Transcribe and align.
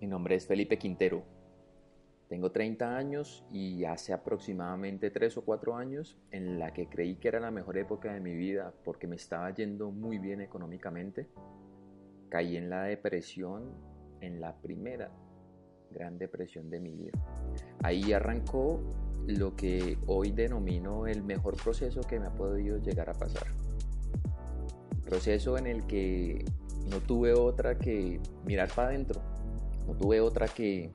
Mi 0.00 0.06
nombre 0.06 0.36
es 0.36 0.46
Felipe 0.46 0.78
Quintero. 0.78 1.24
Tengo 2.28 2.52
30 2.52 2.96
años 2.96 3.44
y 3.50 3.84
hace 3.84 4.12
aproximadamente 4.12 5.10
3 5.10 5.38
o 5.38 5.44
4 5.44 5.74
años 5.74 6.16
en 6.30 6.60
la 6.60 6.72
que 6.72 6.88
creí 6.88 7.16
que 7.16 7.26
era 7.26 7.40
la 7.40 7.50
mejor 7.50 7.78
época 7.78 8.12
de 8.12 8.20
mi 8.20 8.36
vida 8.36 8.72
porque 8.84 9.08
me 9.08 9.16
estaba 9.16 9.52
yendo 9.52 9.90
muy 9.90 10.18
bien 10.18 10.40
económicamente, 10.40 11.26
caí 12.28 12.56
en 12.56 12.70
la 12.70 12.84
depresión, 12.84 13.72
en 14.20 14.40
la 14.40 14.54
primera 14.60 15.10
gran 15.90 16.16
depresión 16.16 16.70
de 16.70 16.78
mi 16.78 16.94
vida. 16.94 17.18
Ahí 17.82 18.12
arrancó 18.12 18.80
lo 19.26 19.56
que 19.56 19.98
hoy 20.06 20.30
denomino 20.30 21.08
el 21.08 21.24
mejor 21.24 21.56
proceso 21.56 22.02
que 22.02 22.20
me 22.20 22.26
ha 22.26 22.34
podido 22.34 22.78
llegar 22.78 23.10
a 23.10 23.14
pasar. 23.14 23.48
Proceso 25.04 25.58
en 25.58 25.66
el 25.66 25.88
que 25.88 26.44
no 26.88 27.00
tuve 27.00 27.32
otra 27.32 27.78
que 27.78 28.20
mirar 28.44 28.68
para 28.68 28.90
adentro 28.90 29.37
no 29.88 29.94
tuve 29.94 30.20
otra 30.20 30.46
que 30.46 30.92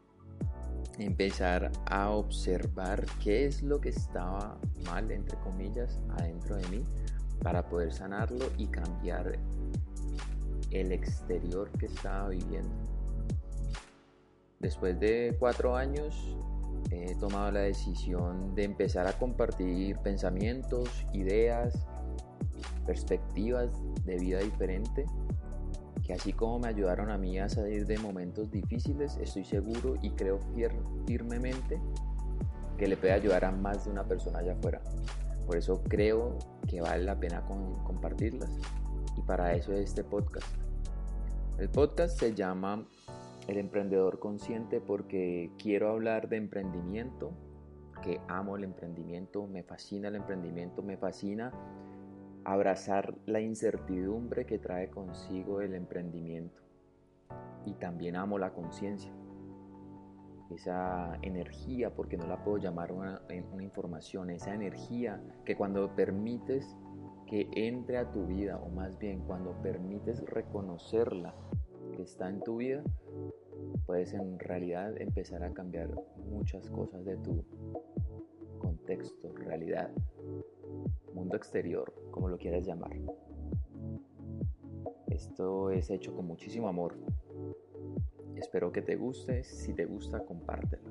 empezar 0.99 1.71
a 1.87 2.11
observar 2.11 3.05
qué 3.21 3.47
es 3.47 3.63
lo 3.63 3.81
que 3.81 3.89
estaba 3.89 4.59
mal, 4.85 5.11
entre 5.11 5.37
comillas, 5.39 5.99
adentro 6.19 6.55
de 6.57 6.67
mí 6.67 6.83
para 7.41 7.67
poder 7.67 7.91
sanarlo 7.91 8.45
y 8.57 8.67
cambiar 8.67 9.39
el 10.69 10.91
exterior 10.91 11.69
que 11.71 11.87
estaba 11.87 12.29
viviendo. 12.29 12.75
Después 14.59 14.99
de 14.99 15.35
cuatro 15.39 15.75
años 15.75 16.15
he 16.91 17.15
tomado 17.15 17.51
la 17.51 17.61
decisión 17.61 18.53
de 18.53 18.63
empezar 18.63 19.07
a 19.07 19.13
compartir 19.13 19.97
pensamientos, 19.97 20.87
ideas, 21.13 21.87
perspectivas 22.85 23.71
de 24.05 24.17
vida 24.17 24.39
diferente 24.39 25.05
que 26.03 26.13
así 26.13 26.33
como 26.33 26.59
me 26.59 26.67
ayudaron 26.67 27.09
a 27.09 27.17
mí 27.17 27.39
a 27.39 27.47
salir 27.47 27.85
de 27.85 27.97
momentos 27.97 28.51
difíciles, 28.51 29.17
estoy 29.21 29.45
seguro 29.45 29.95
y 30.01 30.11
creo 30.11 30.39
firmemente 31.07 31.79
que 32.77 32.87
le 32.87 32.97
puede 32.97 33.13
ayudar 33.13 33.45
a 33.45 33.51
más 33.51 33.85
de 33.85 33.91
una 33.91 34.03
persona 34.03 34.39
allá 34.39 34.53
afuera. 34.53 34.81
Por 35.45 35.57
eso 35.57 35.81
creo 35.83 36.37
que 36.67 36.81
vale 36.81 37.03
la 37.03 37.19
pena 37.19 37.45
compartirlas. 37.83 38.49
Y 39.17 39.21
para 39.21 39.53
eso 39.53 39.73
es 39.73 39.89
este 39.89 40.03
podcast. 40.03 40.47
El 41.59 41.69
podcast 41.69 42.19
se 42.19 42.33
llama 42.33 42.85
El 43.47 43.57
Emprendedor 43.57 44.19
Consciente 44.19 44.81
porque 44.81 45.51
quiero 45.57 45.89
hablar 45.89 46.29
de 46.29 46.37
emprendimiento, 46.37 47.31
que 48.01 48.19
amo 48.27 48.57
el 48.57 48.63
emprendimiento, 48.63 49.47
me 49.47 49.63
fascina 49.63 50.07
el 50.07 50.15
emprendimiento, 50.15 50.81
me 50.81 50.97
fascina 50.97 51.51
abrazar 52.45 53.15
la 53.25 53.39
incertidumbre 53.39 54.45
que 54.45 54.59
trae 54.59 54.89
consigo 54.89 55.61
el 55.61 55.75
emprendimiento. 55.75 56.61
Y 57.65 57.73
también 57.73 58.15
amo 58.15 58.37
la 58.37 58.53
conciencia, 58.53 59.11
esa 60.53 61.17
energía, 61.21 61.95
porque 61.95 62.17
no 62.17 62.27
la 62.27 62.43
puedo 62.43 62.57
llamar 62.57 62.91
una, 62.91 63.21
información, 63.61 64.29
esa 64.29 64.53
energía 64.53 65.21
que 65.45 65.55
cuando 65.55 65.95
permites 65.95 66.75
que 67.27 67.49
entre 67.53 67.97
a 67.97 68.11
tu 68.11 68.25
vida, 68.25 68.57
o 68.57 68.69
más 68.69 68.99
bien 68.99 69.21
cuando 69.21 69.53
permites 69.61 70.21
reconocerla 70.25 71.33
que 71.95 72.03
está 72.03 72.29
en 72.29 72.41
tu 72.41 72.57
vida, 72.57 72.83
puedes 73.85 74.13
en 74.13 74.37
realidad 74.39 74.99
empezar 74.99 75.43
a 75.43 75.53
cambiar 75.53 75.89
muchas 76.29 76.69
cosas 76.69 77.05
de 77.05 77.15
tu 77.17 77.43
contexto, 78.63 79.33
realidad 79.33 79.91
mundo 81.13 81.35
exterior, 81.35 81.93
como 82.11 82.29
lo 82.29 82.37
quieras 82.37 82.65
llamar. 82.65 82.95
Esto 85.07 85.69
es 85.69 85.89
hecho 85.89 86.15
con 86.15 86.25
muchísimo 86.25 86.67
amor. 86.67 86.95
Espero 88.35 88.71
que 88.71 88.81
te 88.81 88.95
guste. 88.95 89.43
Si 89.43 89.73
te 89.73 89.85
gusta, 89.85 90.25
compártelo. 90.25 90.89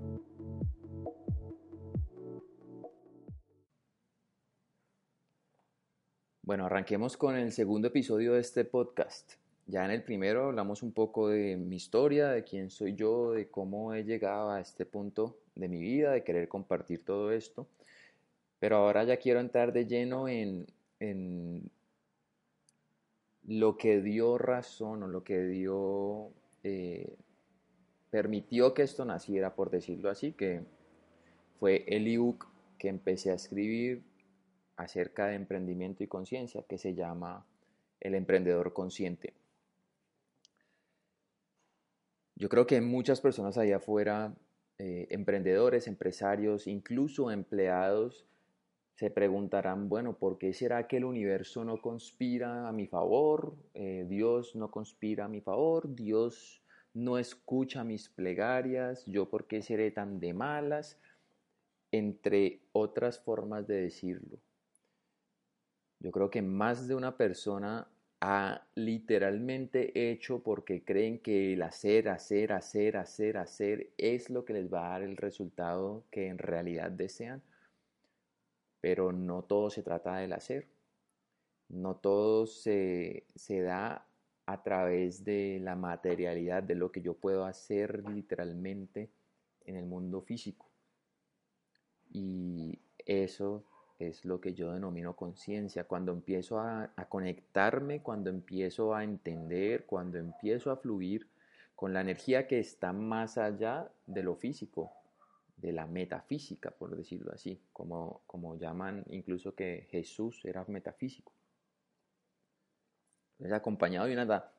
Bueno, 6.43 6.66
arranquemos 6.66 7.16
con 7.16 7.34
el 7.37 7.50
segundo 7.53 7.88
episodio 7.88 8.34
de 8.34 8.41
este 8.41 8.65
podcast. 8.65 9.41
Ya 9.67 9.84
en 9.84 9.93
el 9.93 10.03
primero 10.03 10.47
hablamos 10.47 10.83
un 10.83 10.93
poco 10.93 11.28
de 11.28 11.56
mi 11.56 11.77
historia, 11.77 12.28
de 12.28 12.45
quién 12.45 12.71
soy 12.71 12.95
yo, 12.95 13.33
de 13.33 13.49
cómo 13.49 13.95
he 13.95 14.05
llegado 14.05 14.50
a 14.50 14.61
este 14.61 14.84
punto 14.84 15.39
de 15.55 15.69
mi 15.69 15.81
vida, 15.81 16.12
de 16.12 16.25
querer 16.25 16.49
compartir 16.49 17.05
todo 17.05 17.33
esto. 17.33 17.69
Pero 18.59 18.77
ahora 18.77 19.05
ya 19.05 19.17
quiero 19.17 19.41
entrar 19.41 19.73
de 19.73 19.87
lleno 19.87 20.28
en, 20.28 20.67
lo 23.45 23.77
que 23.77 24.00
dio 24.00 24.39
razón 24.39 25.03
o 25.03 25.09
lo 25.09 25.25
que 25.25 25.43
dio, 25.45 26.31
eh, 26.62 27.17
permitió 28.11 28.73
que 28.73 28.83
esto 28.83 29.05
naciera, 29.05 29.55
por 29.55 29.71
decirlo 29.71 30.11
así, 30.11 30.33
que 30.33 30.62
fue 31.59 31.84
el 31.89 32.06
ebook 32.06 32.47
que 32.79 32.89
empecé 32.89 33.31
a 33.31 33.34
escribir 33.34 34.03
acerca 34.77 35.27
de 35.27 35.34
emprendimiento 35.34 36.05
y 36.05 36.09
conciencia, 36.09 36.62
que 36.69 36.79
se 36.79 36.94
llama 36.94 37.47
El 38.00 38.15
Emprendedor 38.15 38.73
Consciente. 38.73 39.34
Yo 42.34 42.48
creo 42.48 42.66
que 42.66 42.81
muchas 42.81 43.20
personas 43.20 43.59
allá 43.59 43.76
afuera, 43.76 44.34
eh, 44.78 45.06
emprendedores, 45.10 45.87
empresarios, 45.87 46.66
incluso 46.66 47.31
empleados, 47.31 48.26
se 48.94 49.10
preguntarán, 49.10 49.88
bueno, 49.88 50.19
¿por 50.19 50.38
qué 50.38 50.53
será 50.53 50.87
que 50.87 50.98
el 50.98 51.04
universo 51.04 51.65
no 51.65 51.81
conspira 51.81 52.69
a 52.69 52.72
mi 52.72 52.87
favor? 52.87 53.56
Eh, 53.75 54.06
Dios 54.09 54.54
no 54.54 54.70
conspira 54.70 55.25
a 55.25 55.28
mi 55.28 55.41
favor, 55.41 55.94
Dios 55.94 56.62
no 56.94 57.19
escucha 57.19 57.84
mis 57.84 58.09
plegarias, 58.09 59.04
yo 59.06 59.28
por 59.28 59.47
qué 59.47 59.62
seré 59.62 59.91
tan 59.91 60.20
de 60.20 60.34
malas, 60.34 61.00
entre 61.91 62.60
otras 62.72 63.19
formas 63.19 63.66
de 63.66 63.82
decirlo. 63.82 64.38
Yo 66.00 66.10
creo 66.10 66.31
que 66.31 66.43
más 66.43 66.88
de 66.88 66.94
una 66.94 67.16
persona 67.16 67.88
literalmente 68.75 70.10
hecho 70.10 70.43
porque 70.43 70.84
creen 70.84 71.19
que 71.19 71.55
el 71.55 71.62
hacer, 71.62 72.09
hacer, 72.09 72.53
hacer, 72.53 72.97
hacer, 72.97 73.37
hacer 73.37 73.91
es 73.99 74.31
lo 74.31 74.44
que 74.44 74.53
les 74.53 74.72
va 74.72 74.87
a 74.87 74.91
dar 74.91 75.03
el 75.03 75.16
resultado 75.16 76.05
que 76.10 76.28
en 76.28 76.38
realidad 76.38 76.91
desean 76.91 77.43
pero 78.82 79.12
no 79.12 79.44
todo 79.44 79.71
se 79.71 79.84
trata 79.84 80.16
del 80.16 80.32
hacer. 80.32 80.66
No 81.69 81.94
todo 81.94 82.49
se, 82.49 83.25
da 83.49 84.05
a 84.44 84.62
través 84.65 85.25
de 85.25 85.61
la 85.62 85.77
materialidad, 85.77 86.65
de 86.65 86.75
lo 86.75 86.91
que 86.91 87.00
yo 87.00 87.15
puedo 87.15 87.44
hacer 87.44 88.03
literalmente 88.11 89.09
en 89.65 89.77
el 89.77 89.87
mundo 89.87 90.21
físico. 90.21 90.66
Y 92.11 92.81
eso 93.06 93.65
es 94.08 94.24
lo 94.24 94.40
que 94.40 94.54
yo 94.54 94.72
denomino 94.72 95.16
conciencia. 95.16 95.84
Cuando 95.84 96.12
empiezo 96.12 96.60
a, 96.60 96.92
conectarme, 97.08 98.02
cuando 98.02 98.30
empiezo 98.30 98.94
a 98.94 99.04
entender, 99.04 99.86
cuando 99.86 100.18
empiezo 100.18 100.70
a 100.70 100.76
fluir 100.76 101.28
con 101.74 101.92
la 101.92 102.00
energía 102.00 102.46
que 102.46 102.58
está 102.58 102.92
más 102.92 103.38
allá 103.38 103.90
de 104.06 104.22
lo 104.22 104.36
físico, 104.36 104.92
de 105.56 105.72
la 105.72 105.86
metafísica, 105.86 106.70
por 106.70 106.96
decirlo 106.96 107.32
así, 107.32 107.60
como, 107.72 108.22
como 108.26 108.56
llaman 108.56 109.04
incluso 109.10 109.54
que 109.54 109.86
Jesús 109.90 110.44
era 110.44 110.64
metafísico. 110.66 111.32
Es 113.38 113.52
acompañado 113.52 114.06
de 114.06 114.14
una, 114.14 114.52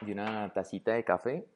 de 0.00 0.12
una 0.12 0.52
tacita 0.52 0.94
de 0.94 1.04
café 1.04 1.46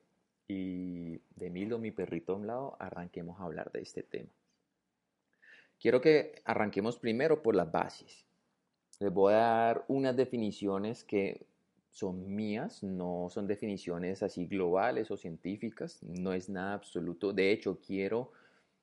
y 0.48 1.18
de 1.36 1.50
Milo, 1.50 1.78
mi 1.78 1.90
perrito 1.90 2.32
a 2.32 2.36
un 2.36 2.46
lado, 2.46 2.76
arranquemos 2.78 3.40
a 3.40 3.44
hablar 3.44 3.70
de 3.72 3.80
este 3.80 4.02
tema. 4.02 4.30
Quiero 5.82 6.00
que 6.00 6.40
arranquemos 6.44 6.96
primero 6.96 7.42
por 7.42 7.56
las 7.56 7.72
bases. 7.72 8.24
Les 9.00 9.12
voy 9.12 9.34
a 9.34 9.38
dar 9.38 9.84
unas 9.88 10.16
definiciones 10.16 11.02
que 11.02 11.44
son 11.90 12.36
mías, 12.36 12.84
no 12.84 13.26
son 13.30 13.48
definiciones 13.48 14.22
así 14.22 14.46
globales 14.46 15.10
o 15.10 15.16
científicas, 15.16 16.00
no 16.04 16.34
es 16.34 16.48
nada 16.48 16.74
absoluto. 16.74 17.32
De 17.32 17.50
hecho, 17.50 17.80
quiero 17.84 18.30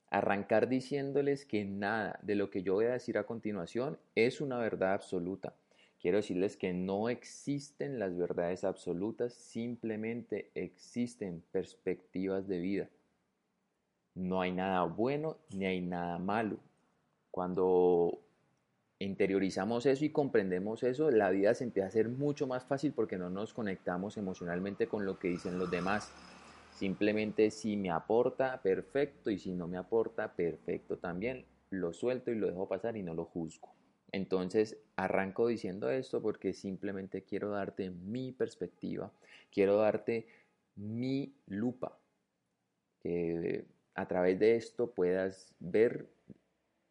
arrancar 0.09 0.68
diciéndoles 0.68 1.45
que 1.45 1.63
nada 1.63 2.19
de 2.21 2.35
lo 2.35 2.50
que 2.50 2.63
yo 2.63 2.74
voy 2.74 2.88
a 2.88 2.91
decir 2.91 3.18
a 3.18 3.25
continuación 3.25 3.97
es 4.15 4.41
una 4.41 4.57
verdad 4.57 4.91
absoluta. 4.91 5.56
Quiero 6.01 6.18
decirles 6.18 6.57
que 6.57 6.74
no 6.74 7.07
existen 7.07 7.97
las 7.97 8.18
verdades 8.18 8.65
absolutas, 8.65 9.33
simplemente 9.33 10.51
existen 10.53 11.45
perspectivas 11.53 12.50
de 12.50 12.59
vida. 12.59 12.89
No 14.15 14.41
hay 14.41 14.51
nada 14.51 14.83
bueno 14.83 15.38
ni 15.56 15.65
hay 15.65 15.79
nada 15.79 16.19
malo. 16.19 16.59
Cuando 17.31 18.19
interiorizamos 18.99 19.85
eso 19.85 20.03
y 20.03 20.09
comprendemos 20.09 20.83
eso, 20.83 21.09
la 21.09 21.29
vida 21.29 21.53
se 21.53 21.63
empieza 21.63 21.85
a 21.85 21.89
hacer 21.89 22.09
mucho 22.09 22.47
más 22.47 22.65
fácil 22.65 22.93
porque 22.93 23.17
no 23.17 23.29
nos 23.29 23.53
conectamos 23.53 24.17
emocionalmente 24.17 24.87
con 24.87 25.05
lo 25.05 25.19
que 25.19 25.29
dicen 25.29 25.57
los 25.57 25.71
demás. 25.71 26.11
Simplemente 26.71 27.51
si 27.51 27.77
me 27.77 27.91
aporta, 27.91 28.61
perfecto, 28.61 29.31
y 29.31 29.39
si 29.39 29.53
no 29.53 29.67
me 29.67 29.77
aporta, 29.77 30.33
perfecto 30.33 30.97
también. 30.97 31.45
Lo 31.69 31.93
suelto 31.93 32.31
y 32.31 32.35
lo 32.35 32.47
dejo 32.47 32.67
pasar 32.67 32.97
y 32.97 33.03
no 33.03 33.13
lo 33.13 33.25
juzgo. 33.25 33.69
Entonces 34.11 34.77
arranco 34.95 35.47
diciendo 35.47 35.89
esto 35.89 36.21
porque 36.21 36.53
simplemente 36.53 37.23
quiero 37.23 37.51
darte 37.51 37.89
mi 37.91 38.31
perspectiva, 38.31 39.11
quiero 39.51 39.77
darte 39.77 40.27
mi 40.75 41.35
lupa, 41.47 41.97
que 43.01 43.65
a 43.93 44.07
través 44.07 44.39
de 44.39 44.55
esto 44.55 44.91
puedas 44.91 45.53
ver, 45.59 46.07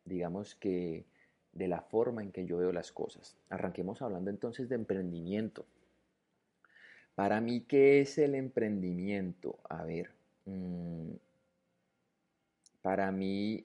digamos 0.09 0.55
que, 0.55 1.05
de 1.53 1.69
la 1.69 1.81
forma 1.81 2.23
en 2.23 2.33
que 2.33 2.47
yo 2.47 2.59
veo 2.59 2.73
las 2.73 2.93
cosas. 2.93 3.37
Arranquemos 3.51 4.01
hablando 4.03 4.31
entonces 4.31 4.69
de 4.69 4.77
emprendimiento. 4.77 5.67
Para 7.15 7.41
mí, 7.41 7.63
¿qué 7.63 8.01
es 8.01 8.17
el 8.19 8.35
emprendimiento? 8.35 9.59
A 9.69 9.85
ver, 9.85 10.11
mm, 10.45 11.11
para 12.81 13.11
mí, 13.11 13.65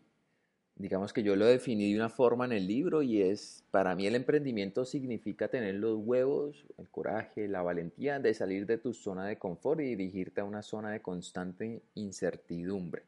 digamos 0.75 1.13
que 1.13 1.21
yo 1.21 1.35
lo 1.35 1.45
definí 1.45 1.93
de 1.93 1.99
una 1.99 2.09
forma 2.09 2.45
en 2.45 2.53
el 2.53 2.65
libro 2.65 3.03
y 3.03 3.21
es, 3.21 3.63
para 3.69 3.95
mí 3.95 4.07
el 4.07 4.15
emprendimiento 4.15 4.85
significa 4.85 5.49
tener 5.49 5.75
los 5.75 5.99
huevos, 5.99 6.65
el 6.77 6.89
coraje, 6.89 7.47
la 7.47 7.61
valentía 7.61 8.19
de 8.19 8.33
salir 8.33 8.65
de 8.65 8.79
tu 8.79 8.93
zona 8.93 9.27
de 9.27 9.37
confort 9.37 9.81
y 9.81 9.95
dirigirte 9.95 10.41
a 10.41 10.45
una 10.45 10.63
zona 10.63 10.89
de 10.89 11.01
constante 11.01 11.83
incertidumbre. 11.93 13.03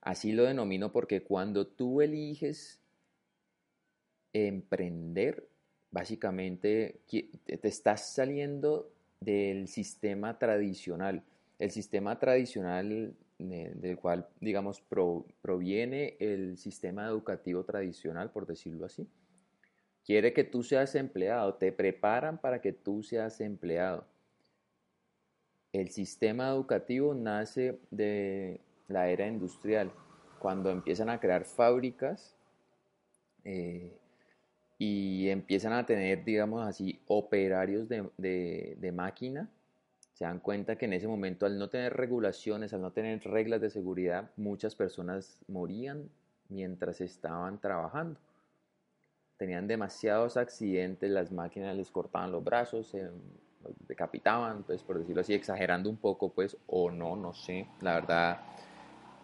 Así 0.00 0.32
lo 0.32 0.44
denomino 0.44 0.92
porque 0.92 1.22
cuando 1.22 1.66
tú 1.66 2.00
eliges 2.00 2.80
emprender, 4.32 5.48
básicamente 5.90 7.00
te 7.08 7.68
estás 7.68 8.14
saliendo 8.14 8.92
del 9.20 9.68
sistema 9.68 10.38
tradicional. 10.38 11.22
El 11.58 11.70
sistema 11.70 12.18
tradicional 12.18 13.14
del 13.38 13.98
cual, 13.98 14.28
digamos, 14.40 14.82
proviene 15.42 16.16
el 16.20 16.56
sistema 16.56 17.06
educativo 17.06 17.64
tradicional, 17.64 18.30
por 18.30 18.46
decirlo 18.46 18.86
así. 18.86 19.06
Quiere 20.04 20.32
que 20.32 20.44
tú 20.44 20.62
seas 20.62 20.94
empleado, 20.94 21.54
te 21.54 21.72
preparan 21.72 22.40
para 22.40 22.60
que 22.60 22.72
tú 22.72 23.02
seas 23.02 23.40
empleado. 23.40 24.06
El 25.72 25.90
sistema 25.90 26.48
educativo 26.48 27.14
nace 27.14 27.78
de 27.90 28.60
la 28.90 29.08
era 29.08 29.26
industrial, 29.26 29.90
cuando 30.38 30.70
empiezan 30.70 31.08
a 31.08 31.20
crear 31.20 31.44
fábricas 31.44 32.34
eh, 33.44 33.96
y 34.78 35.28
empiezan 35.28 35.72
a 35.72 35.86
tener, 35.86 36.24
digamos 36.24 36.66
así, 36.66 37.00
operarios 37.06 37.88
de, 37.88 38.92
máquina, 38.94 39.48
se 40.14 40.24
dan 40.24 40.40
cuenta 40.40 40.76
que 40.76 40.86
en 40.86 40.94
ese 40.94 41.06
momento 41.06 41.46
al 41.46 41.58
no 41.58 41.68
tener 41.68 41.94
regulaciones, 41.94 42.72
al 42.72 42.82
no 42.82 42.90
tener 42.90 43.22
reglas 43.24 43.60
de 43.60 43.70
seguridad, 43.70 44.30
muchas 44.36 44.74
personas 44.74 45.40
morían 45.48 46.08
mientras 46.48 47.00
estaban 47.00 47.60
trabajando. 47.60 48.18
Tenían 49.36 49.66
demasiados 49.66 50.36
accidentes, 50.36 51.10
las 51.10 51.30
máquinas 51.32 51.76
les 51.76 51.90
cortaban 51.90 52.32
los 52.32 52.44
brazos, 52.44 52.88
se 52.88 53.08
decapitaban, 53.86 54.62
pues 54.64 54.82
por 54.82 54.98
decirlo 54.98 55.20
así, 55.20 55.34
exagerando 55.34 55.88
un 55.90 55.96
poco, 55.96 56.30
pues, 56.30 56.56
o 56.66 56.90
no, 56.90 57.16
no 57.16 57.32
sé, 57.32 57.66
la 57.80 57.94
verdad, 57.94 58.40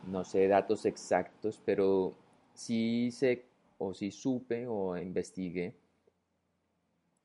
no 0.06 0.25
sé 0.25 0.49
datos 0.49 0.87
exactos, 0.87 1.61
pero 1.64 2.14
sí 2.55 3.11
se 3.11 3.44
o 3.79 3.93
si 3.94 4.11
supe 4.11 4.67
o 4.67 4.97
investigué 4.97 5.75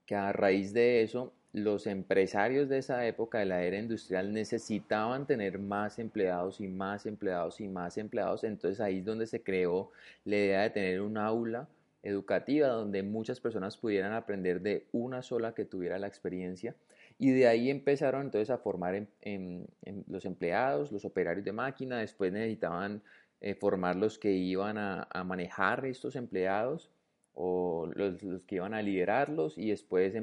que 0.06 0.16
a 0.16 0.34
raíz 0.34 0.74
de 0.74 1.04
eso 1.04 1.34
los 1.54 1.86
empresarios 1.86 2.70
de 2.70 2.78
esa 2.78 3.06
época 3.06 3.40
de 3.40 3.46
la 3.46 3.64
era 3.64 3.78
industrial 3.78 4.34
necesitaban 4.34 5.28
tener 5.28 5.60
más 5.60 6.00
empleados 6.00 6.62
y 6.62 6.68
más 6.68 7.06
empleados 7.06 7.60
y 7.60 7.68
más 7.68 7.98
empleados. 7.98 8.44
Entonces 8.44 8.80
ahí 8.80 9.00
es 9.00 9.06
donde 9.06 9.28
se 9.28 9.44
creó 9.44 9.92
la 10.24 10.38
idea 10.38 10.62
de 10.62 10.70
tener 10.70 11.02
un 11.02 11.18
aula 11.18 11.68
educativa 12.04 12.68
donde 12.70 13.04
muchas 13.04 13.40
personas 13.40 13.78
pudieran 13.78 14.14
aprender 14.14 14.62
de 14.62 14.86
una 14.92 15.22
sola 15.22 15.54
que 15.54 15.66
tuviera 15.66 16.00
la 16.00 16.08
experiencia. 16.08 16.76
Y 17.22 17.30
de 17.30 17.48
ahí 17.48 17.70
empezaron 17.70 18.24
entonces 18.24 18.50
a 18.50 18.58
formar 18.58 18.96
en, 19.22 19.68
los 20.08 20.26
empleados, 20.26 20.92
los 20.92 21.06
operarios 21.06 21.46
de 21.46 21.52
máquina, 21.52 22.00
después 22.00 22.34
necesitaban 22.34 23.04
eh, 23.42 23.54
formar 23.54 23.96
los 23.96 24.18
que 24.18 24.32
iban 24.32 24.80
a, 24.80 25.08
manejar 25.24 25.86
estos 25.86 26.16
empleados 26.16 26.90
o 27.36 27.88
los, 27.94 28.44
que 28.46 28.56
iban 28.56 28.74
a 28.74 28.82
liderarlos 28.82 29.56
y 29.56 29.70
después 29.70 30.16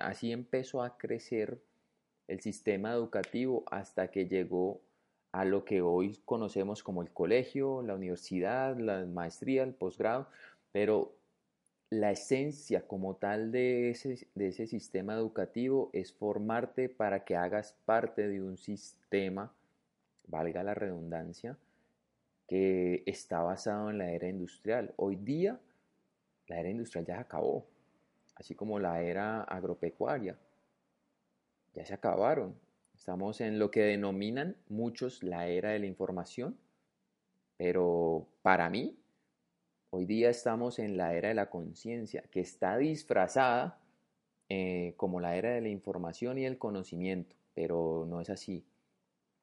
así 0.00 0.30
empezó 0.30 0.84
a 0.84 0.96
crecer 0.96 1.58
el 2.28 2.40
sistema 2.40 2.92
educativo 2.92 3.64
hasta 3.68 4.12
que 4.12 4.28
llegó 4.28 4.80
a 5.32 5.44
lo 5.44 5.64
que 5.64 5.82
hoy 5.82 6.16
conocemos 6.24 6.84
como 6.84 7.02
el 7.02 7.10
colegio, 7.10 7.82
la 7.82 7.96
universidad, 7.96 8.78
la 8.78 9.04
maestría, 9.04 9.64
el 9.64 9.74
posgrado, 9.74 10.28
pero 10.70 11.15
la 11.90 12.10
esencia 12.10 12.86
como 12.86 13.16
tal 13.16 13.52
de 13.52 13.90
ese, 13.90 14.66
sistema 14.66 15.14
educativo 15.14 15.90
es 15.92 16.12
formarte 16.12 16.88
para 16.88 17.24
que 17.24 17.36
hagas 17.36 17.76
parte 17.84 18.28
de 18.28 18.42
un 18.42 18.56
sistema, 18.56 19.52
valga 20.26 20.64
la 20.64 20.74
redundancia, 20.74 21.56
que 22.48 23.02
está 23.06 23.40
basado 23.42 23.90
en 23.90 23.98
la 23.98 24.10
era 24.10 24.28
industrial. 24.28 24.94
Hoy 24.96 25.16
día 25.16 25.60
la 26.48 26.60
era 26.60 26.70
industrial 26.70 27.06
ya 27.06 27.14
se 27.14 27.20
acabó, 27.20 27.66
así 28.34 28.54
como 28.54 28.78
la 28.78 29.02
era 29.02 29.42
agropecuaria. 29.42 30.36
Ya 31.74 31.84
se 31.84 31.94
acabaron. 31.94 32.54
Estamos 32.94 33.40
en 33.40 33.58
lo 33.58 33.70
que 33.70 33.82
denominan 33.82 34.56
muchos 34.68 35.22
la 35.22 35.48
era 35.48 35.70
de 35.70 35.78
la 35.78 35.86
información, 35.86 36.56
pero 37.58 38.26
para 38.42 38.70
mí, 38.70 38.98
hoy 39.96 40.04
día 40.04 40.28
estamos 40.28 40.78
en 40.78 40.98
la 40.98 41.14
era 41.14 41.28
de 41.28 41.34
la 41.34 41.48
conciencia, 41.48 42.22
que 42.30 42.40
está 42.40 42.76
disfrazada 42.76 43.78
eh, 44.50 44.92
como 44.98 45.20
la 45.20 45.36
era 45.36 45.52
de 45.52 45.62
la 45.62 45.70
información 45.70 46.36
y 46.36 46.44
el 46.44 46.58
conocimiento, 46.58 47.34
pero 47.54 48.04
no 48.06 48.20
es 48.20 48.28
así. 48.28 48.62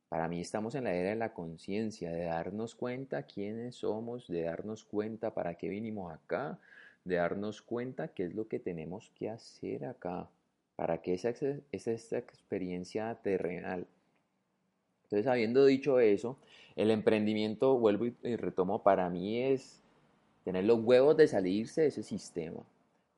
Para 0.09 0.27
mí 0.27 0.39
estamos 0.39 0.75
en 0.75 0.83
la 0.83 0.93
era 0.93 1.09
de 1.09 1.15
la 1.15 1.33
conciencia, 1.33 2.11
de 2.11 2.25
darnos 2.25 2.75
cuenta 2.75 3.23
quiénes 3.23 3.77
somos, 3.77 4.27
de 4.27 4.43
darnos 4.43 4.85
cuenta 4.85 5.33
para 5.33 5.55
qué 5.55 5.69
vinimos 5.69 6.13
acá, 6.13 6.59
de 7.03 7.15
darnos 7.15 7.63
cuenta 7.63 8.09
qué 8.09 8.25
es 8.25 8.35
lo 8.35 8.47
que 8.47 8.59
tenemos 8.59 9.11
que 9.15 9.31
hacer 9.31 9.85
acá, 9.85 10.29
para 10.75 11.01
que 11.01 11.15
esa 11.15 11.29
es 11.29 11.87
esta 11.87 12.19
experiencia 12.19 13.15
terrenal. 13.23 13.87
Entonces, 15.05 15.25
habiendo 15.25 15.65
dicho 15.65 15.99
eso, 15.99 16.37
el 16.75 16.91
emprendimiento, 16.91 17.75
vuelvo 17.79 18.05
y 18.05 18.35
retomo, 18.35 18.83
para 18.83 19.09
mí 19.09 19.41
es 19.41 19.82
tener 20.43 20.65
los 20.65 20.79
huevos 20.83 21.17
de 21.17 21.27
salirse 21.27 21.81
de 21.81 21.87
ese 21.87 22.03
sistema. 22.03 22.63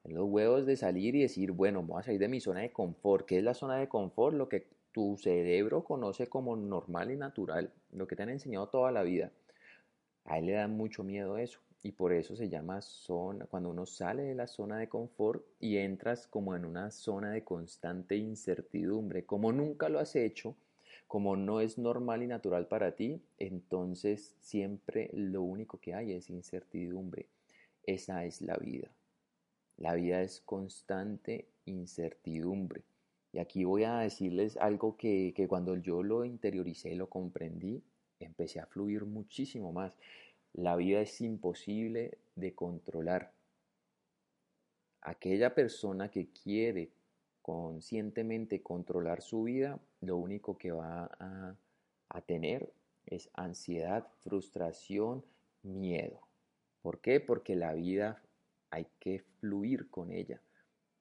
Tener 0.04 0.18
los 0.18 0.30
huevos 0.30 0.66
de 0.66 0.78
salir 0.78 1.16
y 1.16 1.22
decir, 1.22 1.52
bueno, 1.52 1.82
voy 1.84 2.00
a 2.00 2.04
salir 2.04 2.20
de 2.20 2.28
mi 2.28 2.40
zona 2.40 2.62
de 2.62 2.72
confort. 2.72 3.26
¿Qué 3.26 3.40
es 3.40 3.44
la 3.44 3.54
zona 3.54 3.78
de 3.78 3.88
confort? 3.88 4.36
Lo 4.36 4.50
que 4.50 4.68
tu 4.92 5.18
cerebro 5.18 5.84
conoce 5.84 6.28
como 6.28 6.56
normal 6.56 7.12
y 7.12 7.18
natural, 7.18 7.70
lo 7.92 8.08
que 8.08 8.16
te 8.16 8.24
han 8.24 8.30
enseñado 8.30 8.68
toda 8.68 8.92
la 8.92 9.04
vida. 9.04 9.32
A 10.24 10.40
él 10.40 10.46
le 10.46 10.54
da 10.54 10.68
mucho 10.68 11.04
miedo 11.04 11.38
eso 11.38 11.60
y 11.84 11.92
por 11.92 12.14
eso 12.14 12.36
se 12.36 12.50
llama 12.50 12.82
zona, 12.82 13.46
cuando 13.46 13.70
uno 13.70 13.86
sale 13.86 14.24
de 14.24 14.34
la 14.34 14.48
zona 14.48 14.78
de 14.78 14.90
confort 14.90 15.46
y 15.60 15.78
entras 15.78 16.28
como 16.28 16.56
en 16.56 16.66
una 16.66 16.90
zona 16.92 17.32
de 17.32 17.44
constante 17.44 18.16
incertidumbre, 18.16 19.26
como 19.26 19.52
nunca 19.52 19.90
lo 19.90 20.00
has 20.00 20.16
hecho, 20.16 20.56
como 21.08 21.36
no 21.36 21.62
es 21.62 21.78
normal 21.78 22.24
y 22.24 22.28
natural 22.28 22.68
para 22.68 22.96
ti, 22.96 23.22
entonces 23.38 24.36
siempre 24.40 25.10
lo 25.14 25.44
único 25.44 25.80
que 25.80 25.94
hay 25.94 26.14
es 26.14 26.30
incertidumbre. 26.30 27.28
Esa 27.84 28.26
es 28.26 28.42
la 28.42 28.58
vida. 28.58 28.90
La 29.78 29.94
vida 29.94 30.22
es 30.22 30.42
constante 30.42 31.48
incertidumbre. 31.66 32.84
Y 33.34 33.40
aquí 33.40 33.66
voy 33.66 33.84
a 33.84 34.00
decirles 34.00 34.56
algo 34.58 34.96
que, 34.96 35.34
cuando 35.50 35.76
yo 35.76 36.02
lo 36.02 36.24
interioricé 36.24 36.96
lo 36.96 37.10
comprendí, 37.10 37.84
empecé 38.20 38.62
a 38.62 38.66
fluir 38.66 39.04
muchísimo 39.04 39.74
más. 39.74 39.98
La 40.54 40.78
vida 40.78 41.02
es 41.02 41.20
imposible 41.20 42.18
de 42.36 42.56
controlar. 42.56 43.34
Aquella 45.02 45.54
persona 45.54 46.10
que 46.10 46.30
quiere 46.30 46.92
conscientemente 47.46 48.64
controlar 48.64 49.22
su 49.22 49.44
vida, 49.44 49.80
lo 50.02 50.18
único 50.18 50.58
que 50.58 50.72
va 50.72 51.12
a, 51.20 51.56
tener 52.26 52.74
es 53.06 53.30
ansiedad, 53.36 54.08
frustración, 54.24 55.24
miedo. 55.62 56.22
¿Por 56.82 57.02
qué? 57.02 57.20
Porque 57.20 57.56
la 57.56 57.74
vida 57.74 58.24
hay 58.72 58.88
que 59.00 59.20
fluir 59.20 59.92
con 59.92 60.12
ella. 60.12 60.42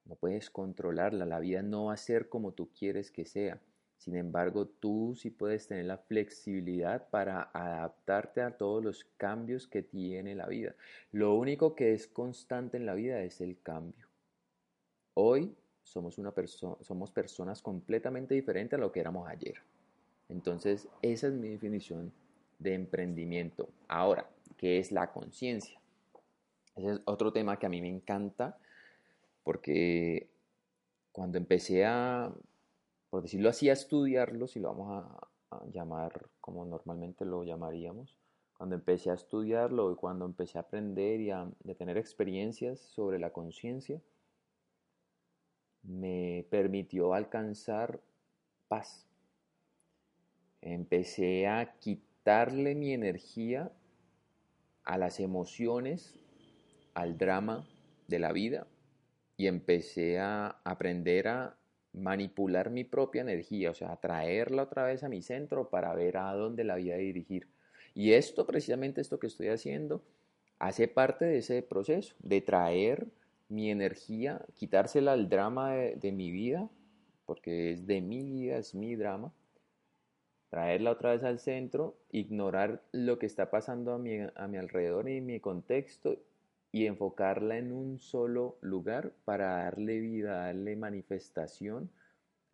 No 0.04 0.16
puedes 0.16 0.50
controlarla, 0.50 1.24
la 1.24 1.40
vida 1.40 1.62
no 1.62 1.86
va 1.86 1.94
a 1.94 1.96
ser 1.96 2.28
como 2.28 2.52
tú 2.52 2.68
quieres 2.78 3.10
que 3.10 3.24
sea. 3.24 3.58
Sin 3.96 4.14
embargo, 4.14 4.66
tú 4.66 5.14
sí 5.16 5.30
puedes 5.30 5.66
tener 5.66 5.86
la 5.86 5.96
flexibilidad 5.96 7.08
para 7.08 7.44
adaptarte 7.54 8.42
a 8.42 8.58
todos 8.58 8.84
los 8.84 9.04
cambios 9.16 9.66
que 9.66 9.80
tiene 9.82 10.34
la 10.34 10.46
vida. 10.46 10.74
Lo 11.10 11.36
único 11.36 11.74
que 11.74 11.94
es 11.94 12.06
constante 12.06 12.76
en 12.76 12.84
la 12.84 12.92
vida 12.92 13.22
es 13.22 13.40
el 13.40 13.62
cambio. 13.62 14.08
Hoy 15.14 15.56
somos, 15.84 16.18
una 16.18 16.32
somos 16.80 17.12
personas 17.12 17.62
completamente 17.62 18.34
diferentes 18.34 18.76
a 18.76 18.80
lo 18.80 18.90
que 18.90 19.00
éramos 19.00 19.28
ayer. 19.28 19.54
Entonces, 20.28 20.88
esa 21.02 21.28
es 21.28 21.34
mi 21.34 21.50
definición 21.50 22.12
de 22.58 22.74
emprendimiento. 22.74 23.68
Ahora, 23.86 24.28
¿qué 24.56 24.78
es 24.78 24.90
la 24.90 25.12
conciencia? 25.12 25.78
Ese 26.74 26.92
es 26.92 27.00
otro 27.04 27.32
tema 27.32 27.58
que 27.58 27.66
a 27.66 27.68
mí 27.68 27.80
me 27.80 27.88
encanta 27.88 28.58
porque 29.44 30.28
cuando 31.12 31.38
empecé 31.38 31.84
a, 31.84 32.32
por 33.10 33.22
decirlo 33.22 33.50
así, 33.50 33.68
estudiarlo, 33.68 34.48
si 34.48 34.58
lo 34.58 34.74
vamos 34.74 35.04
a, 35.04 35.28
llamar 35.72 36.26
como 36.40 36.66
normalmente 36.66 37.24
lo 37.24 37.44
llamaríamos, 37.44 38.18
cuando 38.56 38.74
empecé 38.74 39.12
a 39.12 39.14
estudiarlo 39.14 39.92
y 39.92 39.94
cuando 39.94 40.24
empecé 40.24 40.58
a 40.58 40.62
aprender 40.62 41.20
y 41.20 41.30
a, 41.30 41.48
tener 41.78 41.96
experiencias 41.96 42.80
sobre 42.80 43.20
la 43.20 43.30
conciencia, 43.30 44.00
me 45.84 46.46
permitió 46.50 47.14
alcanzar 47.14 48.00
paz. 48.68 49.06
Empecé 50.60 51.46
a 51.46 51.76
quitarle 51.78 52.74
mi 52.74 52.92
energía 52.92 53.70
a 54.84 54.98
las 54.98 55.20
emociones, 55.20 56.14
al 56.94 57.18
drama 57.18 57.66
de 58.08 58.18
la 58.18 58.32
vida 58.32 58.66
y 59.36 59.46
empecé 59.46 60.18
a 60.20 60.60
aprender 60.64 61.28
a 61.28 61.56
manipular 61.92 62.70
mi 62.70 62.84
propia 62.84 63.22
energía, 63.22 63.70
o 63.70 63.74
sea, 63.74 63.92
a 63.92 64.00
traerla 64.00 64.64
otra 64.64 64.84
vez 64.84 65.02
a 65.04 65.08
mi 65.08 65.22
centro 65.22 65.70
para 65.70 65.94
ver 65.94 66.16
a 66.16 66.32
dónde 66.34 66.64
la 66.64 66.74
voy 66.74 66.90
a 66.90 66.96
dirigir. 66.96 67.48
Y 67.94 68.12
esto, 68.12 68.46
precisamente 68.46 69.00
esto 69.00 69.18
que 69.18 69.28
estoy 69.28 69.48
haciendo, 69.48 70.02
hace 70.58 70.88
parte 70.88 71.24
de 71.24 71.38
ese 71.38 71.62
proceso, 71.62 72.14
de 72.18 72.40
traer 72.40 73.06
mi 73.54 73.70
energía, 73.70 74.44
quitársela 74.54 75.12
al 75.12 75.28
drama 75.28 75.72
de, 75.72 76.12
mi 76.12 76.30
vida, 76.30 76.68
porque 77.24 77.72
es 77.72 77.86
de 77.86 78.00
mi 78.00 78.22
vida, 78.22 78.58
es 78.58 78.74
mi 78.74 78.96
drama, 78.96 79.32
traerla 80.50 80.90
otra 80.90 81.12
vez 81.12 81.22
al 81.22 81.38
centro, 81.38 81.96
ignorar 82.10 82.82
lo 82.92 83.18
que 83.18 83.26
está 83.26 83.50
pasando 83.50 83.92
a 83.92 83.98
mi, 83.98 84.18
a 84.34 84.46
mi 84.48 84.58
alrededor 84.58 85.08
y 85.08 85.20
mi 85.20 85.40
contexto 85.40 86.18
y 86.72 86.86
enfocarla 86.86 87.56
en 87.56 87.70
un 87.70 88.00
solo 88.00 88.58
lugar 88.60 89.12
para 89.24 89.64
darle 89.64 90.00
vida, 90.00 90.46
darle 90.46 90.74
manifestación 90.74 91.90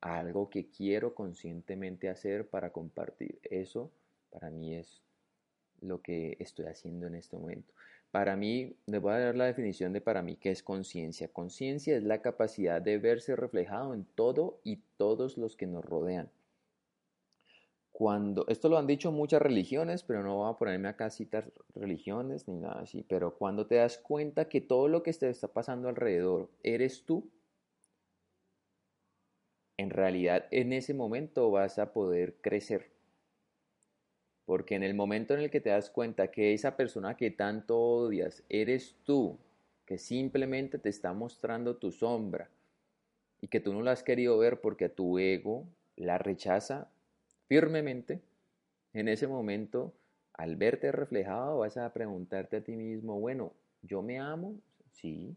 a 0.02 0.19
algo 0.19 0.50
que 0.50 0.69
quiero 0.69 1.14
conscientemente 1.14 2.11
hacer 2.11 2.49
para 2.49 2.71
compartir. 2.71 3.38
Eso 3.42 3.90
para 4.30 4.50
mí 4.50 4.75
es 4.75 5.02
lo 5.80 6.02
que 6.02 6.37
estoy 6.38 6.66
haciendo 6.66 7.07
en 7.07 7.14
este 7.14 7.37
momento. 7.37 7.73
Para 8.11 8.35
mí, 8.35 8.76
les 8.87 9.00
voy 9.00 9.12
a 9.12 9.21
dar 9.21 9.37
la 9.37 9.45
definición 9.45 9.93
de 9.93 10.00
para 10.00 10.23
mí 10.23 10.37
qué 10.37 10.50
es 10.50 10.64
conciencia. 10.64 11.29
Conciencia 11.29 11.97
es 11.97 12.02
la 12.02 12.23
capacidad 12.23 12.83
de 12.83 12.99
verse 12.99 13.37
reflejado 13.37 13.95
en 13.95 14.05
todo 14.05 14.61
y 14.64 14.83
todos 14.97 15.38
los 15.38 15.57
que 15.57 15.69
nos 15.69 15.85
rodean. 15.85 16.29
Cuando, 17.93 18.47
esto 18.49 18.69
lo 18.69 18.79
han 18.79 18.87
dicho 18.87 19.12
muchas 19.12 19.43
religiones, 19.43 20.02
pero 20.02 20.23
no 20.23 20.37
voy 20.38 20.50
a 20.50 20.57
ponerme 20.57 20.88
acá 20.88 21.07
a 21.07 21.11
citar 21.11 21.52
religiones 21.75 22.49
ni 22.49 22.57
nada 22.57 22.81
así, 22.81 23.05
pero 23.07 23.37
cuando 23.37 23.67
te 23.67 23.76
das 23.76 23.99
cuenta 23.99 24.49
que 24.49 24.61
todo 24.61 24.88
lo 24.88 25.02
que 25.02 25.12
te 25.12 25.29
está 25.29 25.49
pasando 25.49 25.88
alrededor 25.88 26.49
eres 26.62 27.05
tú, 27.05 27.31
en 29.76 29.90
realidad 29.90 30.47
en 30.50 30.73
ese 30.73 30.95
momento 30.95 31.50
vas 31.50 31.79
a 31.79 31.93
poder 31.93 32.37
crecer 32.40 32.90
porque 34.50 34.75
en 34.75 34.83
el 34.83 34.95
momento 34.95 35.33
en 35.33 35.42
el 35.42 35.49
que 35.49 35.61
te 35.61 35.71
das 35.71 35.90
cuenta 35.90 36.33
que 36.33 36.52
esa 36.52 36.76
persona 36.76 37.16
que 37.16 37.30
tanto 37.30 37.78
odias 37.78 38.42
eres 38.49 38.97
tú, 39.04 39.38
que 39.87 39.97
simplemente 39.97 40.80
te 40.80 40.88
está 40.88 41.12
mostrando 41.12 41.76
tu 41.76 41.92
sombra 41.92 42.50
y 43.40 43.47
que 43.47 43.61
tú 43.61 43.73
no 43.73 43.80
la 43.80 43.92
has 43.92 44.02
querido 44.02 44.37
ver 44.38 44.61
porque 44.61 44.88
tu 44.88 45.21
ego 45.21 45.69
la 45.95 46.19
rechaza 46.19 46.90
firmemente, 47.47 48.23
en 48.92 49.07
ese 49.07 49.28
momento, 49.28 49.95
al 50.33 50.57
verte 50.57 50.90
reflejado, 50.90 51.59
vas 51.59 51.76
a 51.76 51.92
preguntarte 51.92 52.57
a 52.57 52.64
ti 52.64 52.75
mismo, 52.75 53.21
bueno, 53.21 53.52
¿yo 53.83 54.02
me 54.02 54.19
amo? 54.19 54.57
Sí. 54.90 55.37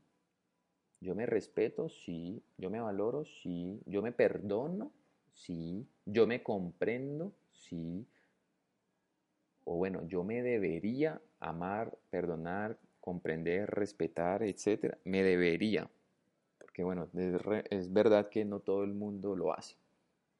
¿Yo 1.02 1.14
me 1.14 1.28
respeto? 1.28 1.88
Sí. 1.88 2.42
¿Yo 2.58 2.72
me 2.72 2.82
valoro? 2.82 3.26
Sí. 3.26 3.80
¿Yo 3.86 4.02
me 4.02 4.12
perdono? 4.12 4.92
Sí. 5.36 5.86
¿Yo 6.04 6.26
me 6.26 6.42
comprendo? 6.42 7.32
Sí 7.52 8.08
o 9.66 9.76
bueno, 9.76 10.06
yo 10.08 10.24
me 10.24 10.42
debería 10.42 11.22
amar, 11.40 11.98
perdonar, 12.10 12.78
comprender, 13.00 13.70
respetar, 13.70 14.44
etcétera, 14.44 14.98
me 15.04 15.24
debería, 15.24 15.90
porque 16.58 16.84
bueno, 16.84 17.10
es, 17.70 17.94
verdad 17.94 18.30
que 18.30 18.46
no 18.46 18.60
todo 18.60 18.84
el 18.84 18.94
mundo 18.94 19.36
lo 19.36 19.54
hace, 19.54 19.76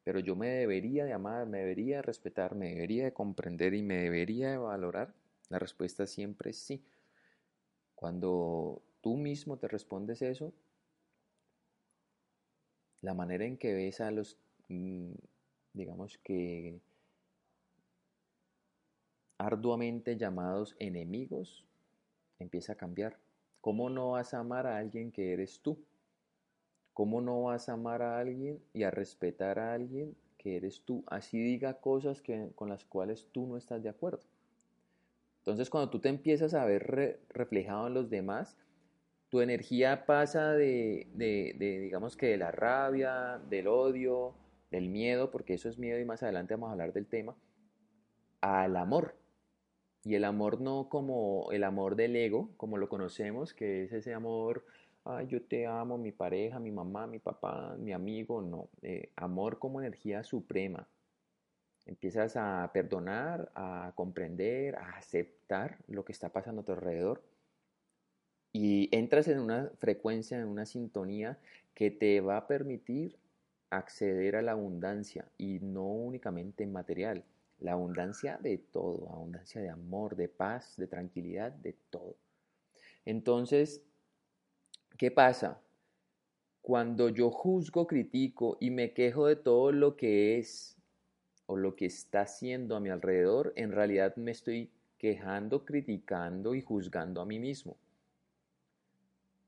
pero 0.04 0.20
yo 0.20 0.36
me 0.36 0.50
debería 0.50 1.06
de 1.06 1.14
amar, 1.14 1.46
me 1.48 1.60
debería 1.60 1.98
de 1.98 2.02
respetar, 2.04 2.56
me 2.56 2.70
debería 2.70 3.06
de 3.06 3.14
comprender 3.14 3.74
y 3.74 3.82
me 3.82 3.98
debería 3.98 4.52
de 4.52 4.58
valorar, 4.58 5.14
la 5.50 5.60
respuesta 5.60 6.08
siempre 6.08 6.52
es 6.52 6.58
sí. 6.58 6.84
Cuando 7.96 8.82
tú 9.02 9.18
mismo 9.18 9.58
te 9.58 9.68
respondes 9.68 10.22
eso, 10.22 10.54
la 13.02 13.14
manera 13.14 13.46
en 13.46 13.58
que 13.58 13.74
ves 13.74 14.00
a 14.02 14.10
los, 14.12 14.38
mm, 14.70 15.12
digamos 15.74 16.18
que 16.20 16.80
arduamente 19.46 20.18
llamados 20.18 20.76
enemigos, 20.80 21.66
empieza 22.40 22.74
a 22.74 22.78
cambiar. 22.78 23.18
¿Cómo 23.62 23.90
no 23.90 24.12
vas 24.12 24.34
a 24.34 24.40
amar 24.40 24.68
a 24.68 24.78
alguien 24.78 25.12
que 25.12 25.34
eres 25.34 25.60
tú? 25.60 25.78
¿Cómo 26.94 27.22
no 27.22 27.44
vas 27.44 27.70
a 27.70 27.74
amar 27.74 28.02
a 28.02 28.20
alguien 28.20 28.60
y 28.74 28.84
a 28.84 28.92
respetar 28.92 29.60
a 29.60 29.74
alguien 29.74 30.16
que 30.38 30.56
eres 30.56 30.82
tú? 30.86 31.04
Así 31.08 31.42
diga 31.42 31.76
cosas 31.76 32.22
que, 32.22 32.52
con 32.56 32.70
las 32.70 32.86
cuales 32.86 33.28
tú 33.32 33.48
no 33.48 33.58
estás 33.58 33.84
de 33.84 33.90
acuerdo. 33.90 34.22
Entonces 35.40 35.70
cuando 35.70 35.90
tú 35.90 36.00
te 36.00 36.10
empiezas 36.10 36.54
a 36.54 36.66
ver 36.66 37.20
reflejado 37.30 37.88
en 37.88 37.94
los 37.96 38.10
demás, 38.10 38.56
tu 39.30 39.42
energía 39.42 40.06
pasa 40.06 40.54
de, 40.54 41.08
de, 41.16 41.56
digamos 41.82 42.16
que 42.16 42.28
de 42.28 42.38
la 42.38 42.52
rabia, 42.52 43.42
del 43.50 43.68
odio, 43.68 44.36
del 44.72 44.88
miedo, 44.90 45.32
porque 45.32 45.56
eso 45.56 45.68
es 45.68 45.78
miedo 45.78 46.00
y 46.00 46.06
más 46.06 46.24
adelante 46.24 46.54
vamos 46.54 46.70
a 46.70 46.72
hablar 46.74 46.94
del 46.94 47.08
tema, 47.08 47.36
al 48.42 48.78
amor. 48.78 49.16
Y 50.06 50.16
el 50.16 50.26
amor 50.26 50.60
no 50.60 50.90
como 50.90 51.50
el 51.52 51.64
amor 51.64 51.96
del 51.96 52.16
ego, 52.16 52.50
como 52.58 52.78
lo 52.78 52.90
conocemos, 52.90 53.54
que 53.54 53.84
es 53.84 53.94
ese 53.94 54.14
amor, 54.14 54.66
ay, 55.06 55.28
yo 55.28 55.42
te 55.42 55.66
amo, 55.66 55.98
mi 55.98 56.12
pareja, 56.12 56.60
mi 56.60 56.72
mamá, 56.72 57.08
mi 57.08 57.20
papá, 57.20 57.76
mi 57.78 57.94
amigo, 57.94 58.42
no. 58.42 58.70
Eh, 58.82 59.12
amor 59.16 59.60
como 59.60 59.80
energía 59.80 60.24
suprema. 60.24 60.88
Empiezas 61.86 62.36
a 62.38 62.70
perdonar, 62.74 63.52
a 63.56 63.94
comprender, 63.96 64.76
a 64.76 64.98
aceptar 64.98 65.78
lo 65.88 66.04
que 66.06 66.12
está 66.14 66.30
pasando 66.30 66.62
a 66.62 66.66
tu 66.66 66.74
alrededor. 66.74 67.24
Y 68.52 68.90
entras 68.96 69.28
en 69.28 69.40
una 69.40 69.72
frecuencia, 69.80 70.40
en 70.40 70.48
una 70.48 70.66
sintonía 70.66 71.40
que 71.74 71.92
te 71.92 72.22
va 72.22 72.38
a 72.38 72.48
permitir 72.48 73.18
acceder 73.70 74.36
a 74.36 74.42
la 74.42 74.52
abundancia 74.52 75.26
y 75.38 75.60
no 75.60 75.88
únicamente 75.88 76.66
material 76.68 77.24
la 77.64 77.72
abundancia 77.72 78.38
de 78.42 78.58
todo, 78.58 79.10
abundancia 79.10 79.62
de 79.62 79.70
amor, 79.70 80.18
de 80.18 80.28
paz, 80.28 80.76
de 80.78 80.86
tranquilidad, 80.86 81.52
de 81.52 81.74
todo. 81.90 82.18
Entonces, 83.06 83.82
¿qué 84.98 85.12
pasa? 85.12 85.62
Cuando 86.62 87.08
yo 87.08 87.32
juzgo, 87.32 87.88
critico 87.88 88.58
y 88.60 88.70
me 88.70 88.94
quejo 88.94 89.28
de 89.28 89.38
todo 89.38 89.72
lo 89.72 89.96
que 89.96 90.38
es 90.38 90.78
o 91.46 91.56
lo 91.56 91.76
que 91.76 91.86
está 91.86 92.22
haciendo 92.22 92.76
a 92.76 92.82
mi 92.82 92.90
alrededor, 92.90 93.54
en 93.56 93.72
realidad 93.72 94.16
me 94.18 94.32
estoy 94.32 94.70
quejando, 94.98 95.66
criticando 95.66 96.56
y 96.56 96.62
juzgando 96.62 97.22
a 97.22 97.26
mí 97.26 97.40
mismo. 97.40 97.78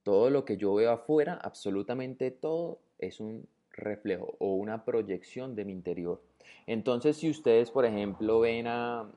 Todo 0.03 0.29
lo 0.29 0.45
que 0.45 0.55
yo 0.55 0.73
veo 0.73 0.91
afuera, 0.91 1.33
absolutamente 1.41 2.31
todo, 2.31 2.79
es 2.97 3.19
un 3.19 3.45
reflejo 3.75 4.35
o 4.39 4.55
una 4.55 4.85
proyección 4.85 5.55
de 5.55 5.65
mi 5.65 5.73
interior. 5.73 6.21
Entonces, 6.67 7.17
si 7.17 7.29
ustedes, 7.29 7.71
por 7.71 7.85
ejemplo, 7.85 8.39
ven 8.39 8.67
a, 8.67 9.11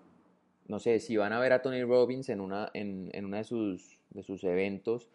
no 0.67 0.79
sé, 0.79 1.01
si 1.01 1.17
van 1.17 1.33
a 1.33 1.41
ver 1.41 1.53
a 1.53 1.63
Tony 1.63 1.83
Robbins 1.83 2.29
en 2.29 2.41
una, 2.41 2.71
en, 2.75 3.11
en 3.13 3.25
una 3.25 3.39
de, 3.39 3.45
sus, 3.45 3.99
de 4.11 4.23
sus 4.23 4.45
eventos 4.45 5.09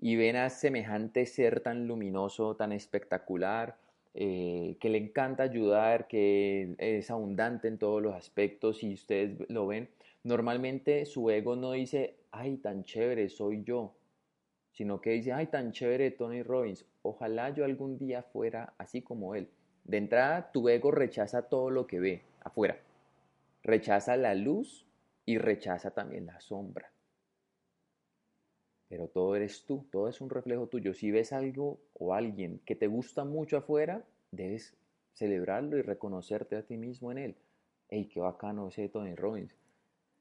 y 0.00 0.16
ven 0.16 0.36
a 0.36 0.50
semejante 0.50 1.26
ser 1.26 1.60
tan 1.60 1.86
luminoso, 1.86 2.56
tan 2.56 2.72
espectacular, 2.72 3.76
eh, 4.14 4.76
que 4.80 4.88
le 4.88 4.98
encanta 4.98 5.42
ayudar, 5.42 6.08
que 6.08 6.74
es 6.78 7.10
abundante 7.10 7.68
en 7.68 7.78
todos 7.78 8.02
los 8.02 8.14
aspectos, 8.14 8.82
y 8.82 8.94
ustedes 8.94 9.38
lo 9.50 9.66
ven, 9.66 9.90
normalmente 10.24 11.04
su 11.04 11.30
ego 11.30 11.54
no 11.54 11.72
dice, 11.72 12.16
ay, 12.30 12.56
tan 12.56 12.82
chévere, 12.82 13.28
soy 13.28 13.62
yo, 13.62 13.92
sino 14.76 15.00
que 15.00 15.10
dice, 15.12 15.32
ay, 15.32 15.46
tan 15.46 15.72
chévere 15.72 16.10
Tony 16.10 16.42
Robbins, 16.42 16.84
ojalá 17.00 17.48
yo 17.48 17.64
algún 17.64 17.96
día 17.96 18.22
fuera 18.22 18.74
así 18.76 19.00
como 19.00 19.34
él. 19.34 19.48
De 19.84 19.96
entrada, 19.96 20.52
tu 20.52 20.68
ego 20.68 20.90
rechaza 20.90 21.48
todo 21.48 21.70
lo 21.70 21.86
que 21.86 21.98
ve 21.98 22.24
afuera. 22.40 22.76
Rechaza 23.62 24.18
la 24.18 24.34
luz 24.34 24.86
y 25.24 25.38
rechaza 25.38 25.92
también 25.92 26.26
la 26.26 26.38
sombra. 26.40 26.92
Pero 28.88 29.08
todo 29.08 29.34
eres 29.34 29.64
tú, 29.64 29.86
todo 29.90 30.08
es 30.08 30.20
un 30.20 30.28
reflejo 30.28 30.66
tuyo. 30.66 30.92
Si 30.92 31.10
ves 31.10 31.32
algo 31.32 31.80
o 31.94 32.12
alguien 32.12 32.60
que 32.66 32.76
te 32.76 32.86
gusta 32.86 33.24
mucho 33.24 33.56
afuera, 33.56 34.04
debes 34.30 34.76
celebrarlo 35.14 35.78
y 35.78 35.82
reconocerte 35.82 36.54
a 36.54 36.66
ti 36.66 36.76
mismo 36.76 37.10
en 37.12 37.18
él. 37.18 37.36
¡Ey, 37.88 38.08
qué 38.08 38.20
bacano 38.20 38.68
ese 38.68 38.90
Tony 38.90 39.14
Robbins! 39.14 39.56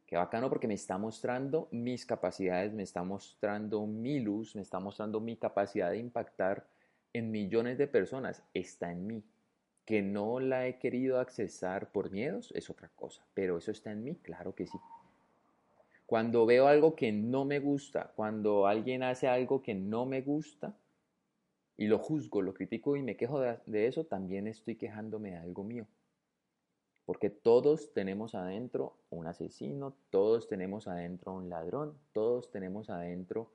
Qué 0.05 0.17
bacano 0.17 0.49
porque 0.49 0.67
me 0.67 0.75
está 0.75 0.97
mostrando 0.97 1.67
mis 1.71 2.05
capacidades, 2.05 2.73
me 2.73 2.83
está 2.83 3.03
mostrando 3.03 3.87
mi 3.87 4.19
luz, 4.19 4.55
me 4.55 4.61
está 4.61 4.79
mostrando 4.79 5.19
mi 5.19 5.35
capacidad 5.35 5.91
de 5.91 5.97
impactar 5.97 6.67
en 7.13 7.31
millones 7.31 7.77
de 7.77 7.87
personas. 7.87 8.43
Está 8.53 8.91
en 8.91 9.07
mí. 9.07 9.23
Que 9.85 10.01
no 10.01 10.39
la 10.39 10.67
he 10.67 10.79
querido 10.79 11.19
accesar 11.19 11.91
por 11.91 12.11
miedos 12.11 12.51
es 12.55 12.69
otra 12.69 12.89
cosa, 12.95 13.23
pero 13.33 13.57
eso 13.57 13.71
está 13.71 13.91
en 13.91 14.03
mí, 14.03 14.15
claro 14.15 14.55
que 14.55 14.65
sí. 14.65 14.77
Cuando 16.05 16.45
veo 16.45 16.67
algo 16.67 16.95
que 16.95 17.11
no 17.11 17.45
me 17.45 17.59
gusta, 17.59 18.11
cuando 18.15 18.67
alguien 18.67 19.01
hace 19.01 19.27
algo 19.27 19.61
que 19.61 19.73
no 19.73 20.05
me 20.05 20.21
gusta 20.21 20.75
y 21.77 21.87
lo 21.87 21.97
juzgo, 21.97 22.41
lo 22.41 22.53
critico 22.53 22.95
y 22.95 23.01
me 23.01 23.17
quejo 23.17 23.39
de, 23.39 23.87
eso, 23.87 24.05
también 24.05 24.47
estoy 24.47 24.75
quejándome 24.75 25.31
de 25.31 25.37
algo 25.37 25.63
mío. 25.63 25.87
Porque 27.05 27.29
todos 27.29 27.93
tenemos 27.93 28.33
adentro 28.33 28.97
un 29.09 29.27
asesino, 29.27 29.95
todos 30.09 30.47
tenemos 30.47 30.87
adentro 30.87 31.33
un 31.33 31.49
ladrón, 31.49 31.97
todos 32.13 32.49
tenemos 32.49 32.89
adentro 32.89 33.51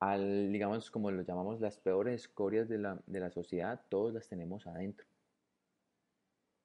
al, 0.00 0.52
digamos, 0.52 0.90
como 0.90 1.10
lo 1.10 1.22
llamamos, 1.22 1.60
las 1.60 1.78
peores 1.78 2.22
escorias 2.22 2.68
de 2.68 2.78
la, 2.78 3.00
de 3.06 3.20
la 3.20 3.30
sociedad, 3.30 3.80
todos 3.88 4.12
las 4.12 4.28
tenemos 4.28 4.66
adentro. 4.66 5.06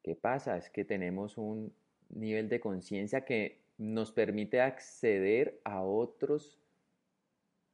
¿Qué 0.03 0.15
pasa? 0.15 0.57
Es 0.57 0.69
que 0.69 0.83
tenemos 0.83 1.37
un 1.37 1.73
nivel 2.09 2.49
de 2.49 2.59
conciencia 2.59 3.25
que 3.25 3.63
nos 3.77 4.11
permite 4.11 4.61
acceder 4.61 5.59
a 5.63 5.83
otros 5.83 6.59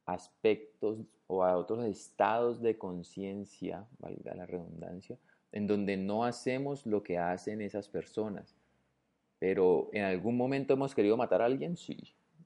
aspectos 0.06 0.98
o 1.26 1.44
a 1.44 1.56
otros 1.56 1.84
estados 1.84 2.60
de 2.60 2.78
conciencia, 2.78 3.86
valga 3.98 4.34
la 4.34 4.46
redundancia, 4.46 5.18
en 5.52 5.66
donde 5.66 5.96
no 5.96 6.24
hacemos 6.24 6.86
lo 6.86 7.02
que 7.02 7.18
hacen 7.18 7.60
esas 7.60 7.88
personas. 7.88 8.56
Pero 9.38 9.88
en 9.92 10.04
algún 10.04 10.36
momento 10.36 10.74
hemos 10.74 10.94
querido 10.94 11.16
matar 11.16 11.42
a 11.42 11.46
alguien, 11.46 11.76
sí. 11.76 11.96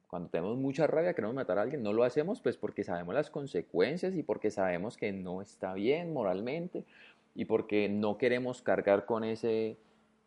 Cuando 0.09 0.29
tenemos 0.29 0.57
mucha 0.57 0.87
rabia, 0.87 1.15
queremos 1.15 1.35
matar 1.35 1.59
a 1.59 1.63
alguien, 1.63 1.83
no 1.83 1.93
lo 1.93 2.05
hacemos 2.05 2.41
pues 2.41 2.57
porque 2.57 2.85
sabemos 2.85 3.15
las 3.15 3.31
consecuencias 3.31 4.15
y 4.15 4.23
porque 4.23 4.51
sabemos 4.51 4.97
que 4.97 5.13
no 5.13 5.43
está 5.43 5.75
bien 5.75 6.13
moralmente 6.13 6.85
y 7.35 7.47
porque 7.47 7.89
no 7.89 8.17
queremos 8.17 8.63
cargar 8.63 9.07
con 9.07 9.25
ese, 9.25 9.77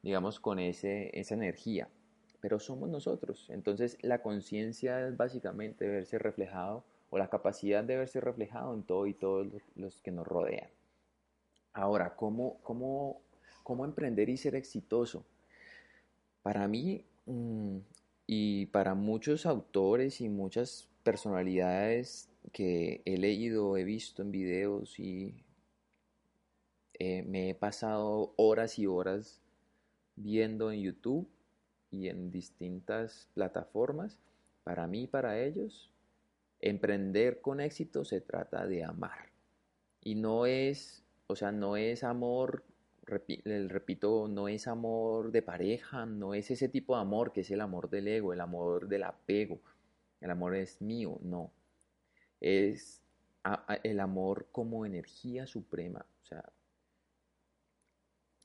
digamos, 0.04 0.40
con 0.42 0.60
ese, 0.60 1.10
esa 1.18 1.36
energía 1.36 1.88
pero 2.42 2.60
somos 2.60 2.90
nosotros. 2.90 3.50
Entonces 3.50 3.98
la 4.02 4.22
conciencia 4.22 5.08
es 5.08 5.18
básicamente 5.18 5.88
verse 5.88 6.18
reflejado 6.20 6.84
o 7.10 7.18
la 7.18 7.30
capacidad 7.30 7.84
de 7.84 7.98
verse 7.98 8.22
reflejado 8.22 8.74
en 8.74 8.84
todo 8.84 9.08
y 9.08 9.14
todos 9.14 9.48
los 9.76 10.02
que 10.02 10.12
nos 10.12 10.28
rodean. 10.28 10.70
Ahora, 11.78 12.16
¿cómo, 12.16 12.60
cómo, 12.64 13.22
cómo 13.64 13.86
emprender 13.86 14.30
y 14.30 14.38
ser 14.38 14.56
exitoso? 14.56 15.26
Para 16.42 16.68
mí 16.68 17.06
mm, 17.26 17.78
y 18.26 18.66
para 18.68 18.96
muchos 18.96 19.46
autores 19.46 20.22
y 20.22 20.30
muchas 20.30 20.88
personalidades 21.04 22.30
que 22.52 23.02
he 23.06 23.18
leído, 23.18 23.78
he 23.78 23.84
visto 23.84 24.22
en 24.22 24.32
videos 24.32 25.00
y 25.00 25.36
eh, 27.00 27.24
me 27.24 27.50
he 27.50 27.56
pasado 27.56 28.34
horas 28.38 28.80
y 28.80 28.88
horas 28.88 29.42
viendo 30.16 30.72
en 30.72 30.82
YouTube, 30.82 31.30
y 31.92 32.10
en 32.10 32.32
distintas 32.32 33.30
plataformas, 33.34 34.20
para 34.64 34.88
mí 34.88 35.04
y 35.04 35.08
para 35.08 35.40
ellos, 35.40 35.92
emprender 36.60 37.40
con 37.42 37.62
éxito 37.62 38.04
se 38.04 38.22
trata 38.22 38.68
de 38.68 38.84
amar. 38.84 39.32
Y 40.02 40.16
no 40.16 40.46
es, 40.46 41.04
o 41.28 41.36
sea, 41.36 41.52
no 41.52 41.78
es 41.78 42.04
amor, 42.04 42.64
repito, 43.04 44.28
no 44.28 44.48
es 44.48 44.68
amor 44.68 45.32
de 45.32 45.42
pareja, 45.42 46.06
no 46.06 46.34
es 46.34 46.52
ese 46.52 46.70
tipo 46.70 46.96
de 46.96 47.02
amor 47.02 47.32
que 47.32 47.42
es 47.42 47.52
el 47.52 47.62
amor 47.62 47.90
del 47.90 48.08
ego, 48.08 48.34
el 48.34 48.42
amor 48.42 48.88
del 48.88 49.04
apego, 49.04 49.60
el 50.22 50.32
amor 50.32 50.56
es 50.56 50.82
mío, 50.82 51.20
no. 51.22 51.52
Es 52.42 53.02
el 53.84 54.00
amor 54.00 54.48
como 54.52 54.86
energía 54.86 55.48
suprema. 55.48 56.06
O 56.24 56.26
sea, 56.26 56.44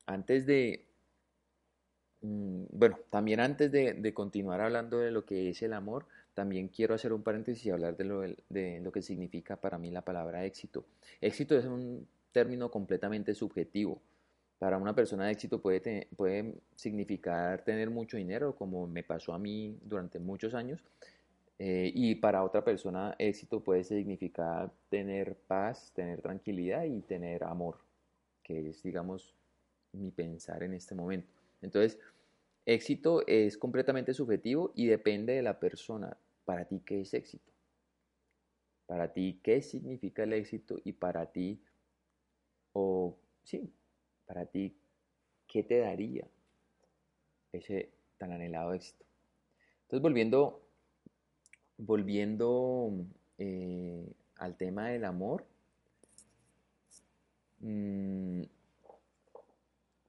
antes 0.06 0.46
de, 0.46 0.86
Mm, 2.22 2.66
bueno, 2.70 2.98
también 3.10 3.40
antes 3.40 3.70
de, 3.72 4.14
continuar 4.14 4.60
hablando 4.60 4.98
de 5.00 5.10
lo 5.10 5.24
que 5.24 5.50
es 5.50 5.62
el 5.62 5.72
amor, 5.72 6.06
también 6.34 6.68
quiero 6.68 6.94
hacer 6.94 7.12
un 7.12 7.22
paréntesis 7.22 7.66
y 7.66 7.70
hablar 7.70 7.96
de 7.96 8.04
lo, 8.04 8.20
de 8.48 8.80
lo, 8.80 8.92
que 8.92 9.02
significa 9.02 9.56
para 9.56 9.78
mí 9.78 9.90
la 9.90 10.02
palabra 10.02 10.44
éxito. 10.44 10.84
Éxito 11.20 11.56
es 11.58 11.64
un 11.66 12.06
término 12.32 12.70
completamente 12.70 13.34
subjetivo. 13.34 14.00
Para 14.58 14.78
una 14.78 14.94
persona 14.94 15.26
de 15.26 15.32
éxito 15.32 15.60
puede, 15.60 16.08
puede 16.16 16.54
significar 16.76 17.64
tener 17.64 17.90
mucho 17.90 18.16
dinero, 18.16 18.54
como 18.54 18.86
me 18.86 19.02
pasó 19.02 19.34
a 19.34 19.38
mí 19.38 19.78
durante 19.82 20.18
muchos 20.18 20.54
años, 20.54 20.84
eh, 21.58 21.92
y 21.94 22.16
para 22.16 22.42
otra 22.42 22.64
persona 22.64 23.14
éxito 23.18 23.60
puede 23.60 23.84
significar 23.84 24.72
tener 24.88 25.36
paz, 25.36 25.92
tener 25.94 26.20
tranquilidad 26.20 26.84
y 26.84 27.02
tener 27.02 27.44
amor, 27.44 27.78
que 28.42 28.70
es, 28.70 28.82
digamos, 28.82 29.34
mi 29.92 30.10
pensar 30.10 30.62
en 30.62 30.74
este 30.74 30.94
momento. 30.94 31.32
Entonces, 31.60 32.00
éxito 32.66 33.24
es 33.26 33.56
completamente 33.58 34.14
subjetivo 34.14 34.72
y 34.74 34.86
depende 34.86 35.34
de 35.34 35.42
la 35.42 35.60
persona. 35.60 36.16
Para 36.44 36.64
ti, 36.64 36.82
¿qué 36.84 37.02
es 37.02 37.14
éxito? 37.14 37.52
Para 38.86 39.12
ti, 39.12 39.40
¿qué 39.42 39.62
significa 39.62 40.24
el 40.24 40.32
éxito? 40.32 40.80
Y 40.84 40.92
para 40.92 41.26
ti, 41.26 41.60
o 42.72 43.16
sí, 43.42 43.70
para 44.26 44.46
ti, 44.46 44.74
¿qué 45.46 45.62
te 45.62 45.78
daría 45.78 46.26
ese 47.52 47.90
tan 48.18 48.32
anhelado 48.32 48.72
éxito? 48.72 49.04
Entonces, 49.82 50.02
volviendo, 50.02 50.62
volviendo 51.76 52.90
eh, 53.38 54.06
al 54.36 54.56
tema 54.56 54.88
del 54.88 55.04
amor, 55.04 55.44
mmm, 57.60 58.42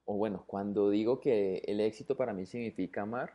o 0.06 0.16
bueno, 0.16 0.44
cuando 0.46 0.90
digo 0.90 1.20
que 1.20 1.62
el 1.66 1.80
éxito 1.80 2.16
para 2.16 2.32
mí 2.32 2.46
significa 2.46 3.02
amar, 3.02 3.34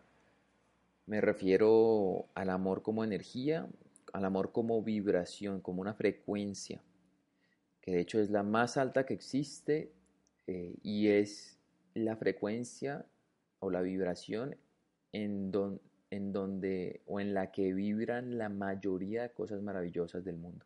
me 1.08 1.22
refiero 1.22 2.28
al 2.36 2.52
amor 2.52 2.84
como 2.84 3.04
energía, 3.04 3.68
al 4.13 4.26
amor 4.26 4.52
como 4.52 4.82
vibración, 4.84 5.62
como 5.62 5.82
una 5.82 5.96
frecuencia, 5.96 6.82
que 7.82 7.92
de 7.92 8.02
hecho 8.02 8.20
es 8.20 8.30
la 8.30 8.44
más 8.44 8.78
alta 8.78 9.06
que 9.06 9.13
existe 9.13 9.92
eh, 10.48 10.76
y 10.84 11.08
es 11.08 11.58
la 11.94 12.15
frecuencia 12.15 13.06
o 13.60 13.70
la 13.70 13.82
vibración 13.82 14.56
en, 15.12 15.52
en 16.12 16.34
donde 16.34 17.02
o 17.06 17.20
en 17.20 17.34
la 17.34 17.52
que 17.52 17.74
vibran 17.74 18.38
la 18.38 18.50
mayoría 18.50 19.24
de 19.24 19.32
cosas 19.32 19.62
maravillosas 19.62 20.24
del 20.24 20.38
mundo. 20.38 20.65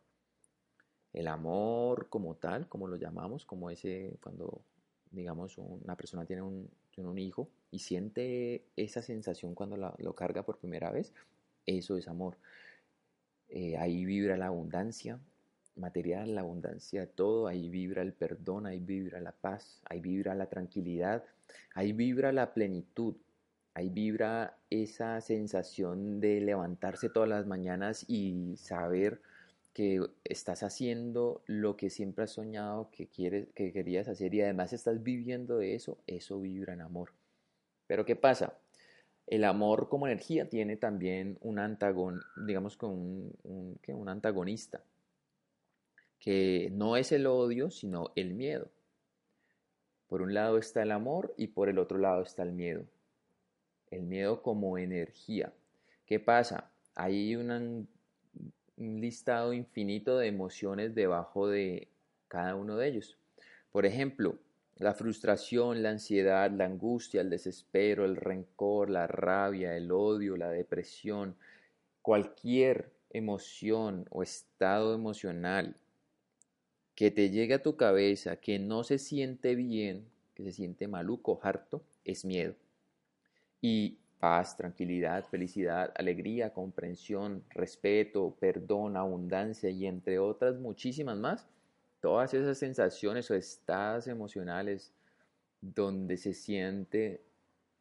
El 1.12 1.28
amor 1.28 2.08
como 2.08 2.34
tal, 2.34 2.68
como 2.68 2.88
lo 2.88 2.96
llamamos, 2.96 3.44
como 3.44 3.70
ese 3.70 4.16
cuando 4.22 4.62
digamos, 5.14 5.58
una 5.58 5.96
persona 5.96 6.24
tiene 6.24 6.42
un, 6.42 6.68
un 6.96 7.18
hijo 7.18 7.48
y 7.70 7.78
siente 7.78 8.64
esa 8.76 9.02
sensación 9.02 9.54
cuando 9.54 9.76
lo 9.76 10.14
carga 10.14 10.42
por 10.42 10.58
primera 10.58 10.90
vez, 10.90 11.12
eso 11.66 11.96
es 11.96 12.08
amor. 12.08 12.36
Eh, 13.48 13.76
ahí 13.76 14.04
vibra 14.04 14.36
la 14.36 14.46
abundancia 14.46 15.18
material, 15.76 16.34
la 16.34 16.42
abundancia 16.42 17.06
todo, 17.06 17.46
ahí 17.46 17.68
vibra 17.68 18.02
el 18.02 18.12
perdón, 18.12 18.66
ahí 18.66 18.78
vibra 18.78 19.20
la 19.20 19.32
paz, 19.32 19.82
ahí 19.88 20.00
vibra 20.00 20.34
la 20.34 20.46
tranquilidad, 20.46 21.24
ahí 21.74 21.92
vibra 21.92 22.32
la 22.32 22.54
plenitud, 22.54 23.16
ahí 23.74 23.88
vibra 23.88 24.56
esa 24.70 25.20
sensación 25.20 26.20
de 26.20 26.40
levantarse 26.40 27.08
todas 27.08 27.28
las 27.28 27.46
mañanas 27.46 28.04
y 28.08 28.56
saber 28.56 29.20
que 29.72 30.00
estás 30.22 30.62
haciendo 30.62 31.42
lo 31.46 31.76
que 31.76 31.90
siempre 31.90 32.24
has 32.24 32.30
soñado 32.30 32.90
que 32.92 33.08
quieres 33.08 33.48
que 33.54 33.72
querías 33.72 34.06
hacer 34.06 34.32
y 34.32 34.40
además 34.40 34.72
estás 34.72 35.02
viviendo 35.02 35.58
de 35.58 35.74
eso, 35.74 35.98
eso 36.06 36.40
vibra 36.40 36.74
en 36.74 36.80
amor. 36.80 37.12
Pero 37.88 38.04
¿qué 38.04 38.14
pasa? 38.14 38.56
El 39.26 39.42
amor 39.44 39.88
como 39.88 40.06
energía 40.06 40.48
tiene 40.48 40.76
también 40.76 41.38
un 41.40 41.58
antagon, 41.58 42.20
digamos 42.46 42.76
con 42.76 42.90
un, 42.90 43.78
un 43.86 44.08
antagonista, 44.08 44.82
que 46.24 46.70
no 46.72 46.96
es 46.96 47.12
el 47.12 47.26
odio, 47.26 47.70
sino 47.70 48.10
el 48.16 48.32
miedo. 48.32 48.70
Por 50.06 50.22
un 50.22 50.32
lado 50.32 50.56
está 50.56 50.82
el 50.82 50.90
amor 50.90 51.34
y 51.36 51.48
por 51.48 51.68
el 51.68 51.78
otro 51.78 51.98
lado 51.98 52.22
está 52.22 52.42
el 52.42 52.52
miedo. 52.52 52.86
El 53.90 54.04
miedo 54.04 54.40
como 54.40 54.78
energía. 54.78 55.52
¿Qué 56.06 56.20
pasa? 56.20 56.70
Hay 56.94 57.36
un 57.36 57.86
listado 58.78 59.52
infinito 59.52 60.16
de 60.16 60.28
emociones 60.28 60.94
debajo 60.94 61.46
de 61.46 61.88
cada 62.26 62.54
uno 62.54 62.78
de 62.78 62.88
ellos. 62.88 63.18
Por 63.70 63.84
ejemplo, 63.84 64.38
la 64.76 64.94
frustración, 64.94 65.82
la 65.82 65.90
ansiedad, 65.90 66.50
la 66.50 66.64
angustia, 66.64 67.20
el 67.20 67.28
desespero, 67.28 68.06
el 68.06 68.16
rencor, 68.16 68.88
la 68.88 69.06
rabia, 69.06 69.76
el 69.76 69.92
odio, 69.92 70.38
la 70.38 70.48
depresión, 70.48 71.36
cualquier 72.00 72.94
emoción 73.10 74.06
o 74.10 74.22
estado 74.22 74.94
emocional 74.94 75.76
que 76.94 77.10
te 77.10 77.30
llegue 77.30 77.54
a 77.54 77.62
tu 77.62 77.76
cabeza 77.76 78.36
que 78.36 78.58
no 78.58 78.84
se 78.84 78.98
siente 78.98 79.54
bien, 79.54 80.06
que 80.34 80.44
se 80.44 80.52
siente 80.52 80.88
maluco, 80.88 81.40
harto, 81.42 81.82
es 82.04 82.24
miedo. 82.24 82.54
Y 83.60 83.98
paz, 84.20 84.56
tranquilidad, 84.56 85.24
felicidad, 85.26 85.92
alegría, 85.96 86.52
comprensión, 86.52 87.44
respeto, 87.50 88.36
perdón, 88.38 88.96
abundancia 88.96 89.70
y 89.70 89.86
entre 89.86 90.18
otras 90.18 90.56
muchísimas 90.56 91.18
más, 91.18 91.46
todas 92.00 92.32
esas 92.34 92.58
sensaciones 92.58 93.30
o 93.30 93.34
estados 93.34 94.06
emocionales 94.06 94.92
donde 95.60 96.16
se 96.16 96.32
siente 96.32 97.22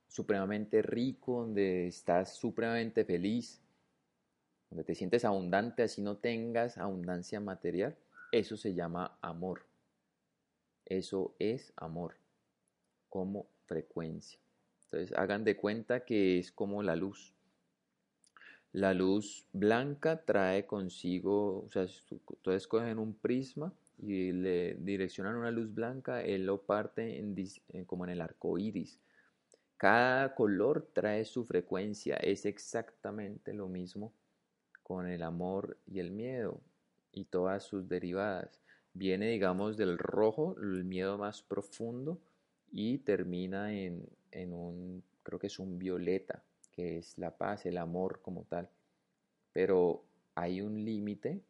supremamente 0.08 0.82
rico, 0.82 1.42
donde 1.42 1.88
estás 1.88 2.36
supremamente 2.36 3.04
feliz, 3.04 3.62
donde 4.70 4.84
te 4.84 4.96
sientes 4.96 5.26
abundante, 5.26 5.84
así 5.84 6.02
no 6.02 6.18
tengas 6.18 6.78
abundancia 6.78 7.40
material, 7.40 7.96
eso 8.34 8.58
se 8.58 8.74
llama 8.74 9.18
amor. 9.22 9.62
Eso 10.86 11.36
es 11.38 11.72
amor 11.76 12.16
como 13.08 13.46
frecuencia. 13.68 14.40
Entonces 14.86 15.16
hagan 15.16 15.44
de 15.44 15.56
cuenta 15.56 16.04
que 16.04 16.40
es 16.40 16.52
como 16.52 16.82
la 16.82 16.96
luz. 16.96 17.36
La 18.72 18.96
luz 18.96 19.46
blanca 19.54 20.26
trae 20.26 20.66
consigo, 20.66 21.64
o 21.64 21.70
sea, 21.72 21.84
ustedes 21.84 22.68
cogen 22.68 22.98
un 22.98 23.14
prisma 23.14 23.72
y 24.00 24.32
le 24.32 24.74
direccionan 24.80 25.36
una 25.36 25.52
luz 25.52 25.72
blanca, 25.72 26.24
él 26.24 26.48
lo 26.48 26.64
parte 26.64 27.20
en, 27.20 27.36
como 27.86 28.06
en 28.06 28.10
el 28.10 28.22
arco 28.22 28.58
iris. 28.58 29.00
Cada 29.78 30.34
color 30.34 30.90
trae 30.92 31.24
su 31.26 31.46
frecuencia, 31.46 32.16
es 32.16 32.48
exactamente 32.48 33.54
lo 33.54 33.68
mismo 33.68 34.12
con 34.82 35.08
el 35.08 35.22
amor 35.22 35.78
y 35.86 36.00
el 36.00 36.10
miedo 36.10 36.60
y 37.14 37.26
todas 37.26 37.64
sus 37.64 37.88
derivadas. 37.88 38.62
Viene, 38.94 39.30
digamos, 39.30 39.78
del 39.78 39.98
rojo, 39.98 40.56
el 40.62 40.84
miedo 40.84 41.18
más 41.18 41.42
profundo, 41.42 42.20
y 42.72 42.98
termina 43.00 43.74
en, 43.74 44.06
en 44.32 44.54
un, 44.54 45.04
creo 45.24 45.40
que 45.40 45.48
es 45.48 45.60
un 45.60 45.78
violeta, 45.80 46.44
que 46.72 46.98
es 46.98 47.18
la 47.18 47.38
paz, 47.38 47.66
el 47.66 47.78
amor 47.78 48.22
como 48.22 48.44
tal. 48.44 48.70
Pero 49.54 50.04
hay 50.36 50.62
un 50.62 50.84
límite 50.84 51.42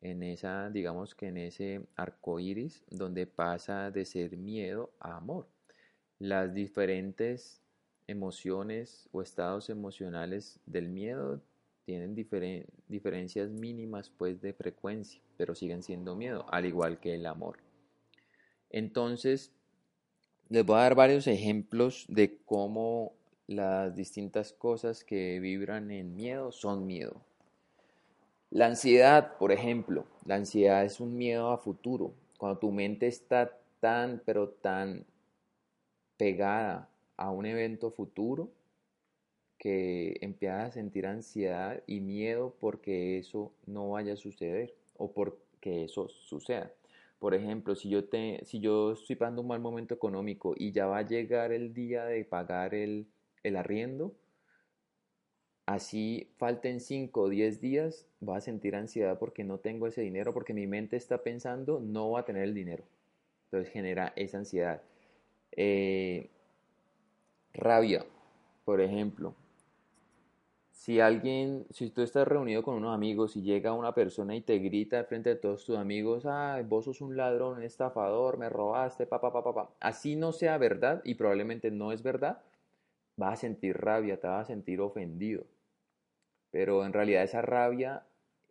en 0.00 0.22
esa, 0.22 0.70
digamos 0.70 1.14
que 1.14 1.28
en 1.28 1.38
ese 1.38 1.86
arco 1.96 2.38
iris, 2.38 2.84
donde 2.90 3.26
pasa 3.26 3.90
de 3.90 4.04
ser 4.04 4.36
miedo 4.36 4.90
a 5.00 5.16
amor. 5.16 5.48
Las 6.18 6.54
diferentes 6.54 7.60
emociones 8.06 9.08
o 9.12 9.22
estados 9.22 9.70
emocionales 9.70 10.60
del 10.66 10.88
miedo 10.88 11.40
tienen 11.84 12.14
diferencias 12.14 13.50
mínimas 13.50 14.10
pues 14.10 14.40
de 14.40 14.52
frecuencia, 14.52 15.20
pero 15.36 15.54
siguen 15.54 15.82
siendo 15.82 16.16
miedo, 16.16 16.46
al 16.50 16.66
igual 16.66 16.98
que 16.98 17.14
el 17.14 17.26
amor. 17.26 17.58
Entonces, 18.70 19.52
les 20.48 20.64
voy 20.64 20.76
a 20.76 20.82
dar 20.82 20.94
varios 20.94 21.26
ejemplos 21.26 22.06
de 22.08 22.38
cómo 22.44 23.12
las 23.46 23.94
distintas 23.94 24.52
cosas 24.52 25.04
que 25.04 25.38
vibran 25.40 25.90
en 25.90 26.16
miedo 26.16 26.52
son 26.52 26.86
miedo. 26.86 27.20
La 28.50 28.66
ansiedad, 28.66 29.36
por 29.38 29.52
ejemplo, 29.52 30.06
la 30.24 30.36
ansiedad 30.36 30.84
es 30.84 31.00
un 31.00 31.16
miedo 31.16 31.50
a 31.50 31.58
futuro. 31.58 32.14
Cuando 32.38 32.58
tu 32.58 32.70
mente 32.70 33.06
está 33.06 33.58
tan, 33.80 34.22
pero 34.24 34.48
tan 34.48 35.04
pegada 36.16 36.88
a 37.16 37.30
un 37.30 37.46
evento 37.46 37.90
futuro, 37.90 38.50
que 39.58 40.18
empiezas 40.20 40.68
a 40.68 40.72
sentir 40.72 41.06
ansiedad 41.06 41.82
y 41.86 42.00
miedo 42.00 42.54
porque 42.60 43.18
eso 43.18 43.52
no 43.66 43.90
vaya 43.90 44.14
a 44.14 44.16
suceder 44.16 44.74
o 44.96 45.12
porque 45.12 45.84
eso 45.84 46.08
suceda. 46.08 46.72
Por 47.18 47.34
ejemplo, 47.34 47.74
si 47.74 47.88
yo, 47.88 48.04
te, 48.04 48.40
si 48.44 48.60
yo 48.60 48.92
estoy 48.92 49.16
pasando 49.16 49.42
un 49.42 49.48
mal 49.48 49.60
momento 49.60 49.94
económico 49.94 50.54
y 50.56 50.72
ya 50.72 50.86
va 50.86 50.98
a 50.98 51.06
llegar 51.06 51.52
el 51.52 51.72
día 51.72 52.04
de 52.04 52.24
pagar 52.24 52.74
el, 52.74 53.06
el 53.42 53.56
arriendo, 53.56 54.14
así 55.66 56.28
falten 56.36 56.80
5 56.80 57.22
o 57.22 57.28
10 57.28 57.60
días, 57.60 58.06
voy 58.20 58.36
a 58.36 58.40
sentir 58.40 58.76
ansiedad 58.76 59.18
porque 59.18 59.44
no 59.44 59.58
tengo 59.58 59.86
ese 59.86 60.02
dinero, 60.02 60.34
porque 60.34 60.52
mi 60.52 60.66
mente 60.66 60.96
está 60.96 61.22
pensando 61.22 61.80
no 61.80 62.10
va 62.10 62.20
a 62.20 62.24
tener 62.24 62.42
el 62.42 62.54
dinero. 62.54 62.84
Entonces 63.46 63.72
genera 63.72 64.12
esa 64.16 64.38
ansiedad. 64.38 64.82
Eh, 65.52 66.28
rabia, 67.54 68.04
por 68.64 68.80
ejemplo. 68.80 69.34
Si 70.84 71.00
alguien, 71.00 71.64
si 71.70 71.88
tú 71.88 72.02
estás 72.02 72.28
reunido 72.28 72.62
con 72.62 72.74
unos 72.74 72.94
amigos 72.94 73.36
y 73.36 73.42
llega 73.42 73.72
una 73.72 73.94
persona 73.94 74.36
y 74.36 74.42
te 74.42 74.58
grita 74.58 75.02
frente 75.04 75.30
de 75.30 75.36
todos 75.36 75.64
tus 75.64 75.78
amigos, 75.78 76.26
ah, 76.26 76.60
vos 76.68 76.84
sos 76.84 77.00
un 77.00 77.16
ladrón, 77.16 77.56
un 77.56 77.62
estafador, 77.62 78.36
me 78.36 78.50
robaste, 78.50 79.06
papá, 79.06 79.32
papá, 79.32 79.54
papá, 79.54 79.70
así 79.80 80.14
no 80.14 80.32
sea 80.32 80.58
verdad 80.58 81.00
y 81.02 81.14
probablemente 81.14 81.70
no 81.70 81.90
es 81.90 82.02
verdad, 82.02 82.42
vas 83.16 83.32
a 83.32 83.36
sentir 83.36 83.78
rabia, 83.78 84.20
te 84.20 84.26
vas 84.26 84.42
a 84.42 84.52
sentir 84.52 84.82
ofendido. 84.82 85.44
Pero 86.50 86.84
en 86.84 86.92
realidad 86.92 87.22
esa 87.22 87.40
rabia 87.40 88.04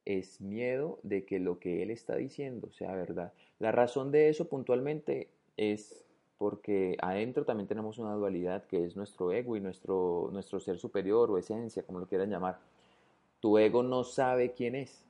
es 0.04 0.42
miedo 0.42 1.00
de 1.04 1.26
que 1.26 1.40
lo 1.40 1.60
que 1.60 1.84
él 1.84 1.92
está 1.92 2.16
diciendo 2.16 2.72
sea 2.72 2.96
verdad. 2.96 3.34
La 3.60 3.72
razón 3.72 4.12
de 4.12 4.30
eso 4.30 4.50
puntualmente 4.50 5.30
es 5.56 6.03
porque 6.38 6.98
adentro 7.02 7.46
también 7.46 7.68
tenemos 7.68 7.98
una 7.98 8.14
dualidad 8.14 8.66
que 8.66 8.86
es 8.86 8.96
nuestro 8.96 9.32
ego 9.32 9.56
y 9.56 9.62
nuestro, 9.62 10.30
nuestro 10.32 10.60
ser 10.60 10.78
superior 10.78 11.32
o 11.32 11.38
esencia, 11.38 11.84
como 11.84 12.00
lo 12.00 12.08
quieran 12.08 12.30
llamar. 12.30 12.60
Tu 13.40 13.58
ego 13.58 13.84
no 13.84 14.04
sabe 14.04 14.54
quién 14.54 14.76
es. 14.76 15.06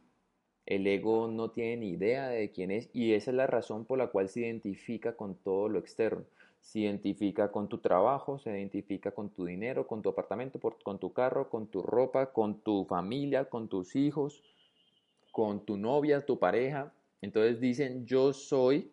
El 0.66 0.88
ego 0.88 1.28
no 1.28 1.52
tiene 1.52 1.78
ni 1.78 1.90
idea 1.90 2.30
de 2.30 2.52
quién 2.52 2.72
es 2.72 2.90
y 2.94 3.14
esa 3.14 3.32
es 3.32 3.38
la 3.38 3.48
razón 3.48 3.86
por 3.86 3.98
la 3.98 4.08
cual 4.08 4.30
se 4.30 4.42
identifica 4.42 5.16
con 5.16 5.36
todo 5.36 5.68
lo 5.70 5.80
externo. 5.80 6.24
Se 6.62 6.80
identifica 6.80 7.52
con 7.52 7.68
tu 7.68 7.80
trabajo, 7.80 8.40
se 8.40 8.50
identifica 8.50 9.12
con 9.12 9.30
tu 9.30 9.44
dinero, 9.44 9.86
con 9.86 10.02
tu 10.02 10.10
apartamento, 10.10 10.60
con 10.60 10.98
tu 10.98 11.12
carro, 11.12 11.50
con 11.50 11.68
tu 11.68 11.82
ropa, 11.82 12.28
con 12.28 12.60
tu 12.62 12.86
familia, 12.86 13.50
con 13.50 13.68
tus 13.68 13.98
hijos, 13.98 14.42
con 15.34 15.66
tu 15.66 15.76
novia, 15.76 16.26
tu 16.26 16.40
pareja. 16.40 16.94
Entonces 17.22 17.60
dicen, 17.60 18.06
yo 18.06 18.32
soy 18.32 18.93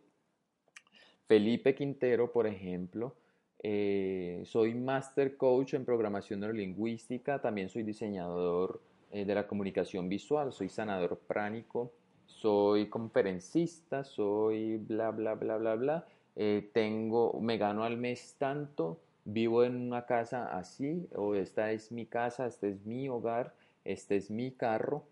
Felipe 1.30 1.76
Quintero, 1.76 2.32
por 2.32 2.48
ejemplo, 2.48 3.14
eh, 3.62 4.42
soy 4.46 4.74
Master 4.74 5.36
Coach 5.36 5.74
en 5.74 5.84
programación 5.84 6.40
neurolingüística, 6.40 7.40
también 7.40 7.68
soy 7.68 7.84
diseñador 7.84 8.80
eh, 9.12 9.24
de 9.24 9.36
la 9.36 9.46
comunicación 9.46 10.08
visual, 10.08 10.52
soy 10.52 10.68
sanador 10.68 11.20
pránico, 11.28 11.92
soy 12.26 12.88
conferencista, 12.88 14.02
soy 14.02 14.78
bla, 14.78 15.12
bla, 15.12 15.34
bla, 15.34 15.56
bla, 15.56 15.76
bla. 15.76 16.04
Eh, 16.34 16.68
tengo, 16.74 17.38
me 17.40 17.58
gano 17.58 17.84
al 17.84 17.96
mes 17.96 18.34
tanto, 18.36 18.98
vivo 19.24 19.62
en 19.62 19.76
una 19.76 20.06
casa 20.06 20.58
así, 20.58 21.06
o 21.14 21.36
esta 21.36 21.70
es 21.70 21.92
mi 21.92 22.06
casa, 22.06 22.48
este 22.48 22.70
es 22.70 22.84
mi 22.84 23.08
hogar, 23.08 23.54
este 23.84 24.16
es 24.16 24.32
mi 24.32 24.50
carro 24.50 25.04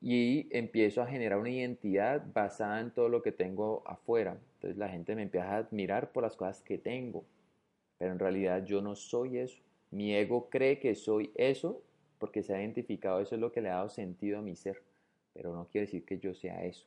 y 0.00 0.48
empiezo 0.56 1.02
a 1.02 1.06
generar 1.06 1.38
una 1.38 1.50
identidad 1.50 2.24
basada 2.32 2.80
en 2.80 2.90
todo 2.90 3.08
lo 3.08 3.22
que 3.22 3.32
tengo 3.32 3.82
afuera. 3.86 4.38
Entonces 4.54 4.78
la 4.78 4.88
gente 4.88 5.14
me 5.14 5.22
empieza 5.22 5.52
a 5.52 5.58
admirar 5.58 6.12
por 6.12 6.22
las 6.22 6.36
cosas 6.36 6.62
que 6.62 6.78
tengo, 6.78 7.24
pero 7.98 8.12
en 8.12 8.18
realidad 8.18 8.64
yo 8.64 8.80
no 8.80 8.96
soy 8.96 9.38
eso. 9.38 9.58
Mi 9.90 10.14
ego 10.14 10.48
cree 10.48 10.78
que 10.78 10.94
soy 10.94 11.32
eso 11.34 11.82
porque 12.18 12.42
se 12.42 12.54
ha 12.54 12.60
identificado, 12.60 13.20
eso 13.20 13.34
es 13.34 13.40
lo 13.40 13.52
que 13.52 13.60
le 13.60 13.70
ha 13.70 13.76
dado 13.76 13.88
sentido 13.88 14.38
a 14.38 14.42
mi 14.42 14.54
ser, 14.54 14.82
pero 15.32 15.54
no 15.54 15.66
quiere 15.68 15.86
decir 15.86 16.04
que 16.04 16.18
yo 16.18 16.34
sea 16.34 16.64
eso. 16.64 16.86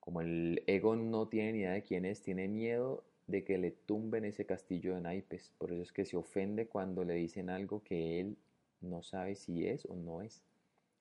Como 0.00 0.20
el 0.20 0.62
ego 0.66 0.94
no 0.94 1.28
tiene 1.28 1.52
ni 1.52 1.58
idea 1.60 1.72
de 1.72 1.82
quién 1.82 2.04
es, 2.04 2.22
tiene 2.22 2.48
miedo 2.48 3.04
de 3.26 3.44
que 3.44 3.58
le 3.58 3.72
tumben 3.72 4.24
ese 4.24 4.46
castillo 4.46 4.94
de 4.94 5.00
naipes. 5.00 5.52
Por 5.58 5.72
eso 5.72 5.82
es 5.82 5.92
que 5.92 6.04
se 6.04 6.16
ofende 6.16 6.68
cuando 6.68 7.04
le 7.04 7.14
dicen 7.14 7.50
algo 7.50 7.82
que 7.82 8.20
él 8.20 8.36
no 8.80 9.02
sabe 9.02 9.34
si 9.34 9.66
es 9.66 9.84
o 9.86 9.96
no 9.96 10.22
es. 10.22 10.42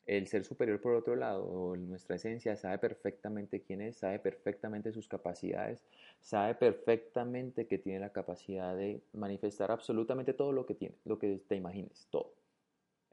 El 0.06 0.28
ser 0.28 0.46
superior, 0.46 0.80
por 0.80 0.94
otro 0.94 1.16
lado, 1.16 1.76
nuestra 1.78 2.18
esencia, 2.18 2.56
sabe 2.56 2.78
perfectamente 2.78 3.62
quién 3.62 3.82
es, 3.82 3.98
sabe 3.98 4.20
perfectamente 4.20 4.92
sus 4.92 5.08
capacidades, 5.08 5.84
sabe 6.22 6.54
perfectamente 6.54 7.66
que 7.66 7.80
tiene 7.80 8.00
la 8.00 8.12
capacidad 8.12 8.76
de 8.76 9.02
manifestar 9.14 9.72
absolutamente 9.72 10.34
todo 10.34 10.52
lo 10.52 10.68
que 10.68 10.76
tiene, 10.76 10.96
lo 11.06 11.18
que 11.18 11.42
te 11.48 11.56
imagines, 11.56 12.08
todo. 12.12 12.34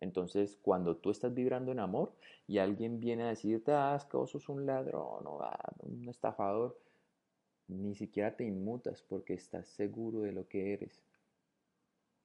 Entonces, 0.01 0.59
cuando 0.61 0.97
tú 0.97 1.11
estás 1.11 1.33
vibrando 1.33 1.73
en 1.73 1.79
amor 1.79 2.13
y 2.47 2.59
alguien 2.59 3.01
viene 3.01 3.23
a 3.23 3.29
decirte, 3.29 3.73
ah, 3.73 3.99
que 4.11 4.17
vos 4.17 4.31
sos 4.31 4.49
un 4.49 4.67
ladrón 4.67 5.27
o 5.27 5.43
ah, 5.43 5.73
un 5.79 6.09
estafador, 6.09 6.77
ni 7.69 7.95
siquiera 7.95 8.37
te 8.37 8.45
inmutas 8.45 9.03
porque 9.03 9.35
estás 9.35 9.69
seguro 9.69 10.21
de 10.21 10.33
lo 10.33 10.47
que 10.49 10.75
eres. 10.75 11.03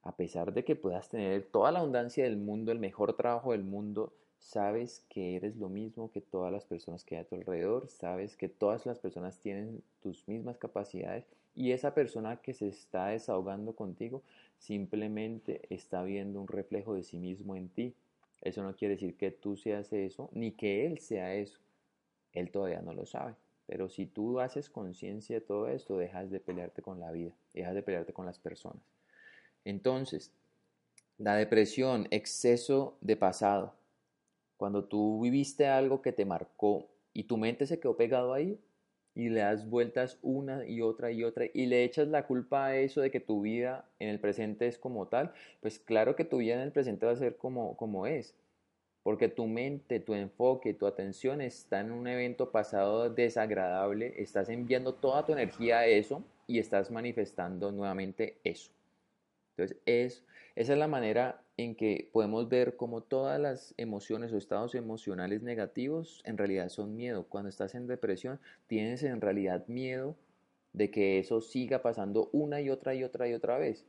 A 0.02 0.16
pesar 0.16 0.52
de 0.52 0.64
que 0.64 0.76
puedas 0.76 1.08
tener 1.08 1.46
toda 1.50 1.72
la 1.72 1.78
abundancia 1.78 2.24
del 2.24 2.36
mundo, 2.36 2.72
el 2.72 2.78
mejor 2.80 3.16
trabajo 3.16 3.52
del 3.52 3.64
mundo, 3.64 4.12
sabes 4.38 5.04
que 5.08 5.36
eres 5.36 5.56
lo 5.56 5.68
mismo 5.68 6.10
que 6.10 6.20
todas 6.20 6.52
las 6.52 6.64
personas 6.64 7.04
que 7.04 7.16
hay 7.16 7.22
a 7.22 7.24
tu 7.26 7.34
alrededor, 7.34 7.88
sabes 7.88 8.36
que 8.36 8.48
todas 8.48 8.86
las 8.86 8.98
personas 8.98 9.38
tienen 9.38 9.82
tus 10.02 10.26
mismas 10.28 10.58
capacidades 10.58 11.24
y 11.54 11.72
esa 11.72 11.92
persona 11.92 12.36
que 12.36 12.54
se 12.54 12.68
está 12.68 13.08
desahogando 13.08 13.74
contigo 13.74 14.22
simplemente 14.58 15.62
está 15.70 16.02
viendo 16.02 16.40
un 16.40 16.48
reflejo 16.48 16.94
de 16.94 17.02
sí 17.02 17.18
mismo 17.18 17.56
en 17.56 17.68
ti. 17.68 17.94
Eso 18.42 18.62
no 18.62 18.76
quiere 18.76 18.94
decir 18.94 19.16
que 19.16 19.32
tú 19.32 19.56
seas 19.56 19.92
eso, 19.92 20.30
ni 20.32 20.52
que 20.52 20.86
él 20.86 20.98
sea 21.00 21.34
eso. 21.34 21.58
Él 22.32 22.50
todavía 22.50 22.80
no 22.80 22.92
lo 22.92 23.06
sabe. 23.06 23.34
Pero 23.66 23.88
si 23.88 24.06
tú 24.06 24.40
haces 24.40 24.70
conciencia 24.70 25.34
de 25.34 25.40
todo 25.40 25.68
esto, 25.68 25.98
dejas 25.98 26.30
de 26.30 26.40
pelearte 26.40 26.80
con 26.80 27.00
la 27.00 27.10
vida, 27.10 27.32
dejas 27.52 27.74
de 27.74 27.82
pelearte 27.82 28.12
con 28.12 28.24
las 28.24 28.38
personas. 28.38 28.82
Entonces, 29.64 30.32
la 31.18 31.34
depresión, 31.34 32.06
exceso 32.12 32.96
de 33.00 33.16
pasado, 33.16 33.74
cuando 34.58 34.84
tú 34.84 35.22
viviste 35.22 35.66
algo 35.66 36.02
que 36.02 36.12
te 36.12 36.26
marcó 36.26 36.88
y 37.14 37.24
tu 37.24 37.38
mente 37.38 37.66
se 37.66 37.80
quedó 37.80 37.96
pegado 37.96 38.34
ahí 38.34 38.60
y 39.14 39.30
le 39.30 39.40
das 39.40 39.70
vueltas 39.70 40.18
una 40.20 40.66
y 40.66 40.82
otra 40.82 41.10
y 41.10 41.24
otra 41.24 41.46
y 41.54 41.66
le 41.66 41.84
echas 41.84 42.08
la 42.08 42.26
culpa 42.26 42.66
a 42.66 42.76
eso 42.76 43.00
de 43.00 43.10
que 43.10 43.20
tu 43.20 43.40
vida 43.40 43.88
en 43.98 44.08
el 44.08 44.20
presente 44.20 44.66
es 44.66 44.76
como 44.76 45.06
tal, 45.06 45.32
pues 45.60 45.78
claro 45.78 46.16
que 46.16 46.24
tu 46.24 46.38
vida 46.38 46.54
en 46.54 46.60
el 46.60 46.72
presente 46.72 47.06
va 47.06 47.12
a 47.12 47.16
ser 47.16 47.36
como, 47.36 47.76
como 47.76 48.06
es. 48.06 48.36
Porque 49.04 49.28
tu 49.28 49.46
mente, 49.46 50.00
tu 50.00 50.12
enfoque, 50.12 50.74
tu 50.74 50.86
atención 50.86 51.40
está 51.40 51.80
en 51.80 51.92
un 51.92 52.08
evento 52.08 52.50
pasado 52.50 53.08
desagradable, 53.08 54.14
estás 54.20 54.48
enviando 54.50 54.92
toda 54.92 55.24
tu 55.24 55.32
energía 55.32 55.78
a 55.78 55.86
eso 55.86 56.22
y 56.46 56.58
estás 56.58 56.90
manifestando 56.90 57.72
nuevamente 57.72 58.38
eso. 58.44 58.70
Entonces, 59.56 59.78
es, 59.86 60.24
esa 60.56 60.72
es 60.72 60.78
la 60.78 60.88
manera 60.88 61.40
en 61.58 61.74
que 61.74 62.08
podemos 62.12 62.48
ver 62.48 62.76
cómo 62.76 63.02
todas 63.02 63.38
las 63.38 63.74
emociones 63.76 64.32
o 64.32 64.38
estados 64.38 64.76
emocionales 64.76 65.42
negativos 65.42 66.22
en 66.24 66.38
realidad 66.38 66.68
son 66.68 66.94
miedo. 66.94 67.26
Cuando 67.28 67.48
estás 67.48 67.74
en 67.74 67.88
depresión, 67.88 68.38
tienes 68.68 69.02
en 69.02 69.20
realidad 69.20 69.66
miedo 69.66 70.16
de 70.72 70.92
que 70.92 71.18
eso 71.18 71.40
siga 71.40 71.82
pasando 71.82 72.30
una 72.32 72.60
y 72.60 72.70
otra 72.70 72.94
y 72.94 73.02
otra 73.02 73.28
y 73.28 73.34
otra 73.34 73.58
vez. 73.58 73.84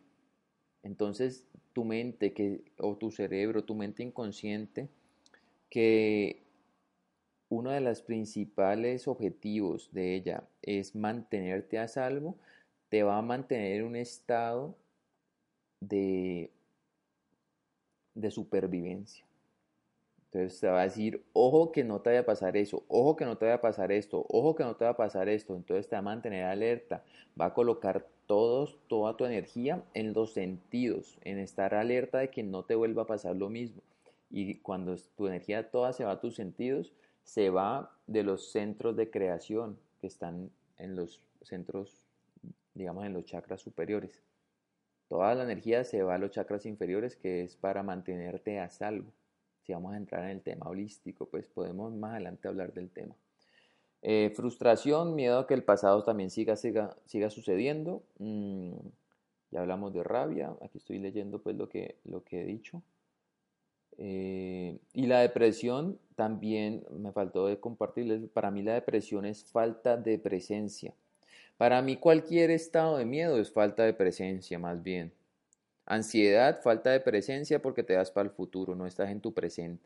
Entonces, 0.82 1.46
tu 1.74 1.86
mente 1.86 2.34
que, 2.34 2.64
o 2.80 2.98
tu 2.98 3.12
cerebro, 3.12 3.64
tu 3.64 3.76
mente 3.76 4.02
inconsciente, 4.02 4.90
que 5.70 6.42
uno 7.50 7.70
de 7.70 7.82
los 7.82 8.02
principales 8.02 9.08
objetivos 9.08 9.92
de 9.92 10.16
ella 10.16 10.44
es 10.64 10.96
mantenerte 10.96 11.78
a 11.78 11.88
salvo, 11.88 12.36
te 12.90 13.04
va 13.04 13.20
a 13.20 13.22
mantener 13.22 13.82
en 13.82 13.86
un 13.86 13.96
estado 13.96 14.76
de, 15.82 16.52
de 18.20 18.32
supervivencia. 18.32 19.26
Entonces 20.32 20.60
te 20.60 20.68
va 20.68 20.82
a 20.82 20.84
decir, 20.84 21.24
ojo 21.34 21.72
que 21.72 21.84
no 21.84 22.02
te 22.02 22.12
vaya 22.12 22.20
a 22.20 22.26
pasar 22.26 22.56
eso, 22.56 22.84
ojo 22.88 23.16
que 23.16 23.26
no 23.26 23.38
te 23.38 23.46
vaya 23.46 23.56
a 23.56 23.62
pasar 23.62 23.92
esto, 23.92 24.28
ojo 24.30 24.56
que 24.56 24.64
no 24.64 24.76
te 24.76 24.84
vaya 24.84 24.94
a 24.94 24.98
pasar 24.98 25.28
esto. 25.28 25.56
Entonces 25.56 25.88
te 25.88 25.96
va 25.96 26.00
a 26.00 26.04
mantener 26.04 26.46
alerta, 26.46 27.04
va 27.40 27.46
a 27.46 27.54
colocar 27.56 28.06
todos, 28.28 28.78
toda 28.88 29.18
tu 29.18 29.26
energía 29.26 29.84
en 29.96 30.14
los 30.14 30.34
sentidos, 30.34 31.18
en 31.24 31.40
estar 31.40 31.74
alerta 31.74 32.20
de 32.20 32.30
que 32.30 32.44
no 32.44 32.64
te 32.64 32.76
vuelva 32.76 33.04
a 33.04 33.08
pasar 33.08 33.36
lo 33.36 33.50
mismo. 33.50 33.82
Y 34.30 34.60
cuando 34.60 34.96
tu 35.18 35.26
energía 35.26 35.72
toda 35.72 35.94
se 35.94 36.06
va 36.06 36.12
a 36.12 36.20
tus 36.20 36.36
sentidos, 36.36 36.94
se 37.24 37.50
va 37.50 37.92
de 38.06 38.22
los 38.22 38.52
centros 38.52 38.96
de 38.96 39.10
creación 39.10 39.80
que 40.00 40.06
están 40.06 40.52
en 40.78 40.96
los 40.96 41.22
centros, 41.42 42.06
digamos, 42.76 43.04
en 43.06 43.14
los 43.14 43.26
chakras 43.26 43.62
superiores. 43.62 44.22
Toda 45.10 45.34
la 45.34 45.44
energía 45.44 45.84
se 45.84 46.04
va 46.04 46.16
a 46.16 46.18
los 46.20 46.30
chakras 46.30 46.68
inferiores, 46.68 47.16
que 47.16 47.42
es 47.44 47.56
para 47.56 47.82
mantenerte 47.82 48.60
a 48.60 48.70
salvo. 48.70 49.12
Si 49.64 49.74
vamos 49.74 49.94
a 49.94 49.98
entrar 49.98 50.24
en 50.26 50.30
el 50.30 50.42
tema 50.42 50.68
holístico, 50.68 51.26
pues 51.26 51.48
podemos 51.48 51.92
más 51.94 52.12
adelante 52.12 52.48
hablar 52.48 52.74
del 52.74 52.92
tema. 52.92 53.16
Eh, 54.04 54.32
frustración, 54.36 55.16
miedo 55.16 55.40
a 55.40 55.48
que 55.48 55.56
el 55.56 55.64
pasado 55.64 56.04
también 56.04 56.30
siga, 56.30 56.56
siga, 56.56 56.96
siga 57.06 57.32
sucediendo. 57.32 58.04
Mm, 58.20 58.76
ya 59.50 59.62
hablamos 59.62 59.94
de 59.94 60.04
rabia. 60.04 60.56
Aquí 60.62 60.78
estoy 60.78 61.00
leyendo 61.00 61.42
pues 61.42 61.56
lo 61.58 61.68
que, 61.68 61.98
lo 62.06 62.24
que 62.24 62.44
he 62.44 62.46
dicho. 62.46 62.84
Eh, 63.98 64.80
y 64.94 65.08
la 65.08 65.22
depresión 65.22 66.00
también 66.16 66.86
me 66.92 67.12
faltó 67.12 67.48
de 67.48 67.60
compartirles. 67.60 68.30
Para 68.30 68.52
mí 68.52 68.62
la 68.62 68.76
depresión 68.76 69.26
es 69.26 69.44
falta 69.44 69.98
de 69.98 70.20
presencia. 70.20 70.94
Para 71.60 71.82
mí 71.82 71.98
cualquier 71.98 72.52
estado 72.52 72.96
de 72.96 73.04
miedo 73.04 73.38
es 73.38 73.52
falta 73.52 73.84
de 73.84 73.94
presencia 73.94 74.58
más 74.58 74.82
bien. 74.82 75.12
Ansiedad, 75.86 76.62
falta 76.62 76.90
de 76.90 77.02
presencia 77.02 77.62
porque 77.62 77.84
te 77.84 77.96
das 77.96 78.12
para 78.12 78.30
el 78.30 78.34
futuro, 78.34 78.76
no 78.76 78.88
estás 78.88 79.10
en 79.10 79.20
tu 79.20 79.34
presente. 79.34 79.84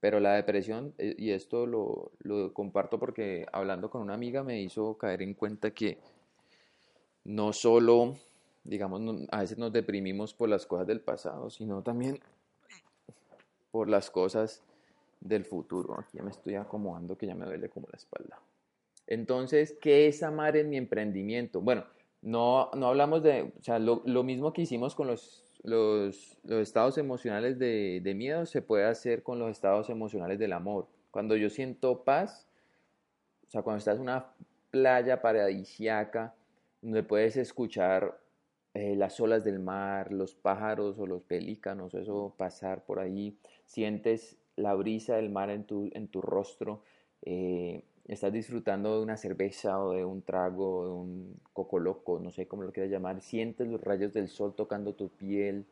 Pero 0.00 0.18
la 0.18 0.32
depresión, 0.32 0.94
eh, 0.96 1.14
y 1.18 1.32
esto 1.32 1.66
lo, 1.66 2.54
comparto 2.54 2.98
porque 2.98 3.44
hablando 3.52 3.90
con 3.90 4.00
una 4.00 4.14
amiga 4.14 4.42
me 4.42 4.62
hizo 4.62 4.96
caer 4.96 5.20
en 5.20 5.34
cuenta 5.34 5.72
que 5.72 5.98
no 7.24 7.52
solo, 7.52 8.16
digamos, 8.64 9.02
a 9.30 9.40
veces 9.40 9.58
nos 9.58 9.74
deprimimos 9.74 10.32
por 10.32 10.48
las 10.48 10.64
cosas 10.64 10.86
del 10.86 11.02
pasado, 11.02 11.50
sino 11.50 11.82
también 11.82 12.18
por 13.70 13.90
las 13.90 14.10
cosas 14.10 14.62
del 15.20 15.44
futuro. 15.44 16.00
Aquí 16.00 16.16
ya 16.16 16.22
me 16.22 16.30
estoy 16.30 16.54
acomodando 16.54 17.18
que 17.18 17.26
ya 17.26 17.34
me 17.34 17.44
duele 17.44 17.68
como 17.68 17.88
la 17.92 17.98
espalda. 17.98 18.40
Entonces, 19.10 19.76
¿qué 19.82 20.06
es 20.06 20.22
amar 20.22 20.56
en 20.56 20.70
mi 20.70 20.78
emprendimiento? 20.78 21.60
Bueno, 21.60 21.84
no, 22.22 22.70
no 22.74 22.86
hablamos 22.88 23.22
de, 23.22 23.52
o 23.58 23.62
sea, 23.62 23.78
lo, 23.78 24.22
mismo 24.22 24.52
que 24.54 24.62
hicimos 24.62 24.94
con 24.94 25.08
los, 25.08 25.44
los, 25.62 26.38
estados 26.48 26.96
emocionales 26.96 27.58
de, 27.58 28.00
de, 28.02 28.14
miedo 28.14 28.46
se 28.46 28.62
puede 28.62 28.84
hacer 28.84 29.22
con 29.22 29.38
los 29.38 29.50
estados 29.50 29.90
emocionales 29.90 30.38
del 30.38 30.52
amor. 30.54 30.88
Cuando 31.10 31.36
yo 31.36 31.50
siento 31.50 32.04
paz, 32.04 32.48
o 33.46 33.50
sea, 33.50 33.62
cuando 33.62 33.78
estás 33.78 33.96
en 33.96 34.02
una 34.02 34.32
playa 34.70 35.20
paradisiaca, 35.20 36.34
donde 36.80 37.02
puedes 37.02 37.36
escuchar 37.36 38.18
eh, 38.74 38.94
las 38.94 39.18
olas 39.20 39.42
del 39.42 39.58
mar, 39.58 40.12
los 40.12 40.36
pájaros 40.36 40.98
o 41.00 41.06
los 41.06 41.22
pelícanos, 41.22 41.94
eso 41.94 42.34
pasar 42.36 42.84
por 42.84 43.00
ahí, 43.00 43.36
sientes 43.64 44.36
la 44.54 44.74
brisa 44.74 45.16
del 45.16 45.30
mar 45.30 45.50
en 45.50 45.64
tu, 45.64 45.90
en 45.92 46.06
tu 46.06 46.22
rostro, 46.22 46.84
eh, 47.22 47.82
estás 48.14 48.32
disfrutando 48.32 48.96
de 48.96 49.02
una 49.02 49.16
cerveza 49.16 49.80
o 49.80 49.92
de 49.92 50.04
un 50.04 50.22
trago, 50.22 50.84
de 50.84 50.90
un 50.90 51.40
coco 51.52 51.78
loco, 51.78 52.18
no 52.18 52.32
sé 52.32 52.48
cómo 52.48 52.64
lo 52.64 52.72
quieras 52.72 52.90
llamar, 52.90 53.22
sientes 53.22 53.68
los 53.68 53.80
rayos 53.80 54.12
del 54.12 54.28
sol 54.28 54.54
tocando 54.56 54.94
tu 54.94 55.10
piel. 55.10 55.64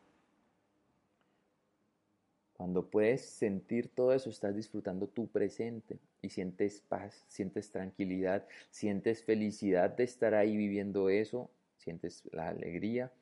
Cuando 2.57 2.88
puedes 2.88 3.22
sentir 3.22 3.88
todo 3.88 4.12
eso, 4.12 4.31
estás 4.31 4.55
disfrutando 4.55 5.09
tu 5.09 5.27
presente 5.27 5.98
y 6.22 6.31
sientes 6.31 6.81
paz, 6.88 7.24
sientes 7.29 7.72
tranquilidad, 7.72 8.46
sientes 8.70 9.24
felicidad 9.24 9.90
de 9.90 10.05
estar 10.05 10.35
ahí 10.35 10.57
viviendo 10.57 11.09
eso, 11.09 11.51
sientes 11.77 12.22
la 12.31 12.48
alegría, 12.48 13.12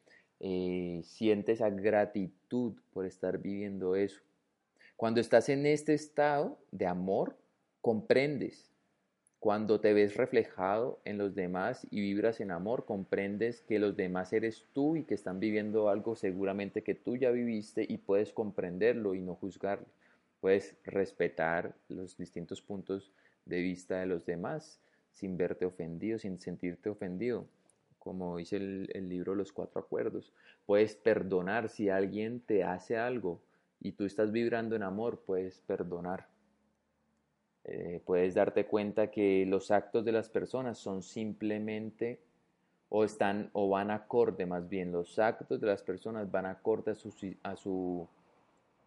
eh, 0.40 1.00
sientes 1.05 1.61
esa 1.61 1.70
gratitud 1.70 2.74
por 2.92 3.07
estar 3.07 3.38
viviendo 3.38 3.96
eso. 3.96 4.20
Cuando 4.94 5.20
estás 5.20 5.48
en 5.48 5.64
este 5.64 5.94
estado 5.94 6.59
de 6.70 6.87
amor, 6.87 7.37
comprendes 7.81 8.76
cuando 9.46 9.78
te 9.78 9.94
ves 9.94 10.16
reflejado 10.16 10.98
en 11.04 11.18
los 11.18 11.37
demás 11.37 11.87
y 11.92 12.00
vibras 12.00 12.40
en 12.40 12.50
amor, 12.50 12.85
comprendes 12.85 13.61
que 13.61 13.78
los 13.78 13.94
demás 13.94 14.32
eres 14.32 14.66
tú 14.72 14.96
y 14.96 15.04
que 15.04 15.14
están 15.14 15.38
viviendo 15.38 15.88
algo 15.88 16.16
seguramente 16.16 16.82
que 16.82 16.96
tú 16.96 17.14
ya 17.14 17.30
viviste 17.30 17.87
y 17.88 17.98
puedes 17.98 18.32
comprenderlo 18.32 19.14
y 19.14 19.20
no 19.20 19.37
juzgarlo. 19.37 19.87
Puedes 20.40 20.74
respetar 20.82 21.76
los 21.88 22.16
distintos 22.16 22.61
puntos 22.61 23.12
de 23.44 23.61
vista 23.61 24.00
de 24.00 24.06
los 24.06 24.26
demás 24.26 24.80
sin 25.12 25.37
verte 25.37 25.64
ofendido, 25.64 26.18
sin 26.18 26.40
sentirte 26.40 26.88
ofendido, 26.88 27.46
como 28.00 28.38
dice 28.38 28.56
el, 28.56 28.90
el 28.94 29.09
libro 29.09 29.37
Los 29.37 29.52
Cuatro 29.52 29.80
Acuerdos. 29.80 30.32
Puedes 30.66 30.96
perdonar 30.96 31.68
si 31.68 31.88
alguien 31.88 32.40
te 32.40 32.64
hace 32.64 32.96
algo 32.96 33.40
y 33.78 33.92
tú 33.92 34.06
estás 34.06 34.32
vibrando 34.32 34.74
en 34.74 34.82
amor, 34.82 35.22
puedes 35.24 35.61
perdonar 35.61 36.26
eh, 37.68 38.00
puedes 38.05 38.35
darte 38.35 38.66
cuenta 38.66 39.11
que 39.11 39.44
los 39.44 39.72
actos 39.72 40.05
de 40.05 40.12
las 40.12 40.29
personas 40.29 40.79
son 40.79 41.02
simplemente 41.02 42.20
o 42.88 43.05
están 43.05 43.50
o 43.55 43.68
van 43.68 43.90
acorde 43.90 44.46
más 44.46 44.68
bien 44.68 44.92
los 44.92 45.18
actos 45.18 45.61
de 45.61 45.66
las 45.66 45.83
personas 45.83 46.31
van 46.31 46.46
acorde 46.46 46.92
a 46.92 46.94
su, 46.94 47.12
a 47.42 47.57
su, 47.57 48.07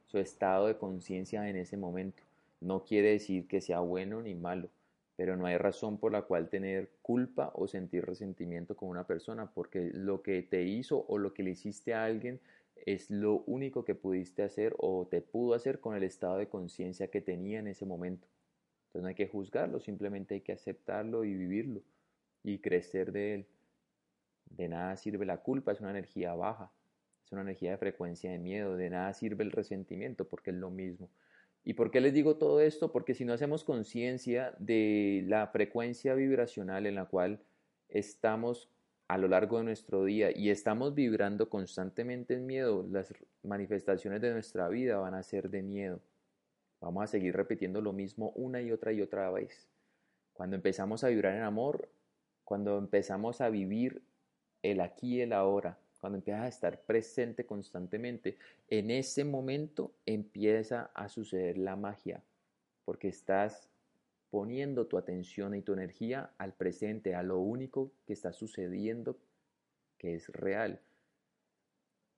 su 0.08 0.18
estado 0.18 0.68
de 0.68 0.78
conciencia 0.78 1.50
en 1.50 1.58
ese 1.58 1.76
momento. 1.76 2.24
No 2.62 2.86
quiere 2.86 3.12
decir 3.12 3.48
que 3.48 3.60
sea 3.60 3.82
bueno 3.82 4.22
ni 4.22 4.34
malo 4.34 4.70
pero 5.18 5.36
no 5.36 5.46
hay 5.46 5.58
razón 5.58 5.98
por 5.98 6.14
la 6.14 6.22
cual 6.22 6.48
tener 6.48 6.92
culpa 7.02 7.52
o 7.56 7.68
sentir 7.68 8.06
resentimiento 8.06 8.78
con 8.78 8.88
una 8.88 9.04
persona 9.04 9.52
porque 9.54 9.92
lo 9.94 10.22
que 10.22 10.42
te 10.44 10.64
hizo 10.64 11.04
o 11.10 11.18
lo 11.18 11.34
que 11.34 11.44
le 11.44 11.50
hiciste 11.50 11.94
a 11.94 12.06
alguien 12.06 12.40
es 12.86 13.12
lo 13.12 13.44
único 13.46 13.84
que 13.84 13.96
pudiste 13.96 14.44
hacer 14.44 14.74
o 14.78 15.06
te 15.12 15.20
pudo 15.20 15.56
hacer 15.56 15.82
con 15.82 15.98
el 15.98 16.04
estado 16.04 16.38
de 16.38 16.48
conciencia 16.48 17.10
que 17.10 17.20
tenía 17.20 17.60
en 17.60 17.68
ese 17.68 17.86
momento 17.86 18.30
entonces 18.90 19.04
no 19.04 19.08
hay 19.10 19.16
que 19.16 19.28
juzgarlo, 19.28 19.80
simplemente 19.80 20.34
hay 20.34 20.42
que 20.42 20.52
aceptarlo 20.52 21.24
y 21.24 21.36
vivirlo 21.36 21.84
y 22.44 22.58
crecer 22.58 23.12
de 23.12 23.36
él. 23.36 23.48
De 24.46 24.68
nada 24.68 24.98
sirve 24.98 25.28
la 25.28 25.38
culpa, 25.38 25.72
es 25.72 25.80
una 25.80 25.92
energía 25.92 26.34
baja, 26.34 26.72
es 27.24 27.32
una 27.32 27.42
energía 27.42 27.70
de 27.70 27.78
frecuencia 27.78 28.32
de 28.32 28.40
miedo, 28.40 28.76
de 28.76 28.90
nada 28.90 29.14
sirve 29.14 29.44
el 29.44 29.52
resentimiento 29.52 30.28
porque 30.28 30.50
es 30.50 30.56
lo 30.56 30.72
mismo. 30.72 31.08
¿Y 31.64 31.76
por 31.76 31.92
qué 31.92 32.02
les 32.02 32.16
digo 32.16 32.38
todo 32.38 32.62
esto? 32.62 32.92
Porque 32.92 33.14
si 33.14 33.26
no 33.26 33.34
hacemos 33.34 33.64
conciencia 33.64 34.56
de 34.58 35.24
la 35.28 35.46
frecuencia 35.48 36.16
vibracional 36.16 36.88
en 36.88 36.96
la 36.96 37.06
cual 37.06 37.44
estamos 37.90 38.72
a 39.08 39.20
lo 39.20 39.28
largo 39.28 39.60
de 39.60 39.66
nuestro 39.66 40.04
día 40.04 40.36
y 40.36 40.50
estamos 40.50 40.96
vibrando 40.96 41.48
constantemente 41.48 42.34
en 42.34 42.48
miedo, 42.48 42.88
las 42.90 43.14
manifestaciones 43.44 44.20
de 44.22 44.32
nuestra 44.32 44.68
vida 44.68 44.98
van 44.98 45.14
a 45.14 45.22
ser 45.22 45.52
de 45.52 45.62
miedo. 45.62 46.02
Vamos 46.82 47.04
a 47.04 47.08
seguir 47.08 47.36
repitiendo 47.36 47.82
lo 47.82 47.94
mismo 47.94 48.32
una 48.36 48.62
y 48.62 48.72
otra 48.72 48.92
y 48.94 49.02
otra 49.02 49.30
vez. 49.32 49.68
Cuando 50.34 50.56
empezamos 50.56 51.04
a 51.04 51.10
vibrar 51.10 51.36
en 51.36 51.44
amor, 51.44 51.90
cuando 52.46 52.78
empezamos 52.78 53.42
a 53.42 53.50
vivir 53.50 54.02
el 54.64 54.82
aquí 54.82 55.18
y 55.18 55.22
el 55.22 55.34
ahora, 55.34 55.78
cuando 56.00 56.18
empiezas 56.18 56.44
a 56.44 56.48
estar 56.48 56.82
presente 56.82 57.46
constantemente, 57.46 58.38
en 58.70 58.90
ese 58.90 59.26
momento 59.26 59.92
empieza 60.06 60.92
a 60.94 61.10
suceder 61.10 61.58
la 61.58 61.76
magia, 61.76 62.24
porque 62.86 63.10
estás 63.10 63.70
poniendo 64.30 64.88
tu 64.88 64.98
atención 64.98 65.56
y 65.56 65.62
tu 65.62 65.74
energía 65.74 66.32
al 66.38 66.54
presente, 66.54 67.16
a 67.16 67.24
lo 67.24 67.40
único 67.40 67.92
que 68.06 68.14
está 68.14 68.32
sucediendo, 68.32 69.18
que 69.98 70.16
es 70.16 70.30
real. 70.30 70.80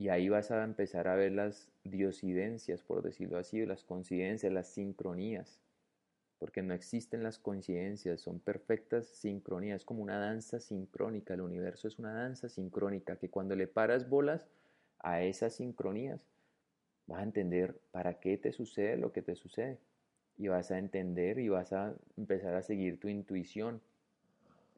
Y 0.02 0.10
ahí 0.10 0.30
vas 0.30 0.50
a 0.50 0.64
empezar 0.64 1.08
a 1.08 1.14
ver 1.14 1.32
las 1.32 1.70
diosidencias, 1.84 2.82
por 2.82 3.04
decirlo 3.04 3.38
así, 3.38 3.64
las 3.68 3.84
coincidencias, 3.84 4.52
las 4.52 4.68
sincronías. 4.68 5.60
Porque 6.40 6.64
no 6.64 6.74
existen 6.74 7.22
las 7.22 7.38
coincidencias, 7.38 8.20
son 8.20 8.40
perfectas 8.40 9.06
sincronías, 9.06 9.82
es 9.82 9.86
como 9.86 10.02
una 10.02 10.18
danza 10.18 10.60
sincrónica. 10.60 11.36
El 11.36 11.42
universo 11.42 11.88
es 11.88 12.00
una 12.00 12.14
danza 12.14 12.50
sincrónica 12.50 13.18
que 13.18 13.30
cuando 13.30 13.56
le 13.56 13.68
paras 13.68 14.10
bolas 14.10 14.48
a 14.98 15.22
esas 15.22 15.54
sincronías, 15.54 16.26
vas 17.06 17.20
a 17.20 17.24
entender 17.24 17.80
para 17.92 18.16
qué 18.16 18.40
te 18.40 18.54
sucede 18.54 18.98
lo 18.98 19.12
que 19.12 19.22
te 19.22 19.36
sucede 19.36 19.78
y 20.36 20.48
vas 20.48 20.72
a 20.72 20.80
entender 20.80 21.38
y 21.38 21.50
vas 21.50 21.74
a 21.74 21.94
empezar 22.18 22.56
a 22.56 22.64
seguir 22.64 23.00
tu 23.00 23.08
intuición. 23.08 23.80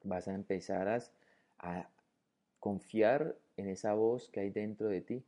Vas 0.04 0.28
a 0.28 0.34
empezar 0.34 0.90
a, 1.60 1.88
confiar 2.64 3.38
en 3.58 3.68
esa 3.68 3.94
voz 3.94 4.30
que 4.30 4.40
hay 4.40 4.50
dentro 4.50 4.88
de 4.88 5.02
ti, 5.02 5.26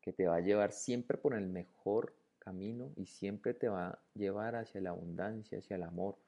que 0.00 0.12
te 0.12 0.26
va 0.26 0.34
a 0.34 0.40
llevar 0.40 0.72
siempre 0.72 1.16
por 1.16 1.34
el 1.34 1.46
mejor 1.46 2.16
camino 2.40 2.90
y 2.96 3.06
siempre 3.06 3.54
te 3.54 3.68
va 3.68 3.90
a 3.90 3.98
llevar 4.14 4.56
hacia 4.56 4.80
la 4.80 4.90
abundancia, 4.90 5.58
hacia 5.58 5.76
el 5.76 5.84
amor. 5.84 6.18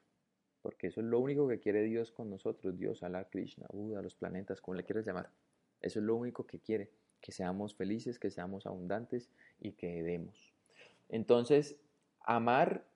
Porque 0.63 0.87
eso 0.87 1.01
es 1.01 1.09
lo 1.09 1.19
único 1.19 1.49
que 1.49 1.59
quiere 1.59 1.83
Dios 1.83 2.13
con 2.13 2.31
nosotros, 2.31 2.79
Dios, 2.79 3.03
Allah, 3.03 3.29
Krishna, 3.29 3.67
Buda, 3.73 4.03
los 4.03 4.15
planetas, 4.15 4.61
como 4.61 4.77
le 4.77 4.85
quieras 4.85 5.05
llamar. 5.05 5.31
Eso 5.81 5.99
es 5.99 6.05
lo 6.05 6.15
único 6.15 6.47
que 6.47 6.61
quiere, 6.61 6.93
que 7.21 7.33
seamos 7.33 7.75
felices, 7.75 8.21
que 8.21 8.31
seamos 8.31 8.67
abundantes 8.67 9.33
y 9.61 9.73
que 9.73 10.01
demos. 10.05 10.55
Entonces, 11.09 11.75
amar 12.21 12.87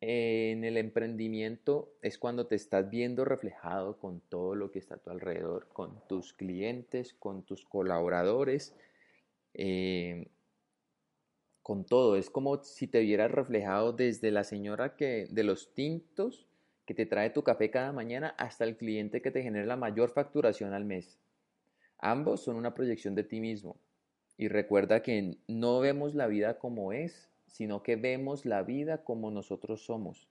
en 0.00 0.64
el 0.64 0.76
emprendimiento 0.76 1.94
es 2.02 2.18
cuando 2.18 2.46
te 2.46 2.54
estás 2.54 2.90
viendo 2.90 3.24
reflejado 3.24 3.98
con 3.98 4.20
todo 4.20 4.54
lo 4.54 4.70
que 4.70 4.78
está 4.78 4.96
a 4.96 4.98
tu 4.98 5.10
alrededor, 5.10 5.68
con 5.72 6.06
tus 6.08 6.32
clientes, 6.32 7.14
con 7.14 7.42
tus 7.42 7.64
colaboradores, 7.64 8.74
eh, 9.54 10.28
con 11.62 11.84
todo. 11.84 12.16
Es 12.16 12.28
como 12.28 12.62
si 12.62 12.86
te 12.86 13.00
vieras 13.00 13.30
reflejado 13.30 13.92
desde 13.92 14.30
la 14.30 14.44
señora 14.44 14.96
que 14.96 15.26
de 15.30 15.44
los 15.44 15.72
tintos 15.74 16.46
que 16.84 16.94
te 16.94 17.06
trae 17.06 17.30
tu 17.30 17.42
café 17.42 17.70
cada 17.70 17.92
mañana 17.92 18.34
hasta 18.38 18.64
el 18.64 18.76
cliente 18.76 19.22
que 19.22 19.30
te 19.30 19.42
genera 19.42 19.66
la 19.66 19.76
mayor 19.76 20.10
facturación 20.10 20.74
al 20.74 20.84
mes. 20.84 21.18
Ambos 21.98 22.44
son 22.44 22.56
una 22.56 22.74
proyección 22.74 23.14
de 23.14 23.24
ti 23.24 23.40
mismo. 23.40 23.76
Y 24.36 24.48
recuerda 24.48 25.02
que 25.02 25.38
no 25.48 25.80
vemos 25.80 26.14
la 26.14 26.26
vida 26.26 26.58
como 26.58 26.92
es, 26.92 27.30
sino 27.56 27.82
que 27.82 27.96
vemos 27.96 28.44
la 28.44 28.62
vida 28.62 29.02
como 29.02 29.30
nosotros 29.30 29.86
somos. 29.86 30.28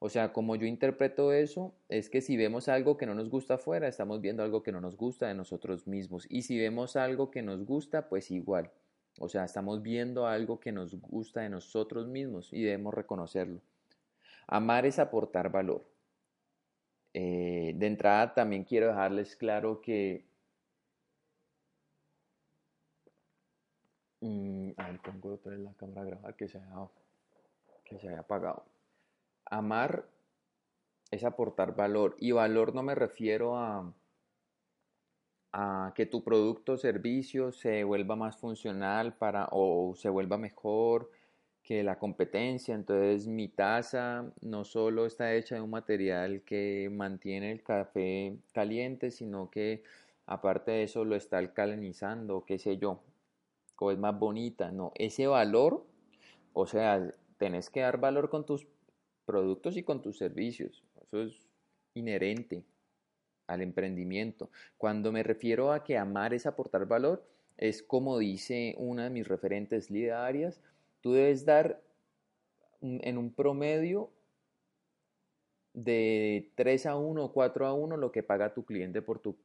O 0.00 0.08
sea, 0.08 0.32
como 0.32 0.56
yo 0.56 0.66
interpreto 0.66 1.32
eso, 1.32 1.72
es 1.88 2.10
que 2.10 2.20
si 2.20 2.36
vemos 2.36 2.68
algo 2.68 2.96
que 2.96 3.06
no 3.06 3.14
nos 3.14 3.30
gusta 3.30 3.54
afuera, 3.54 3.86
estamos 3.86 4.20
viendo 4.20 4.42
algo 4.42 4.64
que 4.64 4.72
no 4.72 4.80
nos 4.80 4.96
gusta 4.96 5.28
de 5.28 5.34
nosotros 5.34 5.86
mismos. 5.86 6.26
Y 6.28 6.42
si 6.42 6.58
vemos 6.58 6.96
algo 6.96 7.30
que 7.30 7.42
nos 7.42 7.64
gusta, 7.64 8.08
pues 8.08 8.32
igual. 8.32 8.72
O 9.20 9.28
sea, 9.28 9.44
estamos 9.44 9.82
viendo 9.82 10.26
algo 10.26 10.58
que 10.58 10.72
nos 10.72 11.00
gusta 11.00 11.42
de 11.42 11.48
nosotros 11.48 12.08
mismos 12.08 12.52
y 12.52 12.64
debemos 12.64 12.92
reconocerlo. 12.92 13.60
Amar 14.48 14.84
es 14.84 14.98
aportar 14.98 15.52
valor. 15.52 15.88
Eh, 17.12 17.74
de 17.76 17.86
entrada 17.86 18.34
también 18.34 18.64
quiero 18.64 18.88
dejarles 18.88 19.36
claro 19.36 19.80
que 19.80 20.24
Mm, 24.24 24.72
ahí 24.78 24.96
pongo 25.04 25.34
otra 25.34 25.52
vez 25.52 25.60
la 25.60 25.74
cámara 25.74 26.02
grabada 26.04 26.32
que 26.34 26.48
se, 26.48 26.56
haya, 26.56 26.88
que 27.84 27.98
se 27.98 28.08
haya 28.08 28.20
apagado. 28.20 28.64
Amar 29.44 30.06
es 31.10 31.24
aportar 31.24 31.76
valor. 31.76 32.16
Y 32.18 32.32
valor 32.32 32.74
no 32.74 32.82
me 32.82 32.94
refiero 32.94 33.58
a, 33.58 33.92
a 35.52 35.92
que 35.94 36.06
tu 36.06 36.24
producto 36.24 36.72
o 36.72 36.76
servicio 36.78 37.52
se 37.52 37.84
vuelva 37.84 38.16
más 38.16 38.38
funcional 38.38 39.14
para, 39.14 39.48
o 39.52 39.94
se 39.94 40.08
vuelva 40.08 40.38
mejor 40.38 41.10
que 41.62 41.82
la 41.82 41.98
competencia. 41.98 42.74
Entonces 42.74 43.26
mi 43.28 43.48
taza 43.48 44.32
no 44.40 44.64
solo 44.64 45.04
está 45.04 45.34
hecha 45.34 45.56
de 45.56 45.60
un 45.60 45.70
material 45.70 46.42
que 46.46 46.88
mantiene 46.90 47.52
el 47.52 47.62
café 47.62 48.38
caliente, 48.54 49.10
sino 49.10 49.50
que 49.50 49.82
aparte 50.26 50.70
de 50.70 50.84
eso 50.84 51.04
lo 51.04 51.14
está 51.14 51.38
alcalinizando, 51.38 52.44
qué 52.46 52.58
sé 52.58 52.78
yo 52.78 53.00
o 53.78 53.90
es 53.90 53.98
más 53.98 54.18
bonita, 54.18 54.70
no, 54.70 54.92
ese 54.94 55.26
valor, 55.26 55.84
o 56.52 56.66
sea, 56.66 57.12
tenés 57.36 57.70
que 57.70 57.80
dar 57.80 57.98
valor 57.98 58.30
con 58.30 58.46
tus 58.46 58.66
productos 59.26 59.76
y 59.76 59.82
con 59.82 60.02
tus 60.02 60.18
servicios, 60.18 60.84
eso 61.02 61.22
es 61.22 61.48
inherente 61.94 62.64
al 63.46 63.60
emprendimiento. 63.60 64.50
Cuando 64.78 65.12
me 65.12 65.22
refiero 65.22 65.72
a 65.72 65.84
que 65.84 65.98
amar 65.98 66.34
es 66.34 66.46
aportar 66.46 66.86
valor, 66.86 67.26
es 67.56 67.82
como 67.82 68.18
dice 68.18 68.74
una 68.78 69.04
de 69.04 69.10
mis 69.10 69.28
referentes 69.28 69.90
literarias, 69.90 70.60
tú 71.00 71.12
debes 71.12 71.44
dar 71.44 71.82
en 72.80 73.18
un 73.18 73.32
promedio 73.32 74.10
de 75.72 76.52
3 76.54 76.86
a 76.86 76.96
1 76.96 77.24
o 77.24 77.32
4 77.32 77.66
a 77.66 77.74
1 77.74 77.96
lo 77.96 78.12
que 78.12 78.22
paga 78.22 78.54
tu 78.54 78.64
cliente 78.64 79.02
por 79.02 79.18
tu 79.18 79.36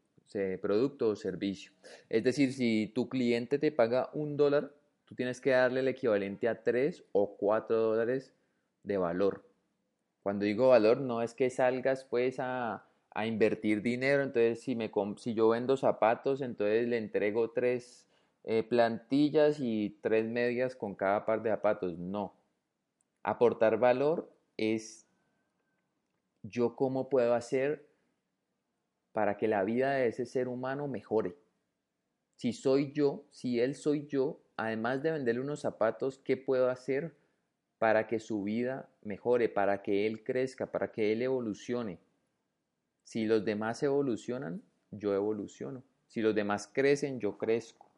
producto 0.62 1.10
o 1.10 1.16
servicio. 1.16 1.72
Es 2.10 2.24
decir, 2.24 2.54
si 2.54 2.92
tu 2.94 3.10
cliente 3.10 3.60
te 3.60 3.72
paga 3.72 4.10
un 4.14 4.38
dólar, 4.38 4.72
tú 5.06 5.16
tienes 5.16 5.42
que 5.42 5.52
darle 5.52 5.80
el 5.80 5.88
equivalente 5.88 6.48
a 6.48 6.64
tres 6.64 7.04
o 7.12 7.36
cuatro 7.36 7.78
dólares 7.78 8.34
de 8.84 8.98
valor. 8.98 9.44
Cuando 10.22 10.46
digo 10.46 10.70
valor, 10.70 11.02
no 11.02 11.22
es 11.22 11.34
que 11.34 11.50
salgas 11.50 12.04
pues 12.04 12.38
a, 12.40 12.86
invertir 13.26 13.82
dinero, 13.82 14.24
entonces 14.24 14.62
si, 14.62 14.76
me, 14.76 14.90
si 15.18 15.34
yo 15.34 15.50
vendo 15.50 15.76
zapatos, 15.76 16.42
entonces 16.42 16.88
le 16.88 16.98
entrego 16.98 17.50
tres 17.50 18.08
eh, 18.46 18.64
plantillas 18.64 19.60
y 19.60 19.98
tres 20.02 20.26
medias 20.26 20.76
con 20.76 20.96
cada 20.96 21.26
par 21.26 21.42
de 21.42 21.50
zapatos. 21.50 21.98
No. 21.98 22.34
Aportar 23.24 23.78
valor 23.78 24.32
es 24.56 25.06
yo 26.44 26.76
cómo 26.76 27.10
puedo 27.10 27.34
hacer 27.34 27.89
para 29.20 29.36
que 29.36 29.50
la 29.50 29.66
vida 29.66 29.92
de 29.96 30.08
ese 30.08 30.26
ser 30.26 30.48
humano 30.48 30.88
mejore. 30.88 31.36
Si 32.38 32.54
soy 32.54 32.94
yo, 32.94 33.26
si 33.32 33.60
él 33.60 33.76
soy 33.76 34.08
yo, 34.08 34.40
además 34.56 35.04
de 35.04 35.12
venderle 35.12 35.42
unos 35.42 35.60
zapatos, 35.60 36.20
¿qué 36.20 36.38
puedo 36.38 36.70
hacer 36.70 37.18
para 37.80 38.08
que 38.08 38.22
su 38.22 38.44
vida 38.44 38.88
mejore, 39.02 39.50
para 39.50 39.82
que 39.82 40.08
él 40.08 40.24
crezca, 40.24 40.72
para 40.72 40.94
que 40.94 41.12
él 41.12 41.22
evolucione? 41.22 42.00
Si 43.04 43.26
los 43.26 43.44
demás 43.44 43.84
evolucionan, 43.84 44.62
yo 44.90 45.14
evoluciono. 45.14 45.84
Si 46.08 46.22
los 46.22 46.34
demás 46.34 46.70
crecen, 46.72 47.20
yo 47.20 47.38
crezco. 47.38 47.92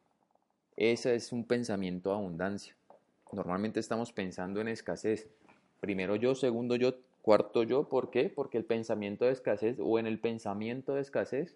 Ese 0.75 1.13
es 1.13 1.31
un 1.31 1.45
pensamiento 1.45 2.09
de 2.09 2.15
abundancia. 2.15 2.75
Normalmente 3.31 3.79
estamos 3.79 4.11
pensando 4.11 4.59
en 4.59 4.69
escasez. 4.69 5.29
Primero 5.79 6.15
yo, 6.15 6.33
segundo 6.33 6.75
yo, 6.77 6.95
Cuarto 7.21 7.63
yo, 7.63 7.87
¿por 7.87 8.09
qué? 8.09 8.29
Porque 8.29 8.57
el 8.57 8.65
pensamiento 8.65 9.25
de 9.25 9.31
escasez 9.31 9.77
o 9.79 9.99
en 9.99 10.07
el 10.07 10.19
pensamiento 10.19 10.95
de 10.95 11.01
escasez 11.01 11.55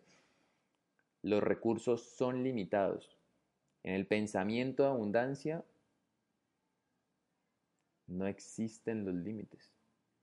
los 1.24 1.42
recursos 1.42 2.04
son 2.04 2.44
limitados. 2.44 3.18
En 3.84 3.96
el 3.96 4.06
pensamiento 4.06 4.84
de 4.84 4.90
abundancia 4.90 5.64
no 8.08 8.28
existen 8.28 9.06
los 9.06 9.16
límites. 9.16 9.72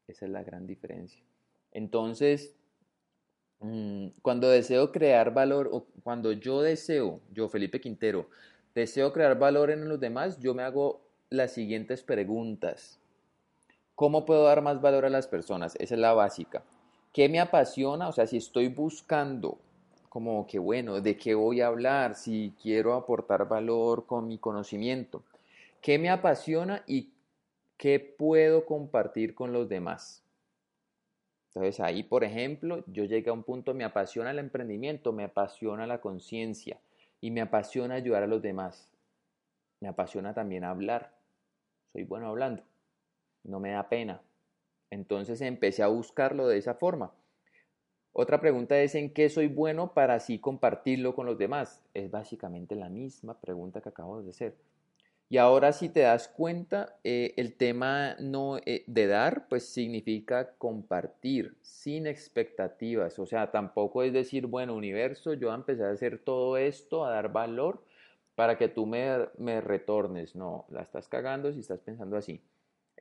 Esa 0.06 0.26
es 0.26 0.30
la 0.30 0.44
gran 0.44 0.66
diferencia. 0.66 1.20
Entonces, 1.72 2.54
mm, 3.58 4.08
cuando 4.22 4.48
deseo 4.48 4.92
crear 4.92 5.34
valor 5.34 5.68
o 5.72 5.86
cuando 6.04 6.32
yo 6.32 6.62
deseo, 6.62 7.20
yo 7.32 7.48
Felipe 7.48 7.80
Quintero, 7.80 8.28
deseo 8.74 9.12
crear 9.12 9.38
valor 9.38 9.70
en 9.70 9.88
los 9.88 9.98
demás, 9.98 10.38
yo 10.38 10.54
me 10.54 10.62
hago 10.62 11.02
las 11.30 11.52
siguientes 11.52 12.04
preguntas. 12.04 13.01
¿Cómo 13.94 14.24
puedo 14.24 14.44
dar 14.44 14.62
más 14.62 14.80
valor 14.80 15.04
a 15.04 15.10
las 15.10 15.26
personas? 15.26 15.74
Esa 15.76 15.94
es 15.94 16.00
la 16.00 16.14
básica. 16.14 16.62
¿Qué 17.12 17.28
me 17.28 17.40
apasiona? 17.40 18.08
O 18.08 18.12
sea, 18.12 18.26
si 18.26 18.38
estoy 18.38 18.68
buscando 18.68 19.58
como 20.08 20.46
que, 20.46 20.58
bueno, 20.58 21.00
¿de 21.00 21.16
qué 21.16 21.34
voy 21.34 21.60
a 21.60 21.66
hablar? 21.66 22.14
Si 22.14 22.54
quiero 22.60 22.94
aportar 22.94 23.48
valor 23.48 24.06
con 24.06 24.28
mi 24.28 24.38
conocimiento. 24.38 25.22
¿Qué 25.80 25.98
me 25.98 26.10
apasiona 26.10 26.82
y 26.86 27.10
qué 27.76 28.00
puedo 28.00 28.64
compartir 28.64 29.34
con 29.34 29.52
los 29.52 29.68
demás? 29.68 30.22
Entonces 31.48 31.80
ahí, 31.80 32.02
por 32.02 32.24
ejemplo, 32.24 32.82
yo 32.86 33.04
llegué 33.04 33.28
a 33.28 33.34
un 33.34 33.42
punto, 33.42 33.74
me 33.74 33.84
apasiona 33.84 34.30
el 34.30 34.38
emprendimiento, 34.38 35.12
me 35.12 35.24
apasiona 35.24 35.86
la 35.86 36.00
conciencia 36.00 36.78
y 37.20 37.30
me 37.30 37.42
apasiona 37.42 37.94
ayudar 37.94 38.22
a 38.22 38.26
los 38.26 38.40
demás. 38.40 38.88
Me 39.80 39.88
apasiona 39.88 40.32
también 40.32 40.64
hablar. 40.64 41.14
Soy 41.92 42.04
bueno 42.04 42.28
hablando 42.28 42.62
no 43.44 43.60
me 43.60 43.70
da 43.70 43.88
pena. 43.88 44.22
Entonces 44.90 45.40
empecé 45.40 45.82
a 45.82 45.88
buscarlo 45.88 46.48
de 46.48 46.58
esa 46.58 46.74
forma. 46.74 47.12
Otra 48.12 48.40
pregunta 48.40 48.78
es 48.80 48.94
en 48.94 49.12
qué 49.14 49.30
soy 49.30 49.46
bueno 49.46 49.94
para 49.94 50.14
así 50.14 50.38
compartirlo 50.38 51.14
con 51.14 51.24
los 51.24 51.38
demás. 51.38 51.82
Es 51.94 52.10
básicamente 52.10 52.74
la 52.74 52.90
misma 52.90 53.40
pregunta 53.40 53.80
que 53.80 53.88
acabo 53.88 54.22
de 54.22 54.30
hacer. 54.30 54.54
Y 55.30 55.38
ahora 55.38 55.72
si 55.72 55.88
te 55.88 56.00
das 56.00 56.28
cuenta, 56.28 56.98
eh, 57.04 57.32
el 57.38 57.56
tema 57.56 58.16
no, 58.20 58.58
eh, 58.66 58.84
de 58.86 59.06
dar, 59.06 59.48
pues 59.48 59.66
significa 59.66 60.56
compartir 60.58 61.56
sin 61.62 62.06
expectativas. 62.06 63.18
O 63.18 63.24
sea, 63.24 63.50
tampoco 63.50 64.02
es 64.02 64.12
decir, 64.12 64.46
bueno, 64.46 64.74
universo, 64.74 65.32
yo 65.32 65.54
empecé 65.54 65.84
a 65.84 65.90
hacer 65.90 66.18
todo 66.18 66.58
esto, 66.58 67.06
a 67.06 67.10
dar 67.12 67.32
valor 67.32 67.82
para 68.34 68.58
que 68.58 68.68
tú 68.68 68.84
me, 68.84 69.28
me 69.38 69.62
retornes. 69.62 70.36
No, 70.36 70.66
la 70.68 70.82
estás 70.82 71.08
cagando 71.08 71.50
si 71.50 71.60
estás 71.60 71.80
pensando 71.80 72.18
así. 72.18 72.42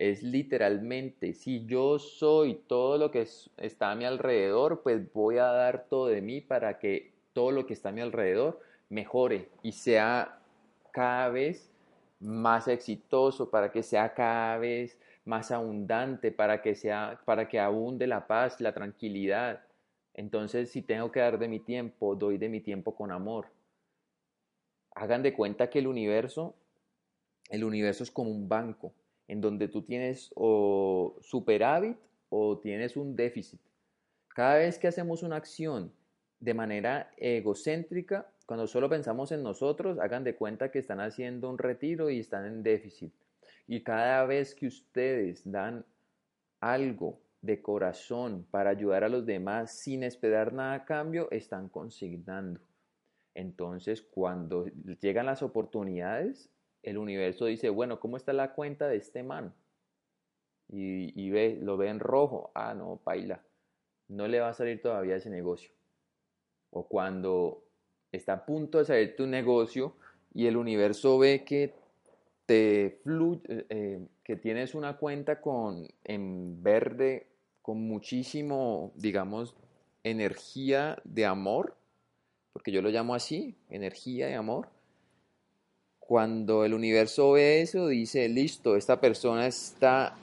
Es 0.02 0.24
literalmente, 0.24 1.36
si 1.36 1.68
yo 1.68 2.00
soy 2.00 2.56
todo 2.56 2.98
lo 2.98 3.12
que 3.12 3.22
está 3.58 3.92
a 3.92 3.96
mi 3.96 4.04
alrededor, 4.04 4.82
pues 4.82 5.14
voy 5.14 5.38
a 5.38 5.46
dar 5.46 5.86
todo 5.90 6.08
de 6.08 6.24
mí 6.24 6.42
para 6.42 6.80
que 6.80 7.14
todo 7.34 7.52
lo 7.52 7.68
que 7.68 7.74
está 7.74 7.90
a 7.90 7.92
mi 7.92 8.02
alrededor 8.02 8.60
mejore 8.90 9.50
y 9.62 9.74
sea 9.74 10.40
cada 10.90 11.30
vez 11.30 11.72
más 12.20 12.68
exitoso, 12.68 13.52
para 13.52 13.72
que 13.72 13.84
sea 13.84 14.16
cada 14.16 14.58
vez 14.58 14.98
más 15.24 15.52
abundante, 15.52 16.32
para 16.32 16.64
que 16.64 16.74
sea 16.74 17.22
para 17.24 17.48
que 17.48 17.60
abunde 17.60 18.08
la 18.08 18.26
paz, 18.26 18.60
la 18.60 18.74
tranquilidad. 18.74 19.62
Entonces, 20.16 20.72
si 20.72 20.82
tengo 20.82 21.12
que 21.12 21.20
dar 21.20 21.38
de 21.38 21.48
mi 21.48 21.60
tiempo, 21.60 22.16
doy 22.16 22.40
de 22.40 22.50
mi 22.50 22.60
tiempo 22.60 22.96
con 22.96 23.12
amor. 23.12 23.50
Hagan 24.96 25.22
de 25.22 25.36
cuenta 25.36 25.70
que 25.70 25.78
el 25.78 25.86
universo 25.86 26.56
el 27.50 27.64
universo 27.64 28.04
es 28.04 28.10
como 28.10 28.32
un 28.32 28.50
banco 28.50 28.96
en 29.32 29.40
donde 29.40 29.70
tú 29.70 29.82
tienes 29.82 30.30
o 30.36 31.16
superávit 31.22 31.96
o 32.28 32.58
tienes 32.58 32.98
un 32.98 33.16
déficit. 33.16 33.62
Cada 34.28 34.56
vez 34.56 34.78
que 34.78 34.90
hacemos 34.90 35.24
una 35.24 35.38
acción 35.38 35.94
de 36.42 36.54
manera 36.54 37.10
egocéntrica, 37.16 38.30
cuando 38.46 38.68
solo 38.68 38.90
pensamos 38.90 39.32
en 39.32 39.42
nosotros, 39.42 40.00
hagan 40.00 40.26
de 40.26 40.36
cuenta 40.36 40.70
que 40.70 40.80
están 40.80 41.00
haciendo 41.00 41.50
un 41.50 41.58
retiro 41.58 42.10
y 42.10 42.20
están 42.20 42.46
en 42.46 42.62
déficit. 42.62 43.14
Y 43.68 43.84
cada 43.84 44.26
vez 44.26 44.54
que 44.54 44.68
ustedes 44.68 45.50
dan 45.50 45.86
algo 46.60 47.22
de 47.42 47.62
corazón 47.62 48.46
para 48.52 48.72
ayudar 48.72 49.06
a 49.06 49.10
los 49.10 49.26
demás 49.26 49.72
sin 49.72 50.04
esperar 50.04 50.52
nada 50.52 50.74
a 50.74 50.84
cambio, 50.84 51.32
están 51.32 51.70
consignando. 51.70 52.60
Entonces, 53.34 54.02
cuando 54.02 54.66
llegan 55.00 55.28
las 55.28 55.42
oportunidades, 55.42 56.50
el 56.84 56.98
universo 56.98 57.46
dice, 57.46 57.70
bueno, 57.70 58.00
¿cómo 58.00 58.18
está 58.18 58.34
la 58.34 58.54
cuenta 58.54 58.88
de 58.88 58.98
este 58.98 59.24
man? 59.24 59.54
Y, 60.74 61.30
ve, 61.30 61.58
lo 61.62 61.76
ve 61.76 61.90
en 61.90 62.00
rojo. 62.00 62.52
Ah, 62.56 62.74
no, 62.74 63.02
paila. 63.04 63.44
No 64.08 64.28
le 64.28 64.40
va 64.40 64.50
a 64.50 64.54
salir 64.54 64.82
todavía 64.82 65.18
ese 65.18 65.30
negocio. 65.30 65.72
O 66.70 66.88
cuando 66.88 67.64
está 68.12 68.34
a 68.34 68.46
punto 68.46 68.78
de 68.78 68.86
salir 68.86 69.16
tu 69.16 69.28
negocio 69.28 69.96
y 70.34 70.48
el 70.48 70.56
universo 70.56 71.20
ve 71.20 71.44
que 71.44 71.74
te 72.46 73.00
fluye, 73.04 73.66
eh, 73.70 74.08
que 74.24 74.38
tienes 74.38 74.76
una 74.76 74.98
cuenta 74.98 75.42
con 75.42 75.88
en 76.06 76.64
verde 76.64 77.28
con 77.62 77.88
muchísimo, 77.88 78.92
digamos, 78.96 79.56
energía 80.04 81.00
de 81.04 81.26
amor, 81.26 81.78
porque 82.54 82.72
yo 82.72 82.82
lo 82.82 82.90
llamo 82.90 83.14
así, 83.14 83.56
energía 83.70 84.28
de 84.28 84.36
amor. 84.36 84.70
Cuando 86.12 86.66
el 86.66 86.74
universo 86.74 87.32
ve 87.32 87.62
eso, 87.62 87.88
dice, 87.88 88.28
listo, 88.28 88.76
esta 88.76 89.00
persona 89.00 89.48
está 89.48 90.18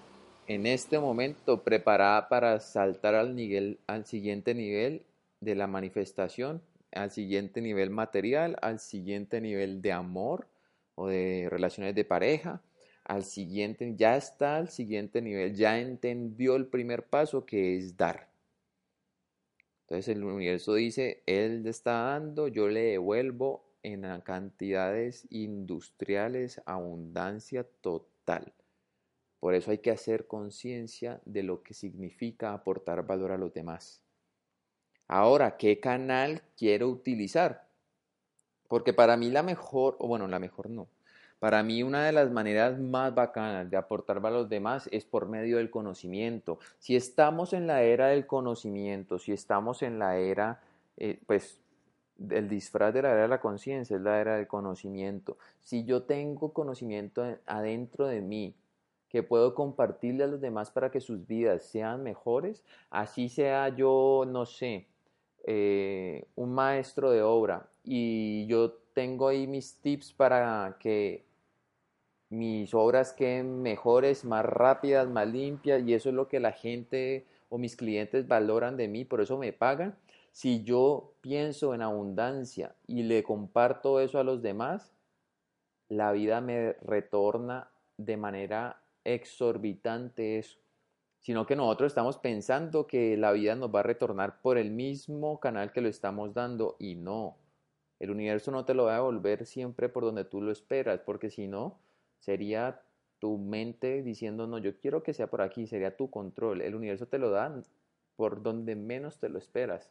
en 0.47 0.67
este 0.67 0.99
momento 0.99 1.65
preparada 1.65 2.29
para 2.29 2.61
saltar 2.61 3.15
al, 3.15 3.35
nivel, 3.35 3.79
al 3.87 4.05
siguiente 4.05 4.53
nivel 4.53 5.07
de 5.41 5.55
la 5.55 5.67
manifestación 5.67 6.61
al 6.93 7.11
siguiente 7.11 7.63
nivel 7.63 7.89
material, 7.89 8.59
al 8.61 8.81
siguiente 8.81 9.41
nivel 9.41 9.81
de 9.81 9.93
amor 9.93 10.47
o 10.95 11.09
de 11.09 11.49
relaciones 11.51 11.95
de 11.95 12.05
pareja, 12.05 12.61
al 13.05 13.25
siguiente, 13.25 13.95
ya 13.97 14.15
está 14.15 14.57
al 14.57 14.69
siguiente 14.69 15.23
nivel, 15.23 15.55
ya 15.55 15.81
entendió 15.81 16.57
el 16.57 16.67
primer 16.67 17.05
paso 17.05 17.47
que 17.47 17.79
es 17.79 17.97
dar. 17.97 18.29
Entonces 19.87 20.15
el 20.15 20.23
universo 20.23 20.75
dice, 20.75 21.23
Él 21.25 21.67
está 21.67 21.93
dando, 21.93 22.47
yo 22.47 22.69
le 22.69 22.83
devuelvo 22.83 23.68
en 23.83 24.03
cantidades 24.23 25.27
industriales, 25.31 26.61
abundancia 26.67 27.65
total. 27.81 28.53
Por 29.41 29.55
eso 29.55 29.71
hay 29.71 29.79
que 29.79 29.91
hacer 29.91 30.27
conciencia 30.27 31.21
de 31.25 31.43
lo 31.43 31.63
que 31.63 31.75
significa 31.75 32.53
aportar 32.53 33.07
valor 33.07 33.33
a 33.33 33.39
los 33.39 33.53
demás. 33.53 34.03
Ahora, 35.07 35.57
¿qué 35.57 35.81
canal 35.81 36.43
quiero 36.57 36.89
utilizar? 36.89 37.67
Porque 38.69 38.93
para 38.93 39.17
mí 39.17 39.31
la 39.31 39.43
mejor, 39.43 39.97
o 39.99 40.09
bueno, 40.09 40.27
la 40.27 40.39
mejor 40.39 40.69
no. 40.69 40.89
Para 41.39 41.63
mí 41.63 41.85
una 41.85 42.05
de 42.05 42.13
las 42.13 42.33
maneras 42.33 42.81
más 42.81 43.15
bacanas 43.15 43.71
de 43.71 43.77
aportar 43.77 44.19
a 44.25 44.31
los 44.31 44.49
demás 44.49 44.89
es 44.91 45.05
por 45.05 45.29
medio 45.29 45.59
del 45.59 45.71
conocimiento. 45.71 46.59
Si 46.81 46.97
estamos 46.97 47.53
en 47.53 47.69
la 47.69 47.83
era 47.83 48.09
del 48.09 48.27
conocimiento, 48.27 49.21
si 49.21 49.33
estamos 49.33 49.83
en 49.83 50.01
la 50.01 50.17
era, 50.17 50.61
eh, 50.97 51.21
pues 51.27 51.61
el 52.31 52.49
disfraz 52.49 52.93
de 52.95 53.03
la 53.03 53.13
era 53.13 53.23
de 53.23 53.29
la 53.29 53.41
conciencia 53.41 53.97
es 53.97 54.03
la 54.03 54.21
era 54.21 54.37
del 54.37 54.47
conocimiento. 54.47 55.39
Si 55.61 55.85
yo 55.85 56.03
tengo 56.03 56.53
conocimiento 56.53 57.25
adentro 57.47 58.07
de 58.07 58.21
mí, 58.21 58.55
que 59.09 59.23
puedo 59.23 59.55
compartirle 59.55 60.25
a 60.25 60.27
los 60.27 60.41
demás 60.41 60.71
para 60.71 60.91
que 60.91 61.01
sus 61.01 61.27
vidas 61.27 61.63
sean 61.65 62.03
mejores, 62.03 62.65
así 62.91 63.29
sea 63.29 63.69
yo, 63.71 64.25
no 64.27 64.45
sé, 64.45 64.87
eh, 65.45 66.27
un 66.35 66.53
maestro 66.55 67.11
de 67.11 67.23
obra 67.23 67.69
y 67.85 68.47
yo 68.47 68.73
tengo 68.93 69.29
ahí 69.29 69.47
mis 69.47 69.81
tips 69.81 70.13
para 70.13 70.77
que 70.79 71.25
mis 72.29 72.75
obras 72.75 73.15
queden 73.15 73.63
mejores, 73.63 74.25
más 74.25 74.45
rápidas, 74.45 75.09
más 75.09 75.27
limpias 75.27 75.83
y 75.87 75.95
eso 75.95 76.11
es 76.11 76.15
lo 76.15 76.29
que 76.29 76.41
la 76.41 76.53
gente 76.53 77.25
o 77.49 77.57
mis 77.57 77.77
clientes 77.77 78.29
valoran 78.29 78.77
de 78.77 78.89
mí, 78.89 79.07
por 79.07 79.23
eso 79.23 79.39
me 79.39 79.55
pagan. 79.55 79.97
Si 80.33 80.63
yo 80.63 81.15
pienso 81.21 81.75
en 81.75 81.83
abundancia 81.83 82.75
y 82.87 83.03
le 83.03 83.23
comparto 83.23 84.01
eso 84.01 84.19
a 84.19 84.25
los 84.25 84.43
demás, 84.43 84.95
la 85.89 86.13
vida 86.13 86.41
me 86.41 86.75
retorna 86.83 87.71
de 87.97 88.17
manera 88.17 88.83
exorbitante 89.05 90.39
eso 90.39 90.59
sino 91.21 91.47
que 91.47 91.57
nosotros 91.57 91.91
estamos 91.91 92.19
pensando 92.19 92.87
que 92.87 93.17
la 93.17 93.33
vida 93.33 93.55
nos 93.55 93.75
va 93.75 93.81
a 93.81 93.85
retornar 93.85 94.41
por 94.41 94.59
el 94.59 94.71
mismo 94.71 95.41
canal 95.41 95.73
que 95.73 95.81
lo 95.81 95.89
estamos 95.89 96.33
dando 96.33 96.77
y 96.79 96.95
no. 96.95 97.37
El 97.99 98.11
universo 98.11 98.53
no 98.53 98.65
te 98.65 98.75
lo 98.75 98.85
va 98.85 98.93
a 98.93 98.97
devolver 98.97 99.45
siempre 99.45 99.89
por 99.89 100.05
donde 100.05 100.25
tú 100.25 100.41
lo 100.41 100.53
esperas, 100.53 101.01
porque 101.01 101.31
si 101.31 101.49
no, 101.49 101.81
sería 102.21 102.83
tu 103.19 103.37
mente 103.37 104.03
diciendo, 104.03 104.47
no, 104.47 104.59
yo 104.59 104.79
quiero 104.79 105.03
que 105.03 105.13
sea 105.13 105.27
por 105.27 105.43
aquí, 105.43 105.67
sería 105.67 105.97
tu 105.97 106.09
control. 106.09 106.63
El 106.63 106.77
universo 106.77 107.07
te 107.07 107.19
lo 107.19 107.31
da 107.31 107.63
por 108.15 108.43
donde 108.43 108.77
menos 108.77 109.19
te 109.19 109.29
lo 109.29 109.39
esperas. 109.39 109.91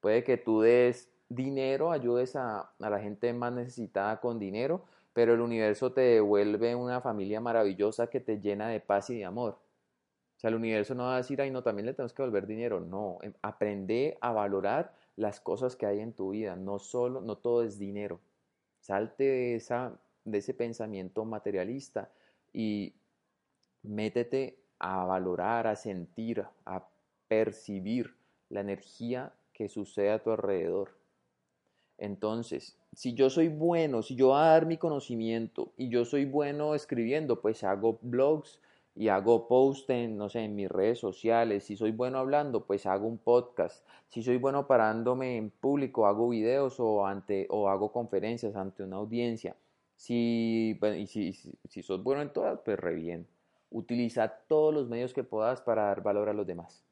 Puede 0.00 0.24
que 0.24 0.36
tú 0.36 0.62
des 0.62 1.10
dinero, 1.28 1.92
ayudes 1.92 2.36
a, 2.36 2.72
la 2.78 3.00
gente 3.00 3.32
más 3.32 3.52
necesitada 3.52 4.20
con 4.20 4.38
dinero, 4.38 4.84
pero 5.12 5.34
el 5.34 5.40
universo 5.40 5.92
te 5.92 6.00
devuelve 6.00 6.74
una 6.74 7.00
familia 7.00 7.40
maravillosa 7.40 8.08
que 8.08 8.20
te 8.20 8.40
llena 8.40 8.68
de 8.68 8.80
paz 8.80 9.10
y 9.10 9.18
de 9.18 9.24
amor. 9.24 9.58
O 10.36 10.40
sea, 10.40 10.48
el 10.48 10.56
universo 10.56 10.94
no 10.94 11.04
va 11.04 11.14
a 11.14 11.18
decir, 11.18 11.40
ay, 11.40 11.50
no, 11.50 11.62
también 11.62 11.86
le 11.86 11.94
tenemos 11.94 12.12
que 12.12 12.22
volver 12.22 12.46
dinero. 12.46 12.80
No, 12.80 13.18
em, 13.22 13.32
aprende 13.42 14.16
a 14.20 14.32
valorar 14.32 14.94
las 15.16 15.40
cosas 15.40 15.76
que 15.76 15.86
hay 15.86 16.00
en 16.00 16.14
tu 16.14 16.30
vida. 16.30 16.56
No 16.56 16.78
solo, 16.78 17.20
no 17.20 17.36
todo 17.36 17.62
es 17.62 17.78
dinero. 17.78 18.20
Salte 18.80 19.24
de, 19.24 19.54
esa, 19.56 20.00
de 20.24 20.38
ese 20.38 20.54
pensamiento 20.54 21.24
materialista 21.26 22.10
y 22.52 22.94
métete 23.82 24.58
a 24.78 25.04
valorar, 25.04 25.66
a 25.66 25.76
sentir, 25.76 26.44
a 26.64 26.88
percibir 27.28 28.16
la 28.48 28.60
energía 28.60 29.32
que 29.60 29.68
sucede 29.68 30.10
a 30.10 30.22
tu 30.22 30.30
alrededor. 30.30 30.96
Entonces, 31.98 32.78
si 32.94 33.12
yo 33.12 33.28
soy 33.28 33.48
bueno, 33.48 34.00
si 34.00 34.16
yo 34.16 34.28
voy 34.28 34.38
a 34.38 34.46
dar 34.46 34.64
mi 34.64 34.78
conocimiento 34.78 35.74
y 35.76 35.90
yo 35.90 36.06
soy 36.06 36.24
bueno 36.24 36.74
escribiendo, 36.74 37.42
pues 37.42 37.62
hago 37.62 37.98
blogs, 38.00 38.58
y 38.94 39.08
hago 39.08 39.48
post 39.48 39.90
en, 39.90 40.16
no 40.16 40.30
sé, 40.30 40.40
en 40.40 40.56
mis 40.56 40.70
redes 40.70 40.98
sociales. 40.98 41.64
Si 41.64 41.76
soy 41.76 41.92
bueno 41.92 42.18
hablando, 42.18 42.64
pues 42.64 42.86
hago 42.86 43.06
un 43.06 43.18
podcast. 43.18 43.86
Si 44.08 44.22
soy 44.22 44.38
bueno 44.38 44.66
parándome 44.66 45.36
en 45.36 45.50
público, 45.50 46.06
hago 46.06 46.30
videos 46.30 46.80
o, 46.80 47.06
ante, 47.06 47.46
o 47.50 47.68
hago 47.68 47.92
conferencias 47.92 48.56
ante 48.56 48.82
una 48.82 48.96
audiencia. 48.96 49.56
Si, 49.94 50.78
y 50.82 51.06
si, 51.06 51.34
si, 51.68 51.82
sos 51.82 52.02
bueno 52.02 52.22
en 52.22 52.32
todas, 52.32 52.60
pues 52.64 52.78
re 52.80 52.94
bien. 52.94 53.26
Utiliza 53.70 54.26
todos 54.48 54.72
los 54.72 54.88
medios 54.88 55.12
que 55.12 55.22
puedas 55.22 55.60
para 55.60 55.84
dar 55.84 56.02
valor 56.02 56.30
a 56.30 56.32
los 56.32 56.46
demás. 56.46 56.82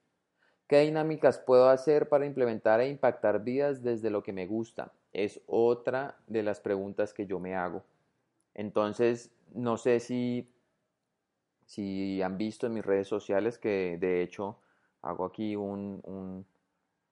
¿Qué 0.69 0.81
dinámicas 0.81 1.39
puedo 1.39 1.71
hacer 1.71 2.09
para 2.09 2.27
implementar 2.27 2.81
e 2.81 2.89
impactar 2.89 3.43
vidas 3.43 3.83
desde 3.83 4.11
lo 4.11 4.23
que 4.23 4.35
me 4.35 4.47
gusta? 4.47 4.93
Es 5.13 5.41
otra 5.47 6.19
de 6.27 6.43
las 6.43 6.61
preguntas 6.61 7.15
que 7.15 7.27
yo 7.27 7.41
me 7.41 7.55
hago. 7.55 7.83
Entonces, 8.55 9.31
no 9.55 9.79
sé 9.79 9.99
si 9.99 10.47
si 11.69 12.23
han 12.23 12.39
visto 12.39 12.67
en 12.67 12.75
mis 12.75 12.85
redes 12.85 13.09
sociales 13.09 13.59
que 13.59 13.99
de 14.01 14.23
hecho 14.23 14.57
hago 15.03 15.27
aquí 15.27 15.55
un, 15.55 16.45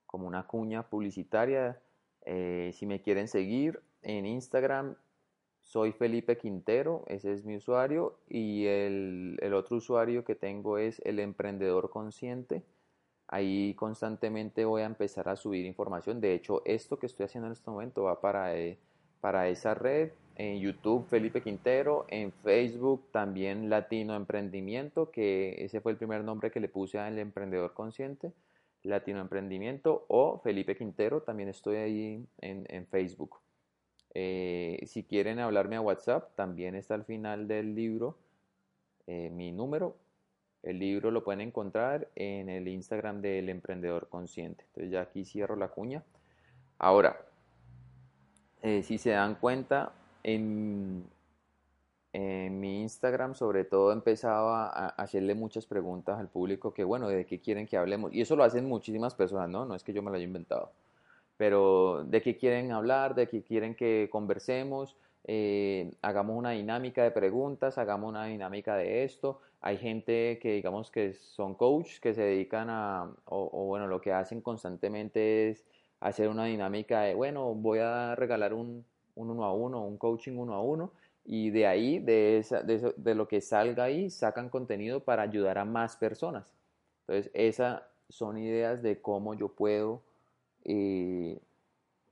como 0.07 0.27
una 0.27 0.47
cuña 0.47 0.89
publicitaria. 0.89 1.81
Eh, 2.25 2.71
si 2.75 2.87
me 2.87 3.01
quieren 3.03 3.29
seguir 3.29 3.81
en 4.03 4.25
Instagram, 4.25 4.97
soy 5.63 5.93
Felipe 5.93 6.39
Quintero, 6.39 7.05
ese 7.07 7.33
es 7.33 7.45
mi 7.45 7.57
usuario, 7.57 8.19
y 8.29 8.67
el, 8.67 9.39
el 9.43 9.55
otro 9.55 9.77
usuario 9.77 10.25
que 10.25 10.35
tengo 10.35 10.79
es 10.79 11.01
el 11.05 11.21
emprendedor 11.21 11.91
consciente. 11.91 12.63
Ahí 13.29 13.75
constantemente 13.75 14.65
voy 14.65 14.83
a 14.83 14.87
empezar 14.87 15.29
a 15.29 15.37
subir 15.37 15.67
información. 15.67 16.21
De 16.21 16.33
hecho, 16.35 16.63
esto 16.65 16.99
que 16.99 17.07
estoy 17.07 17.25
haciendo 17.25 17.47
en 17.47 17.53
este 17.53 17.71
momento 17.71 18.05
va 18.05 18.21
para, 18.21 18.57
eh, 18.57 18.79
para 19.21 19.49
esa 19.49 19.75
red. 19.75 20.11
En 20.37 20.61
YouTube, 20.61 21.07
Felipe 21.09 21.41
Quintero. 21.43 22.05
En 22.09 22.31
Facebook, 22.31 23.09
también 23.11 23.71
Latino 23.71 24.15
Emprendimiento, 24.15 25.11
que 25.11 25.65
ese 25.65 25.81
fue 25.81 25.93
el 25.93 25.99
primer 25.99 26.23
nombre 26.25 26.51
que 26.51 26.61
le 26.61 26.69
puse 26.69 26.99
al 26.99 27.19
emprendedor 27.19 27.75
consciente. 27.75 28.33
Latino 28.83 29.21
Emprendimiento 29.21 30.05
o 30.09 30.39
Felipe 30.39 30.77
Quintero, 30.77 31.23
también 31.23 31.49
estoy 31.49 31.77
ahí 31.77 32.27
en, 32.39 32.67
en 32.69 32.87
Facebook. 32.87 33.41
Eh, 34.15 34.83
si 34.87 35.03
quieren 35.03 35.41
hablarme 35.41 35.77
a 35.77 35.83
WhatsApp, 35.83 36.35
también 36.37 36.75
está 36.75 36.95
al 36.95 37.05
final 37.05 37.49
del 37.49 37.75
libro 37.75 38.17
eh, 39.07 39.31
mi 39.31 39.53
número. 39.53 39.97
El 40.67 40.79
libro 40.79 41.11
lo 41.11 41.25
pueden 41.25 41.41
encontrar 41.41 42.09
en 42.15 42.49
el 42.49 42.69
Instagram 42.69 43.21
del 43.21 43.49
Emprendedor 43.49 44.09
Consciente. 44.09 44.65
Entonces 44.69 44.91
ya 44.93 45.03
aquí 45.03 45.25
cierro 45.25 45.57
la 45.57 45.69
cuña. 45.69 46.03
Ahora, 46.79 47.17
eh, 48.63 48.83
si 48.83 48.99
se 48.99 49.11
dan 49.11 49.37
cuenta, 49.37 49.93
en, 50.23 51.05
mi 52.13 52.81
Instagram 52.81 53.35
sobre 53.35 53.65
todo 53.65 53.93
empezaba 53.93 54.69
a 54.69 54.89
hacerle 54.89 55.35
muchas 55.35 55.67
preguntas 55.67 56.19
al 56.19 56.29
público 56.29 56.73
que, 56.73 56.83
bueno, 56.83 57.09
de 57.09 57.27
qué 57.27 57.41
quieren 57.41 57.67
que 57.67 57.77
hablemos. 57.77 58.13
Y 58.13 58.23
eso 58.23 58.37
lo 58.37 58.45
hacen 58.45 58.67
muchísimas 58.67 59.15
personas, 59.15 59.51
¿no? 59.51 59.67
No 59.67 59.75
es 59.75 59.85
que 59.85 59.93
yo 59.93 60.03
me 60.03 60.11
lo 60.11 60.17
haya 60.17 60.25
inventado 60.25 60.73
pero 61.37 62.05
de 62.05 62.23
qué 62.23 62.37
quieren 62.37 62.73
hablar, 62.73 63.15
de 63.15 63.29
qué 63.29 63.43
quieren 63.43 63.75
que 63.75 64.09
conversemos, 64.11 64.97
eh, 65.25 65.91
hagamos 66.03 66.37
una 66.37 66.51
dinámica 66.51 67.03
de 67.03 67.11
preguntas, 67.11 67.79
hagamos 67.79 68.09
una 68.09 68.27
dinámica 68.27 68.77
de 68.77 69.05
esto. 69.05 69.41
Hay 69.67 69.79
gente 69.79 70.39
que 70.41 70.53
digamos 70.53 70.93
que 70.93 71.13
son 71.15 71.55
coach, 71.57 71.99
que 71.99 72.15
se 72.15 72.23
dedican 72.23 72.69
a, 72.71 73.11
o, 73.25 73.65
bueno, 73.67 73.89
lo 73.89 74.01
que 74.01 74.13
hacen 74.13 74.41
constantemente 74.41 75.49
es 75.51 75.65
hacer 75.99 76.29
una 76.29 76.45
dinámica 76.45 77.01
de, 77.01 77.15
bueno, 77.15 77.53
voy 77.53 77.81
a 77.81 78.15
regalar 78.15 78.55
un, 78.55 78.85
uno 79.17 79.45
a 79.45 79.53
uno, 79.53 79.85
un 79.85 79.99
coaching 79.99 80.37
uno 80.37 80.55
a 80.55 80.63
uno, 80.63 80.93
y 81.25 81.51
de 81.51 81.67
ahí, 81.67 81.99
de, 81.99 82.39
esa, 82.39 82.63
de, 82.63 82.95
de 82.97 83.15
lo 83.17 83.27
que 83.27 83.41
salga 83.41 83.83
ahí, 83.83 84.09
sacan 84.09 84.51
contenido 84.51 85.01
para 85.01 85.23
ayudar 85.23 85.59
a 85.59 85.65
más 85.65 85.97
personas. 85.97 86.53
Entonces, 87.01 87.33
esas 87.35 87.83
son 88.09 88.39
ideas 88.39 88.83
de 88.83 89.01
cómo 89.01 89.35
yo 89.35 89.49
puedo 89.49 90.01
eh, 90.65 91.41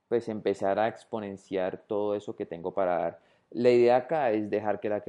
pues 0.09 0.27
empezar 0.27 0.77
a 0.77 0.89
exponenciar 0.89 1.77
todo 1.87 2.15
eso 2.15 2.35
que 2.35 2.45
tengo 2.45 2.73
para 2.73 2.97
dar. 2.97 3.19
La 3.51 3.69
idea 3.69 3.97
acá 3.97 4.31
es 4.31 4.49
dejar 4.49 4.79
que 4.79 4.89
la, 4.89 5.01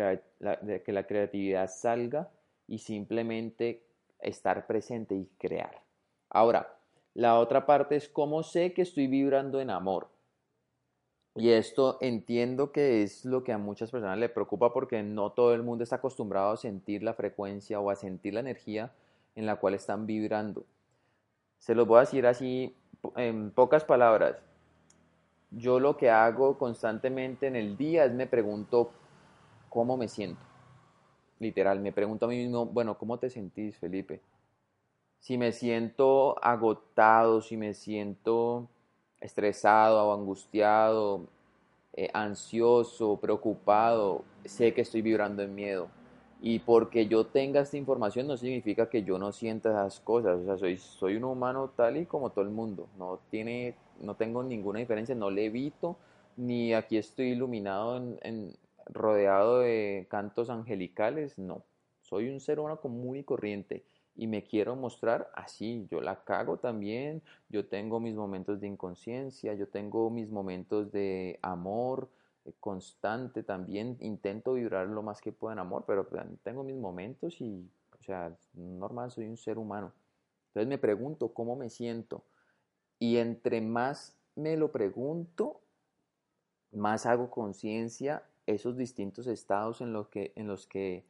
que 0.82 0.92
la 0.92 1.06
creatividad 1.06 1.68
salga 1.68 2.30
y 2.68 2.78
simplemente 2.78 3.82
estar 4.20 4.66
presente 4.66 5.14
y 5.14 5.28
crear. 5.38 5.82
Ahora, 6.30 6.76
la 7.14 7.38
otra 7.38 7.66
parte 7.66 7.96
es 7.96 8.08
cómo 8.08 8.42
sé 8.42 8.72
que 8.72 8.82
estoy 8.82 9.06
vibrando 9.06 9.60
en 9.60 9.70
amor. 9.70 10.08
Y 11.34 11.50
esto 11.50 11.98
entiendo 12.00 12.72
que 12.72 13.02
es 13.02 13.24
lo 13.24 13.44
que 13.44 13.52
a 13.52 13.58
muchas 13.58 13.90
personas 13.90 14.18
le 14.18 14.30
preocupa 14.30 14.72
porque 14.72 15.02
no 15.02 15.32
todo 15.32 15.54
el 15.54 15.62
mundo 15.62 15.84
está 15.84 15.96
acostumbrado 15.96 16.52
a 16.52 16.56
sentir 16.56 17.02
la 17.02 17.12
frecuencia 17.12 17.78
o 17.78 17.90
a 17.90 17.96
sentir 17.96 18.34
la 18.34 18.40
energía 18.40 18.92
en 19.34 19.44
la 19.44 19.56
cual 19.56 19.74
están 19.74 20.06
vibrando. 20.06 20.64
Se 21.58 21.74
los 21.74 21.86
voy 21.86 21.98
a 21.98 22.00
decir 22.00 22.26
así 22.26 22.74
en 23.16 23.50
pocas 23.50 23.84
palabras, 23.84 24.36
yo 25.50 25.80
lo 25.80 25.96
que 25.96 26.10
hago 26.10 26.58
constantemente 26.58 27.46
en 27.46 27.56
el 27.56 27.76
día 27.76 28.04
es 28.04 28.12
me 28.12 28.26
pregunto 28.26 28.90
cómo 29.68 29.96
me 29.96 30.08
siento. 30.08 30.44
Literal, 31.38 31.80
me 31.80 31.92
pregunto 31.92 32.26
a 32.26 32.28
mí 32.28 32.38
mismo, 32.38 32.66
bueno, 32.66 32.96
¿cómo 32.96 33.18
te 33.18 33.28
sentís, 33.28 33.76
Felipe? 33.78 34.20
Si 35.18 35.36
me 35.36 35.52
siento 35.52 36.42
agotado, 36.42 37.40
si 37.40 37.56
me 37.56 37.74
siento 37.74 38.68
estresado 39.20 40.08
o 40.08 40.14
angustiado, 40.14 41.26
eh, 41.92 42.10
ansioso, 42.12 43.18
preocupado, 43.18 44.22
sé 44.44 44.74
que 44.74 44.82
estoy 44.82 45.02
vibrando 45.02 45.42
en 45.42 45.54
miedo. 45.54 45.88
Y 46.40 46.58
porque 46.58 47.06
yo 47.06 47.26
tenga 47.26 47.60
esta 47.60 47.78
información 47.78 48.26
no 48.26 48.36
significa 48.36 48.90
que 48.90 49.02
yo 49.02 49.18
no 49.18 49.32
sienta 49.32 49.70
esas 49.70 50.00
cosas. 50.00 50.38
O 50.40 50.44
sea, 50.44 50.58
soy, 50.58 50.76
soy 50.76 51.16
un 51.16 51.24
humano 51.24 51.70
tal 51.74 51.96
y 51.96 52.06
como 52.06 52.30
todo 52.30 52.44
el 52.44 52.50
mundo. 52.50 52.86
No, 52.98 53.18
tiene, 53.30 53.74
no 54.00 54.16
tengo 54.16 54.42
ninguna 54.42 54.80
diferencia, 54.80 55.14
no 55.14 55.30
levito, 55.30 55.96
ni 56.36 56.74
aquí 56.74 56.96
estoy 56.96 57.28
iluminado, 57.28 57.96
en, 57.96 58.56
rodeado 58.86 59.60
de 59.60 60.06
cantos 60.10 60.50
angelicales. 60.50 61.38
No, 61.38 61.62
soy 62.00 62.28
un 62.28 62.40
ser 62.40 62.60
humano 62.60 62.80
común 62.80 63.16
y 63.16 63.24
corriente. 63.24 63.84
Y 64.14 64.26
me 64.28 64.44
quiero 64.44 64.76
mostrar 64.76 65.30
así. 65.34 65.86
Yo 65.90 66.00
la 66.00 66.24
cago 66.24 66.58
también. 66.58 67.22
Yo 67.48 67.66
tengo 67.66 68.00
mis 68.00 68.14
momentos 68.14 68.60
de 68.60 68.68
inconsciencia. 68.68 69.52
Yo 69.54 69.68
tengo 69.68 70.08
mis 70.08 70.30
momentos 70.30 70.90
de 70.92 71.38
amor 71.42 72.08
constante 72.60 73.42
también, 73.42 73.96
intento 74.00 74.54
vibrar 74.54 74.86
lo 74.86 75.02
más 75.02 75.20
que 75.20 75.32
pueda 75.32 75.54
en 75.54 75.58
amor, 75.58 75.84
pero 75.86 76.08
pues, 76.08 76.22
tengo 76.42 76.62
mis 76.62 76.76
momentos 76.76 77.40
y, 77.40 77.68
o 77.98 78.02
sea, 78.02 78.36
normal, 78.54 79.10
soy 79.10 79.26
un 79.26 79.36
ser 79.36 79.58
humano. 79.58 79.92
Entonces 80.48 80.68
me 80.68 80.78
pregunto 80.78 81.32
cómo 81.32 81.56
me 81.56 81.70
siento 81.70 82.24
y 82.98 83.18
entre 83.18 83.60
más 83.60 84.16
me 84.34 84.56
lo 84.56 84.72
pregunto, 84.72 85.60
más 86.72 87.06
hago 87.06 87.30
conciencia 87.30 88.22
esos 88.46 88.76
distintos 88.76 89.26
estados 89.26 89.80
en 89.80 89.92
los 89.92 90.08
que, 90.08 90.32
en 90.36 90.46
los 90.46 90.66
que 90.66 91.04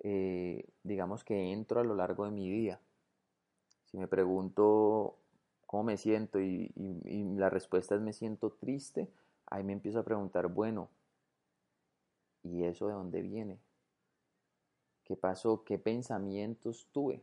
eh, 0.00 0.64
digamos 0.82 1.24
que 1.24 1.52
entro 1.52 1.80
a 1.80 1.84
lo 1.84 1.94
largo 1.94 2.24
de 2.24 2.30
mi 2.30 2.50
día. 2.50 2.80
Si 3.84 3.98
me 3.98 4.08
pregunto 4.08 5.16
cómo 5.66 5.84
me 5.84 5.96
siento 5.96 6.40
y 6.40 6.72
la 7.36 7.50
respuesta 7.50 7.94
es 7.94 8.00
me 8.00 8.12
siento 8.12 8.50
triste, 8.50 9.08
ahí 9.46 9.64
me 9.64 9.72
empiezo 9.72 10.00
a 10.00 10.04
preguntar, 10.04 10.48
bueno, 10.48 10.88
¿y 12.42 12.64
eso 12.64 12.88
de 12.88 12.94
dónde 12.94 13.22
viene? 13.22 13.58
¿Qué 15.06 15.16
pasó? 15.16 15.62
¿Qué 15.64 15.78
pensamientos 15.78 16.88
tuve? 16.92 17.22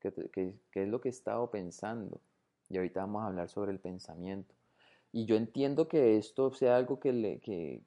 ¿Qué, 0.00 0.54
es 0.74 0.88
lo 0.88 1.00
que 1.00 1.08
he 1.08 1.10
estado 1.10 1.50
pensando? 1.50 2.20
Y 2.72 2.78
ahorita 2.78 3.00
vamos 3.00 3.22
a 3.22 3.26
hablar 3.26 3.50
sobre 3.50 3.70
el 3.70 3.78
pensamiento. 3.78 4.54
Y 5.12 5.26
yo 5.26 5.36
entiendo 5.36 5.88
que 5.88 6.16
esto 6.16 6.50
sea 6.52 6.76
algo 6.76 6.98
que, 6.98 7.12
le, 7.12 7.38
que 7.40 7.82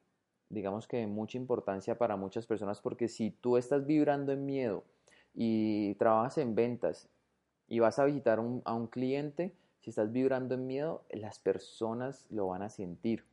digamos 0.50 0.88
que 0.88 0.98
de 0.98 1.08
mucha 1.08 1.40
importancia 1.40 1.98
para 1.98 2.16
muchas 2.18 2.46
personas, 2.46 2.82
porque 2.82 3.08
si 3.08 3.32
tú 3.32 3.58
estás 3.58 3.88
vibrando 3.88 4.32
en 4.32 4.46
miedo 4.46 4.84
y 5.34 5.96
trabajas 5.96 6.38
en 6.38 6.54
ventas 6.54 7.10
y 7.68 7.80
vas 7.80 7.98
a 7.98 8.06
visitar 8.06 8.38
a 8.38 8.74
un 8.76 8.88
cliente, 8.88 9.56
si 9.80 9.90
estás 9.90 10.12
vibrando 10.12 10.54
en 10.54 10.68
miedo, 10.68 11.04
las 11.10 11.40
personas 11.40 12.28
lo 12.30 12.48
van 12.48 12.62
a 12.62 12.70
sentir. 12.70 13.26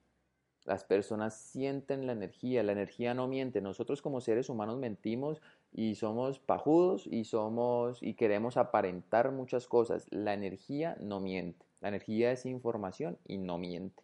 Las 0.64 0.84
personas 0.84 1.34
sienten 1.36 2.06
la 2.06 2.12
energía, 2.12 2.62
la 2.62 2.72
energía 2.72 3.14
no 3.14 3.26
miente. 3.26 3.60
Nosotros 3.60 4.00
como 4.00 4.20
seres 4.20 4.48
humanos 4.48 4.78
mentimos 4.78 5.42
y 5.72 5.96
somos 5.96 6.38
pajudos 6.38 7.06
y 7.10 7.24
somos 7.24 8.02
y 8.02 8.14
queremos 8.14 8.56
aparentar 8.56 9.32
muchas 9.32 9.66
cosas. 9.66 10.06
La 10.10 10.34
energía 10.34 10.96
no 11.00 11.18
miente. 11.20 11.66
La 11.80 11.88
energía 11.88 12.30
es 12.30 12.46
información 12.46 13.18
y 13.26 13.38
no 13.38 13.58
miente. 13.58 14.02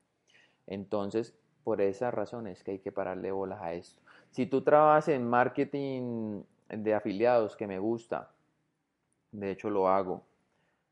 Entonces, 0.67 1.35
por 1.63 1.81
esa 1.81 2.11
razón 2.11 2.47
es 2.47 2.65
que 2.65 2.73
hay 2.73 2.79
que 2.81 2.93
pararle 2.93 3.31
bolas 3.31 3.63
a 3.63 3.75
esto. 3.75 4.03
Si 4.31 4.47
tú 4.47 4.63
trabajas 4.63 5.09
en 5.09 5.29
marketing 5.29 6.43
de 6.69 6.95
afiliados, 6.95 7.57
que 7.57 7.67
me 7.67 7.79
gusta, 7.79 8.31
de 9.33 9.51
hecho 9.51 9.71
lo 9.71 9.89
hago, 9.89 10.25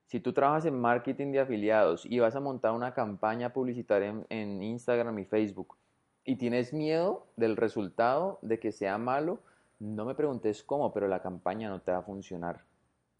si 0.07 0.21
tú 0.21 0.33
trabajas 0.33 0.65
en 0.67 0.81
marketing 0.81 1.33
de 1.33 1.41
afiliados 1.41 2.07
y 2.07 2.21
vas 2.21 2.37
a 2.37 2.41
montar 2.41 2.73
una 2.73 2.95
campaña 2.95 3.53
publicitaria 3.53 4.15
en, 4.29 4.63
Instagram 4.63 5.19
y 5.19 5.25
Facebook 5.25 5.77
y 6.25 6.37
tienes 6.37 6.73
miedo 6.73 7.27
del 7.37 7.57
resultado, 7.57 8.39
de 8.43 8.59
que 8.61 8.73
sea 8.73 8.99
malo, 8.99 9.41
no 9.81 10.05
me 10.05 10.15
preguntes 10.15 10.63
cómo, 10.63 10.93
pero 10.93 11.09
la 11.09 11.23
campaña 11.23 11.69
no 11.69 11.81
te 11.81 11.91
va 11.91 11.99
a 11.99 12.03
funcionar. 12.03 12.63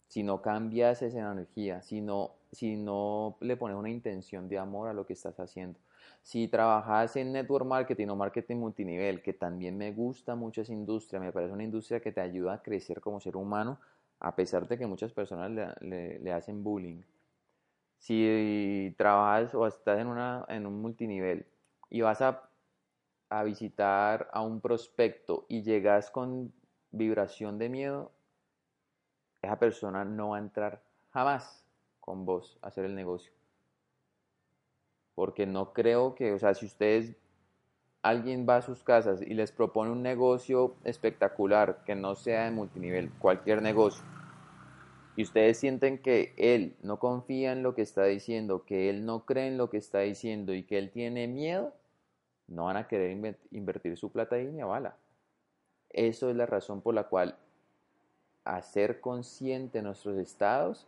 Si 0.07 0.23
no 0.23 0.41
cambias 0.41 1.01
esa 1.01 1.19
energía, 1.19 1.81
si 1.81 1.99
no, 1.99 2.31
si 2.53 2.77
no 2.77 3.35
le 3.41 3.57
pones 3.57 3.77
una 3.77 3.89
intención 3.89 4.47
de 4.47 4.57
amor 4.57 4.87
a 4.87 4.93
lo 4.93 5.05
que 5.05 5.13
estás 5.13 5.39
haciendo. 5.39 5.79
Si 6.23 6.47
trabajas 6.47 7.17
en 7.17 7.33
network 7.33 7.65
marketing 7.65 8.07
o 8.07 8.15
marketing 8.15 8.57
multinivel, 8.57 9.21
que 9.21 9.33
también 9.33 9.77
me 9.77 9.91
gusta 9.91 10.35
mucho 10.35 10.61
esa 10.61 10.73
industria, 10.73 11.19
me 11.19 11.33
parece 11.33 11.53
una 11.53 11.63
industria 11.63 11.99
que 11.99 12.13
te 12.13 12.21
ayuda 12.21 12.53
a 12.53 12.61
crecer 12.61 13.01
como 13.01 13.19
ser 13.19 13.35
humano, 13.35 13.77
a 14.19 14.35
pesar 14.35 14.67
de 14.67 14.77
que 14.77 14.87
muchas 14.87 15.13
personas 15.13 15.51
le, 15.81 16.31
hacen 16.31 16.63
bullying. 16.63 17.01
Si 17.97 18.93
trabajas 18.97 19.53
o 19.55 19.65
estás 19.65 19.99
en, 19.99 20.07
una, 20.07 20.45
en 20.49 20.65
un 20.65 20.81
multinivel 20.81 21.45
y 21.89 22.01
vas 22.01 22.21
a, 22.21 22.49
a 23.29 23.43
visitar 23.43 24.29
a 24.31 24.41
un 24.41 24.61
prospecto 24.61 25.45
y 25.47 25.63
llegas 25.63 26.11
con 26.11 26.53
vibración 26.91 27.57
de 27.57 27.69
miedo, 27.69 28.11
esa 29.41 29.59
persona 29.59 30.05
no 30.05 30.29
va 30.29 30.37
a 30.37 30.41
entrar 30.41 30.83
jamás 31.11 31.65
con 31.99 32.25
vos 32.25 32.57
a 32.61 32.67
hacer 32.67 32.85
el 32.85 32.95
negocio. 32.95 33.31
Porque 35.15 35.45
no 35.45 35.73
creo 35.73 36.15
que, 36.15 36.33
o 36.33 36.39
sea, 36.39 36.53
si 36.53 36.65
ustedes 36.65 37.15
alguien 38.09 38.45
va 38.47 38.57
a 38.57 38.61
sus 38.61 38.83
casas 38.83 39.21
y 39.21 39.33
les 39.33 39.51
propone 39.51 39.91
un 39.91 40.01
negocio 40.01 40.75
espectacular 40.83 41.83
que 41.85 41.95
no 41.95 42.15
sea 42.15 42.45
de 42.45 42.51
multinivel, 42.51 43.11
cualquier 43.19 43.61
negocio, 43.61 44.03
y 45.17 45.23
ustedes 45.23 45.57
sienten 45.57 45.97
que 45.97 46.35
él 46.37 46.75
no 46.83 46.99
confía 46.99 47.51
en 47.51 47.63
lo 47.63 47.73
que 47.73 47.81
está 47.81 48.03
diciendo, 48.03 48.65
que 48.65 48.91
él 48.91 49.03
no 49.03 49.25
cree 49.25 49.47
en 49.47 49.57
lo 49.57 49.71
que 49.71 49.77
está 49.77 49.99
diciendo 50.01 50.53
y 50.53 50.61
que 50.61 50.77
él 50.77 50.91
tiene 50.91 51.27
miedo, 51.27 51.73
no 52.47 52.65
van 52.65 52.77
a 52.77 52.87
querer 52.87 53.35
invertir 53.49 53.97
su 53.97 54.11
plata 54.11 54.35
ahí 54.35 54.45
ni 54.45 54.61
a 54.61 54.67
bala. 54.67 54.95
Eso 55.89 56.29
es 56.29 56.35
la 56.35 56.45
razón 56.45 56.81
por 56.81 56.93
la 56.93 57.05
cual 57.05 57.35
hacer 58.43 59.01
consciente 59.01 59.81
nuestros 59.81 60.17
estados 60.17 60.87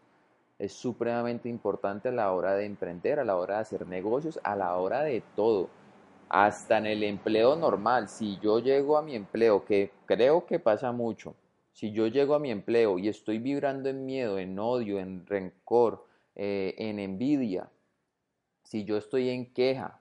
es 0.59 0.74
supremamente 0.74 1.49
importante 1.49 2.09
a 2.09 2.11
la 2.11 2.32
hora 2.32 2.53
de 2.53 2.65
emprender, 2.65 3.20
a 3.20 3.26
la 3.26 3.36
hora 3.36 3.55
de 3.55 3.61
hacer 3.61 3.88
negocios, 3.88 4.39
a 4.43 4.55
la 4.55 4.76
hora 4.76 5.01
de 5.01 5.24
todo. 5.36 5.70
Hasta 6.30 6.78
en 6.78 6.86
el 6.86 7.04
empleo 7.04 7.56
normal, 7.56 8.08
si 8.08 8.38
yo 8.40 8.60
llego 8.60 8.98
a 8.98 9.02
mi 9.02 9.16
empleo, 9.16 9.66
que 9.66 9.92
creo 10.06 10.46
que 10.46 10.60
pasa 10.60 10.92
mucho, 10.92 11.36
si 11.74 11.92
yo 11.92 12.08
llego 12.08 12.36
a 12.36 12.40
mi 12.40 12.52
empleo 12.52 13.00
y 13.00 13.08
estoy 13.08 13.40
vibrando 13.40 13.90
en 13.90 14.06
miedo, 14.06 14.38
en 14.38 14.60
odio, 14.60 15.00
en 15.00 15.26
rencor, 15.26 16.06
eh, 16.36 16.76
en 16.78 17.00
envidia, 17.00 17.70
si 18.64 18.84
yo 18.84 18.98
estoy 18.98 19.30
en 19.30 19.52
queja, 19.54 20.00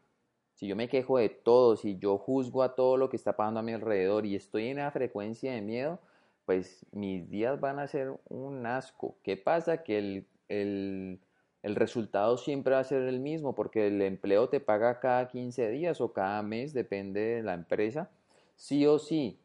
si 0.54 0.66
yo 0.66 0.76
me 0.76 0.88
quejo 0.88 1.18
de 1.18 1.28
todo, 1.28 1.76
si 1.76 1.98
yo 1.98 2.18
juzgo 2.18 2.62
a 2.62 2.74
todo 2.74 2.96
lo 2.96 3.08
que 3.08 3.16
está 3.16 3.36
pasando 3.36 3.60
a 3.60 3.62
mi 3.62 3.72
alrededor 3.72 4.26
y 4.26 4.34
estoy 4.34 4.68
en 4.68 4.78
la 4.78 4.90
frecuencia 4.90 5.52
de 5.52 5.62
miedo, 5.62 6.00
pues 6.44 6.84
mis 6.90 7.30
días 7.30 7.60
van 7.60 7.78
a 7.78 7.86
ser 7.86 8.18
un 8.28 8.66
asco. 8.66 9.16
¿Qué 9.22 9.36
pasa? 9.36 9.84
Que 9.84 9.98
el, 9.98 10.26
el, 10.48 11.20
el 11.68 11.76
resultado 11.76 12.36
siempre 12.38 12.74
va 12.74 12.80
a 12.80 12.84
ser 12.84 13.02
el 13.02 13.20
mismo 13.20 13.54
porque 13.54 13.86
el 13.86 14.02
empleo 14.02 14.48
te 14.48 14.60
paga 14.60 15.00
cada 15.00 15.28
15 15.28 15.70
días 15.70 16.00
o 16.00 16.12
cada 16.12 16.42
mes, 16.42 16.72
depende 16.72 17.20
de 17.20 17.42
la 17.42 17.54
empresa. 17.54 18.10
Sí 18.56 18.86
o 18.86 18.98
sí, 18.98 19.38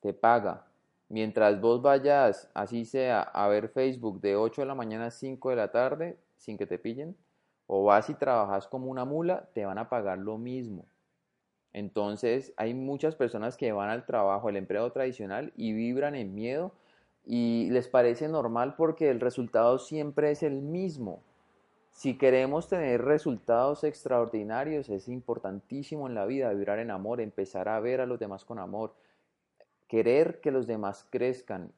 te 0.00 0.14
paga 0.14 0.66
Mientras 1.08 1.60
vos 1.60 1.82
vayas, 1.82 2.50
así 2.54 2.84
sea, 2.84 3.20
a 3.22 3.46
ver 3.48 3.68
Facebook 3.68 4.20
de 4.20 4.36
8 4.36 4.62
de 4.62 4.66
la 4.66 4.74
mañana 4.74 5.06
a 5.06 5.10
5 5.10 5.50
de 5.50 5.56
la 5.56 5.70
tarde, 5.70 6.18
sin 6.38 6.56
que 6.56 6.66
te 6.66 6.78
pillen, 6.78 7.16
o 7.66 7.84
vas 7.84 8.08
y 8.10 8.14
trabajas 8.14 8.66
como 8.66 8.90
una 8.90 9.04
mula, 9.04 9.48
te 9.52 9.64
van 9.66 9.78
a 9.78 9.88
pagar 9.88 10.18
lo 10.18 10.38
mismo. 10.38 10.86
Entonces, 11.72 12.54
hay 12.56 12.72
muchas 12.72 13.16
personas 13.16 13.56
que 13.56 13.72
van 13.72 13.90
al 13.90 14.06
trabajo, 14.06 14.48
al 14.48 14.56
empleo 14.56 14.90
tradicional, 14.92 15.52
y 15.56 15.72
vibran 15.72 16.14
en 16.14 16.34
miedo 16.34 16.72
y 17.26 17.70
les 17.70 17.88
parece 17.88 18.28
normal 18.28 18.74
porque 18.76 19.10
el 19.10 19.20
resultado 19.20 19.78
siempre 19.78 20.30
es 20.30 20.42
el 20.42 20.60
mismo. 20.60 21.22
Si 21.90 22.18
queremos 22.18 22.68
tener 22.68 23.02
resultados 23.02 23.84
extraordinarios, 23.84 24.88
es 24.88 25.08
importantísimo 25.08 26.08
en 26.08 26.14
la 26.14 26.26
vida 26.26 26.52
vibrar 26.52 26.80
en 26.80 26.90
amor, 26.90 27.20
empezar 27.20 27.68
a 27.68 27.80
ver 27.80 28.00
a 28.00 28.06
los 28.06 28.18
demás 28.18 28.44
con 28.44 28.58
amor, 28.58 28.94
querer 29.86 30.40
que 30.40 30.50
los 30.50 30.66
demás 30.66 31.06
crezcan, 31.08 31.72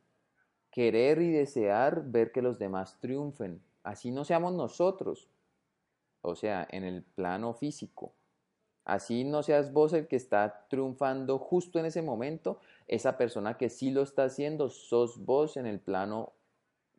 querer 0.70 1.20
y 1.20 1.30
desear 1.30 2.03
ver 2.07 2.32
que 2.32 2.42
los 2.42 2.59
demás 2.59 2.99
triunfen, 3.01 3.61
así 3.82 4.11
no 4.11 4.24
seamos 4.24 4.55
nosotros, 4.55 5.28
o 6.22 6.34
sea, 6.34 6.66
en 6.70 6.84
el 6.84 7.03
plano 7.03 7.55
físico. 7.55 8.12
Así 8.84 9.24
no 9.24 9.42
seas 9.42 9.72
vos 9.72 9.92
el 9.92 10.07
que 10.07 10.16
está 10.16 10.66
triunfando 10.68 11.38
justo 11.38 11.78
en 11.78 11.86
ese 11.86 12.03
momento, 12.03 12.61
esa 12.89 13.16
persona 13.18 13.57
que 13.57 13.68
sí 13.68 13.91
lo 13.91 14.03
está 14.03 14.24
haciendo, 14.24 14.70
sos 14.70 15.24
vos 15.24 15.57
en 15.57 15.66
el 15.66 15.80
plano 15.80 16.32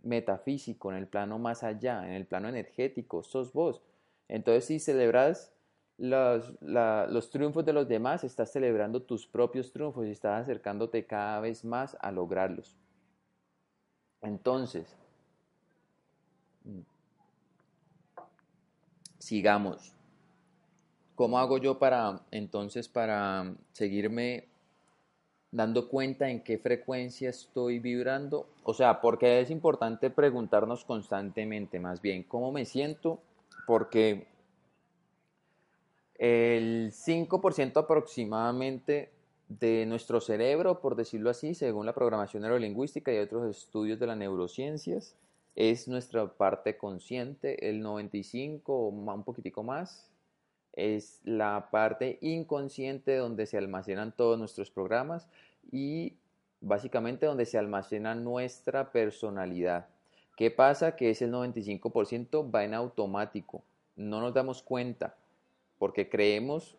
metafísico, 0.04 0.92
en 0.92 0.98
el 0.98 1.08
plano 1.08 1.40
más 1.40 1.64
allá, 1.64 2.06
en 2.06 2.14
el 2.14 2.26
plano 2.26 2.50
energético, 2.50 3.24
sos 3.24 3.54
vos. 3.54 3.82
Entonces, 4.28 4.66
si 4.66 4.80
celebras 4.80 5.54
los, 5.98 6.54
los, 6.62 7.30
triunfos 7.30 7.66
de 7.66 7.74
los 7.74 7.88
demás, 7.88 8.24
estás 8.24 8.52
celebrando 8.52 9.02
tus 9.02 9.26
propios 9.26 9.72
triunfos 9.72 10.06
y 10.06 10.12
estás 10.12 10.44
acercándote 10.44 11.06
cada 11.06 11.40
vez 11.40 11.64
más 11.66 11.98
a 12.02 12.12
lograrlos. 12.12 12.78
Entonces, 14.22 14.96
sigamos. 19.18 19.94
¿Cómo 21.16 21.40
hago 21.40 21.58
yo 21.58 21.80
para 21.80 22.22
entonces 22.30 22.88
para 22.88 23.56
seguirme 23.74 24.48
dando 25.58 25.90
cuenta 25.90 26.30
en 26.30 26.44
qué 26.44 26.60
frecuencia 26.60 27.32
estoy 27.32 27.80
vibrando? 27.80 28.48
O 28.64 28.76
sea, 28.76 29.02
porque 29.02 29.42
es 29.42 29.50
importante 29.50 30.12
preguntarnos 30.12 30.86
constantemente, 30.86 31.80
más 31.80 32.00
bien, 32.00 32.22
¿cómo 32.24 32.52
me 32.52 32.64
siento? 32.64 33.20
Porque 33.66 34.28
el 36.16 36.92
5% 36.92 37.78
aproximadamente 37.78 39.10
de 39.50 39.88
nuestro 39.88 40.22
cerebro, 40.22 40.80
por 40.80 40.96
decirlo 40.96 41.32
así, 41.32 41.56
según 41.56 41.88
la 41.88 41.94
programación 41.94 42.44
neurolingüística 42.44 43.12
y 43.12 43.18
otros 43.18 43.50
estudios 43.50 44.00
de 44.00 44.06
las 44.06 44.18
neurociencias, 44.18 45.16
es 45.56 45.88
nuestra 45.88 46.28
parte 46.28 46.78
consciente, 46.78 47.68
el 47.68 47.82
95 47.82 48.72
o 48.72 48.90
un 48.90 49.24
poquitico 49.24 49.64
más 49.64 50.08
es 50.78 51.20
la 51.24 51.70
parte 51.72 52.20
inconsciente 52.22 53.18
donde 53.18 53.48
se 53.48 53.58
almacenan 53.58 54.16
todos 54.16 54.38
nuestros 54.38 54.70
programas 54.70 55.28
y 55.72 56.18
básicamente 56.62 57.26
donde 57.26 57.46
se 57.46 57.58
almacena 57.58 58.16
nuestra 58.16 58.92
personalidad. 58.92 59.88
¿Qué 60.36 60.52
pasa? 60.52 60.96
Que 60.96 61.10
ese 61.10 61.28
95% 61.28 62.54
va 62.54 62.64
en 62.64 62.74
automático, 62.74 63.64
no 63.96 64.22
nos 64.22 64.34
damos 64.34 64.62
cuenta 64.62 65.16
porque 65.78 66.10
creemos, 66.10 66.78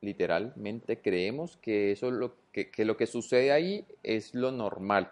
literalmente 0.00 1.00
creemos 1.00 1.56
que 1.58 1.92
eso 1.92 2.10
lo 2.10 2.34
que, 2.52 2.70
lo 2.84 2.96
que 2.96 3.06
sucede 3.06 3.52
ahí 3.52 3.86
es 4.02 4.34
lo 4.34 4.50
normal. 4.50 5.10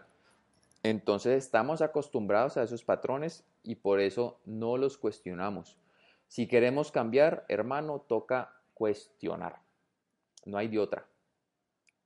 Entonces 0.83 1.45
estamos 1.45 1.83
acostumbrados 1.83 2.57
a 2.57 2.63
esos 2.63 2.85
patrones 2.85 3.45
y 3.63 3.77
por 3.77 4.01
eso 4.01 4.39
no 4.47 4.79
los 4.79 4.97
cuestionamos. 4.97 5.77
Si 6.29 6.47
queremos 6.47 6.91
cambiar, 6.91 7.45
hermano, 7.49 8.01
toca 8.01 8.55
cuestionar. 8.75 9.57
No 10.47 10.57
hay 10.57 10.69
de 10.69 10.79
otra. 10.79 11.07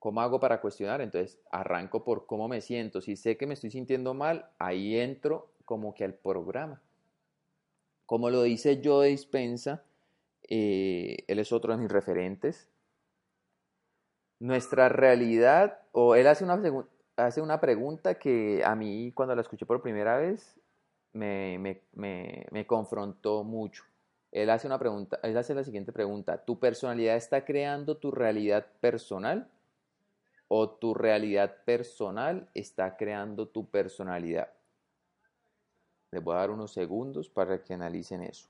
¿Cómo 0.05 0.21
hago 0.21 0.39
para 0.39 0.61
cuestionar? 0.61 1.01
Entonces 1.01 1.41
arranco 1.51 2.05
por 2.05 2.27
cómo 2.27 2.47
me 2.47 2.61
siento. 2.61 3.01
Si 3.01 3.17
sé 3.17 3.39
que 3.39 3.47
me 3.47 3.55
estoy 3.55 3.71
sintiendo 3.71 4.13
mal, 4.13 4.51
ahí 4.59 5.01
entro 5.01 5.49
como 5.65 5.95
que 5.95 6.05
al 6.05 6.13
programa. 6.13 6.83
Como 8.05 8.29
lo 8.29 8.43
dice 8.43 8.83
Joe 8.85 9.09
Dispensa, 9.09 9.83
eh, 10.43 11.25
él 11.27 11.39
es 11.39 11.53
otro 11.53 11.73
de 11.73 11.81
mis 11.81 11.91
referentes. 11.91 12.69
Nuestra 14.41 14.91
realidad, 14.91 15.79
o 15.93 16.17
él 16.17 16.27
hace 16.27 16.45
una, 16.45 16.61
hace 17.17 17.41
una 17.41 17.59
pregunta 17.63 18.19
que 18.19 18.63
a 18.63 18.75
mí 18.75 19.11
cuando 19.15 19.35
la 19.35 19.41
escuché 19.41 19.65
por 19.65 19.81
primera 19.81 20.19
vez 20.19 20.55
me, 21.15 21.81
me, 21.95 22.67
confrontó 22.67 23.43
mucho. 23.43 23.85
Él 24.33 24.51
hace 24.51 24.67
una 24.67 24.79
pregunta, 24.79 25.19
él 25.23 25.39
hace 25.39 25.55
la 25.55 25.65
siguiente 25.65 25.93
pregunta, 25.93 26.45
¿tu 26.45 26.59
personalidad 26.59 27.17
está 27.17 27.47
creando 27.47 27.97
tu 27.97 28.11
realidad 28.11 28.67
personal? 28.83 29.49
¿O 30.57 30.71
tu 30.71 30.95
realidad 30.95 31.65
personal 31.65 32.49
está 32.55 32.97
creando 32.97 33.49
tu 33.49 33.67
personalidad? 33.67 34.53
Les 36.13 36.23
voy 36.23 36.37
a 36.37 36.39
dar 36.39 36.51
unos 36.53 36.73
segundos 36.73 37.29
para 37.29 37.65
que 37.65 37.75
analicen 37.75 38.23
eso. 38.23 38.47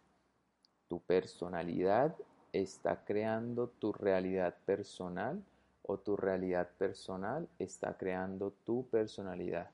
¿Tu 0.86 1.00
personalidad 1.00 2.14
está 2.52 3.02
creando 3.06 3.68
tu 3.78 3.90
realidad 3.90 4.54
personal 4.66 5.42
o 5.82 5.96
tu 5.96 6.14
realidad 6.14 6.68
personal 6.76 7.48
está 7.58 7.96
creando 7.96 8.52
tu 8.66 8.86
personalidad? 8.88 9.70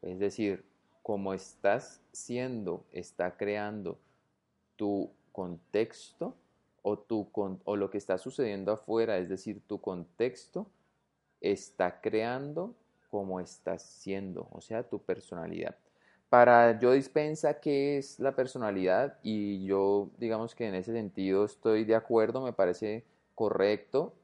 Es 0.00 0.18
decir, 0.18 0.64
como 1.02 1.34
estás 1.34 2.00
siendo, 2.12 2.82
está 2.92 3.36
creando 3.36 3.98
tu 4.76 5.10
contexto 5.32 6.34
o, 6.80 6.96
tu, 6.96 7.28
o 7.34 7.76
lo 7.76 7.90
que 7.90 7.98
está 7.98 8.16
sucediendo 8.16 8.72
afuera, 8.72 9.18
es 9.18 9.28
decir, 9.28 9.60
tu 9.66 9.82
contexto, 9.82 10.66
está 11.42 12.00
creando 12.00 12.74
como 13.10 13.40
estás 13.40 13.82
siendo, 13.82 14.48
o 14.52 14.60
sea, 14.60 14.84
tu 14.84 14.98
personalidad. 15.00 15.76
Para 16.30 16.78
yo 16.78 16.92
dispensa 16.92 17.60
qué 17.60 17.98
es 17.98 18.18
la 18.18 18.34
personalidad 18.34 19.18
y 19.22 19.66
yo 19.66 20.10
digamos 20.16 20.54
que 20.54 20.66
en 20.66 20.74
ese 20.74 20.92
sentido 20.92 21.44
estoy 21.44 21.84
de 21.84 21.94
acuerdo, 21.94 22.40
me 22.40 22.54
parece 22.54 23.04
correcto, 23.34 24.14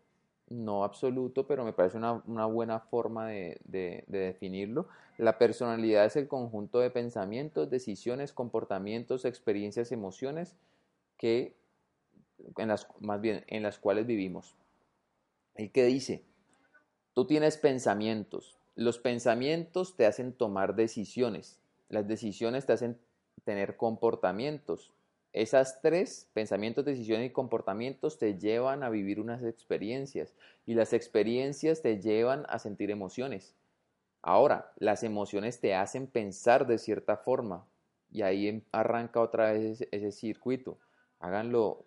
no 0.49 0.85
absoluto, 0.85 1.47
pero 1.47 1.65
me 1.65 1.73
parece 1.73 1.99
una, 1.99 2.47
buena 2.47 2.81
forma 2.81 3.29
de, 3.29 4.05
definirlo. 4.07 4.89
La 5.19 5.37
personalidad 5.37 6.07
es 6.07 6.17
el 6.17 6.29
conjunto 6.29 6.79
de 6.79 6.91
pensamientos, 6.91 7.69
decisiones, 7.69 8.33
comportamientos, 8.33 9.25
experiencias, 9.25 9.93
emociones 9.93 10.57
que, 11.19 11.57
en 12.57 12.69
las, 12.69 12.89
más 13.01 13.21
bien, 13.21 13.45
en 13.49 13.63
las 13.63 13.79
cuales 13.79 14.07
vivimos. 14.07 14.55
¿Y 15.57 15.69
qué 15.69 15.85
dice? 15.85 16.25
Tú 17.19 17.25
tienes 17.25 17.59
pensamientos. 17.59 18.57
Los 18.77 19.01
pensamientos 19.01 19.97
te 19.97 20.07
hacen 20.07 20.33
tomar 20.33 20.77
decisiones. 20.77 21.59
Las 21.89 22.07
decisiones 22.07 22.65
te 22.65 22.75
hacen 22.75 22.97
tener 23.43 23.77
comportamientos. 23.77 24.93
Esas 25.33 25.83
tres, 25.83 26.29
pensamientos, 26.33 26.85
decisiones 26.85 27.27
y 27.27 27.33
comportamientos, 27.33 28.19
te 28.19 28.39
llevan 28.39 28.85
a 28.85 28.89
vivir 28.89 29.19
unas 29.19 29.43
experiencias 29.43 30.33
y 30.65 30.75
las 30.75 30.93
experiencias 30.93 31.83
te 31.83 32.01
llevan 32.01 32.47
a 32.49 32.61
sentir 32.61 32.93
emociones. 32.93 33.57
Ahora, 34.23 34.73
las 34.77 35.03
emociones 35.03 35.59
te 35.59 35.75
hacen 35.75 36.07
pensar 36.07 36.69
de 36.69 36.79
cierta 36.79 37.17
forma 37.17 37.67
y 38.13 38.23
ahí 38.23 38.47
em, 38.47 38.63
arranca 38.71 39.21
otra 39.21 39.51
vez 39.51 39.89
ese, 39.91 40.13
circuito. 40.13 40.79
Háganlo, 41.19 41.85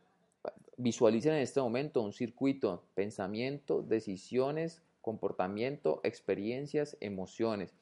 visualicen 0.75 1.35
en 1.35 1.39
este 1.39 1.61
momento 1.61 2.01
un 2.01 2.11
circuito, 2.11 2.83
pensamiento, 2.95 3.81
decisiones, 3.81 4.81
comportamiento, 5.01 5.99
experiencias, 6.03 6.97
emociones. 6.99 7.73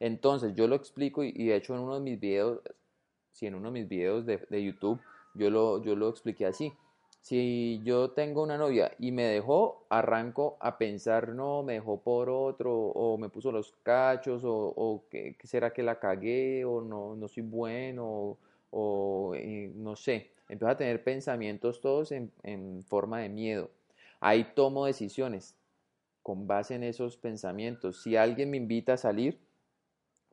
Entonces, 0.00 0.54
yo 0.54 0.66
lo 0.68 0.76
explico 0.76 1.24
y, 1.24 1.32
de 1.32 1.56
hecho 1.56 1.74
en 1.74 1.80
uno 1.80 1.94
de 1.94 2.00
mis 2.00 2.20
videos, 2.20 2.60
si 3.32 3.46
en 3.46 3.54
uno 3.54 3.70
de 3.70 3.80
mis 3.80 3.88
videos 3.88 4.26
de, 4.26 4.64
YouTube, 4.64 5.00
yo 5.34 5.50
lo, 5.50 5.82
yo 5.82 5.96
lo 5.96 6.08
expliqué 6.08 6.46
así. 6.46 6.72
Si 7.20 7.80
yo 7.84 8.12
tengo 8.12 8.42
una 8.42 8.56
novia 8.56 8.92
y 8.98 9.12
me 9.12 9.24
dejó, 9.24 9.86
arranco 9.90 10.56
a 10.60 10.78
pensar, 10.78 11.30
no, 11.30 11.62
me 11.62 11.74
dejó 11.74 12.00
por 12.00 12.30
otro, 12.30 12.74
o 12.74 13.18
me 13.18 13.28
puso 13.28 13.52
los 13.52 13.72
cachos, 13.82 14.44
o, 14.44 14.54
o 14.54 15.04
¿qué, 15.10 15.36
será 15.44 15.72
que 15.72 15.82
la 15.82 15.98
cagué, 15.98 16.64
o 16.64 16.80
no, 16.80 17.16
no 17.16 17.28
soy 17.28 17.42
bueno, 17.42 18.38
o, 18.70 19.34
eh, 19.34 19.72
no 19.74 19.96
sé. 19.96 20.30
Empiezo 20.48 20.70
a 20.70 20.76
tener 20.76 21.04
pensamientos 21.04 21.80
todos 21.80 22.12
en 22.12 22.82
forma 22.88 23.20
de 23.20 23.28
miedo. 23.28 23.70
Ahí 24.20 24.52
tomo 24.54 24.86
decisiones 24.86 25.54
con 26.28 26.46
base 26.46 26.74
en 26.74 26.84
esos 26.84 27.16
pensamientos. 27.16 28.02
Si 28.02 28.14
alguien 28.14 28.50
me 28.50 28.58
invita 28.58 28.92
a 28.92 28.96
salir, 28.98 29.40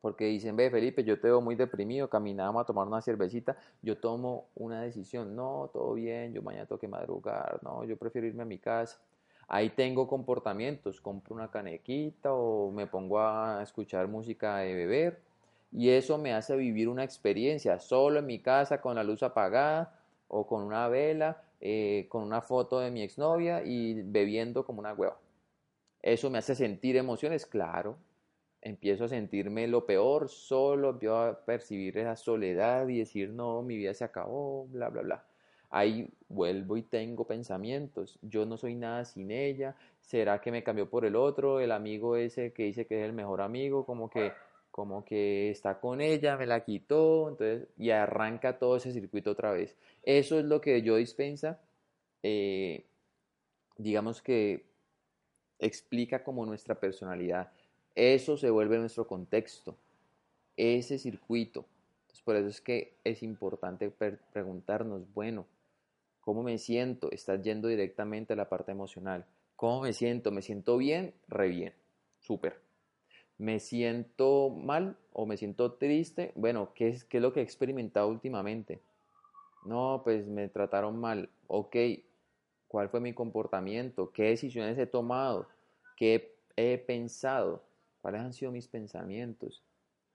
porque 0.02 0.26
dicen, 0.26 0.54
ve 0.54 0.70
Felipe, 0.70 1.02
yo 1.02 1.18
te 1.18 1.28
veo 1.28 1.40
muy 1.40 1.54
deprimido, 1.54 2.10
caminamos 2.10 2.60
a 2.60 2.66
tomar 2.66 2.86
una 2.86 3.00
cervecita, 3.00 3.56
yo 3.80 3.96
tomo 3.96 4.50
una 4.56 4.82
decisión, 4.82 5.34
no, 5.34 5.70
todo 5.72 5.94
bien, 5.94 6.34
yo 6.34 6.42
mañana 6.42 6.66
tengo 6.66 6.78
que 6.78 6.86
madrugar, 6.86 7.60
no, 7.62 7.82
yo 7.84 7.96
prefiero 7.96 8.26
irme 8.26 8.42
a 8.42 8.44
mi 8.44 8.58
casa. 8.58 9.00
Ahí 9.48 9.70
tengo 9.70 10.06
comportamientos, 10.06 11.00
compro 11.00 11.34
una 11.34 11.50
canequita 11.50 12.30
o 12.30 12.70
me 12.70 12.86
pongo 12.86 13.18
a 13.18 13.62
escuchar 13.62 14.06
música 14.06 14.58
de 14.58 14.74
beber 14.74 15.22
y 15.72 15.88
eso 15.88 16.18
me 16.18 16.34
hace 16.34 16.54
vivir 16.56 16.90
una 16.90 17.04
experiencia 17.04 17.78
solo 17.78 18.18
en 18.18 18.26
mi 18.26 18.38
casa 18.42 18.82
con 18.82 18.96
la 18.96 19.02
luz 19.02 19.22
apagada 19.22 19.98
o 20.28 20.46
con 20.46 20.62
una 20.62 20.88
vela, 20.88 21.42
eh, 21.58 22.04
con 22.10 22.22
una 22.22 22.42
foto 22.42 22.80
de 22.80 22.90
mi 22.90 23.00
exnovia 23.00 23.62
y 23.64 24.02
bebiendo 24.02 24.62
como 24.66 24.80
una 24.80 24.92
hueva. 24.92 25.16
Eso 26.06 26.30
me 26.30 26.38
hace 26.38 26.54
sentir 26.54 26.96
emociones, 26.96 27.46
claro, 27.46 27.98
empiezo 28.62 29.06
a 29.06 29.08
sentirme 29.08 29.66
lo 29.66 29.86
peor, 29.86 30.28
solo 30.28 30.90
empiezo 30.90 31.18
a 31.18 31.44
percibir 31.44 31.98
esa 31.98 32.14
soledad 32.14 32.86
y 32.86 32.98
decir, 32.98 33.30
no, 33.30 33.60
mi 33.62 33.76
vida 33.76 33.92
se 33.92 34.04
acabó, 34.04 34.68
bla, 34.68 34.88
bla, 34.88 35.02
bla. 35.02 35.24
Ahí 35.68 36.08
vuelvo 36.28 36.76
y 36.76 36.82
tengo 36.82 37.26
pensamientos, 37.26 38.20
yo 38.22 38.46
no 38.46 38.56
soy 38.56 38.76
nada 38.76 39.04
sin 39.04 39.32
ella, 39.32 39.74
¿será 40.00 40.40
que 40.40 40.52
me 40.52 40.62
cambió 40.62 40.88
por 40.88 41.04
el 41.04 41.16
otro? 41.16 41.58
El 41.58 41.72
amigo 41.72 42.14
ese 42.14 42.52
que 42.52 42.62
dice 42.62 42.86
que 42.86 43.00
es 43.00 43.04
el 43.04 43.12
mejor 43.12 43.40
amigo, 43.40 43.84
como 43.84 44.08
que, 44.08 44.30
como 44.70 45.04
que 45.04 45.50
está 45.50 45.80
con 45.80 46.00
ella, 46.00 46.36
me 46.36 46.46
la 46.46 46.62
quitó, 46.62 47.30
entonces, 47.30 47.66
y 47.76 47.90
arranca 47.90 48.60
todo 48.60 48.76
ese 48.76 48.92
circuito 48.92 49.32
otra 49.32 49.50
vez. 49.50 49.76
Eso 50.04 50.38
es 50.38 50.44
lo 50.44 50.60
que 50.60 50.82
yo 50.82 50.94
dispensa, 50.94 51.60
eh, 52.22 52.86
digamos 53.76 54.22
que 54.22 54.65
explica 55.58 56.22
como 56.22 56.44
nuestra 56.46 56.74
personalidad 56.74 57.50
eso 57.96 58.36
se 58.36 58.50
vuelve 58.50 58.78
nuestro 58.78 59.06
contexto, 59.06 59.74
ese 60.58 60.98
circuito. 60.98 61.64
Entonces, 62.02 62.22
por 62.22 62.36
eso 62.36 62.48
es 62.48 62.60
que 62.60 62.92
es 63.04 63.22
importante 63.22 63.90
preguntarnos, 63.90 65.02
bueno, 65.14 65.46
¿cómo 66.20 66.42
me 66.42 66.58
siento? 66.58 67.10
Estás 67.10 67.42
yendo 67.42 67.68
directamente 67.68 68.34
a 68.34 68.36
la 68.36 68.50
parte 68.50 68.70
emocional. 68.70 69.24
¿Cómo 69.56 69.80
me 69.80 69.94
siento? 69.94 70.30
¿Me 70.30 70.42
siento 70.42 70.76
bien? 70.76 71.14
Re 71.26 71.48
bien. 71.48 71.72
Súper. 72.20 72.60
¿Me 73.38 73.60
siento 73.60 74.50
mal 74.50 74.98
o 75.14 75.24
me 75.24 75.38
siento 75.38 75.72
triste? 75.72 76.32
Bueno, 76.34 76.72
¿qué 76.74 76.88
es, 76.88 77.04
¿qué 77.04 77.16
es 77.16 77.22
lo 77.22 77.32
que 77.32 77.40
he 77.40 77.44
experimentado 77.44 78.08
últimamente? 78.08 78.82
No, 79.64 80.02
pues 80.04 80.28
me 80.28 80.48
trataron 80.48 81.00
mal. 81.00 81.30
Ok, 81.46 81.76
¿cuál 82.68 82.88
fue 82.88 83.00
mi 83.00 83.12
comportamiento? 83.12 84.10
¿Qué 84.12 84.24
decisiones 84.24 84.78
he 84.78 84.86
tomado? 84.86 85.48
¿Qué 85.96 86.36
he 86.56 86.78
pensado? 86.78 87.62
¿Cuáles 88.00 88.20
han 88.20 88.32
sido 88.32 88.52
mis 88.52 88.68
pensamientos? 88.68 89.62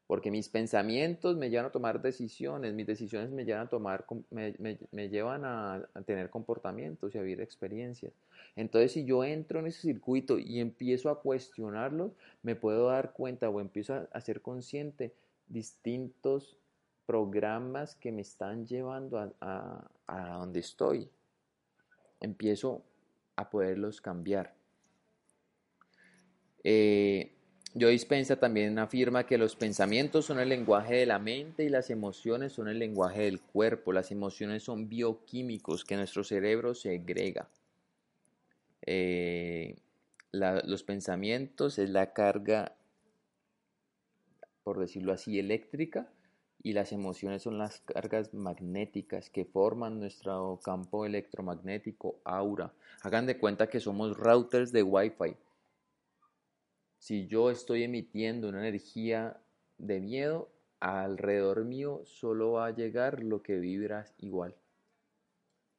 Porque 0.08 0.30
mis 0.30 0.50
pensamientos 0.50 1.38
me 1.38 1.50
llevan 1.50 1.68
a 1.68 1.72
tomar 1.72 2.02
decisiones, 2.02 2.74
mis 2.74 2.86
decisiones 2.86 3.32
me 3.32 3.46
llevan 3.46 3.68
a 3.68 3.70
tomar, 3.70 4.06
me, 4.30 5.10
llevan 5.10 5.46
a, 5.46 5.88
tener 6.06 6.30
comportamientos 6.30 7.16
y 7.16 7.18
a 7.18 7.22
vivir 7.22 7.40
experiencias. 7.40 8.12
Entonces, 8.58 8.92
si 8.92 9.06
yo 9.06 9.24
entro 9.24 9.60
en 9.60 9.68
ese 9.68 9.82
circuito 9.82 10.38
y 10.38 10.60
empiezo 10.60 11.10
a 11.10 11.22
cuestionarlo, 11.22 12.14
me 12.44 12.56
puedo 12.56 12.88
dar 12.88 13.14
cuenta 13.14 13.50
o 13.50 13.62
empiezo 13.62 14.06
a, 14.12 14.22
ser 14.22 14.42
consciente 14.42 15.14
distintos 15.48 16.58
programas 17.06 17.96
que 17.96 18.12
me 18.12 18.22
están 18.22 18.68
llevando 18.68 19.18
a, 19.40 19.90
a 20.08 20.38
donde 20.38 20.60
estoy. 20.60 21.10
Empiezo 22.22 22.84
a 23.36 23.50
poderlos 23.50 24.00
cambiar. 24.00 24.54
Eh, 26.64 27.36
Joe 27.80 27.92
Dispensa 27.92 28.36
también 28.36 28.78
afirma 28.80 29.26
que 29.26 29.38
los 29.38 29.56
pensamientos 29.56 30.26
son 30.26 30.40
el 30.40 30.50
lenguaje 30.50 30.96
de 30.96 31.06
la 31.06 31.20
mente 31.20 31.64
y 31.64 31.70
las 31.70 31.90
emociones 31.90 32.54
son 32.54 32.68
el 32.68 32.80
lenguaje 32.80 33.24
del 33.24 33.42
cuerpo. 33.42 33.94
Las 33.94 34.12
emociones 34.12 34.64
son 34.64 34.88
bioquímicos 34.88 35.84
que 35.84 35.96
nuestro 35.96 36.24
cerebro 36.24 36.76
segrega. 36.76 37.50
Eh, 38.86 39.78
los 40.32 40.84
pensamientos 40.84 41.80
es 41.80 41.90
la 41.90 42.14
carga, 42.14 42.76
por 44.64 44.80
decirlo 44.80 45.14
así, 45.14 45.40
eléctrica 45.40 46.10
y 46.64 46.74
las 46.74 46.92
emociones 46.92 47.44
son 47.44 47.58
las 47.58 47.82
cargas 47.82 48.34
magnéticas 48.34 49.30
que 49.30 49.46
forman 49.46 50.00
nuestro 50.00 50.60
campo 50.64 51.06
electromagnético 51.06 52.20
aura. 52.24 52.74
Hagan 53.02 53.26
de 53.26 53.38
cuenta 53.38 53.68
que 53.68 53.80
somos 53.80 54.18
routers 54.18 54.72
de 54.72 54.84
Wi-Fi 54.84 55.36
si 57.02 57.26
yo 57.26 57.50
estoy 57.50 57.82
emitiendo 57.82 58.48
una 58.48 58.60
energía 58.60 59.42
de 59.80 60.00
miedo, 60.00 60.52
alrededor 60.80 61.66
mío 61.66 62.04
solo 62.06 62.52
va 62.52 62.68
a 62.68 62.76
llegar 62.76 63.24
lo 63.24 63.42
que 63.42 63.58
vibras 63.58 64.14
igual. 64.20 64.54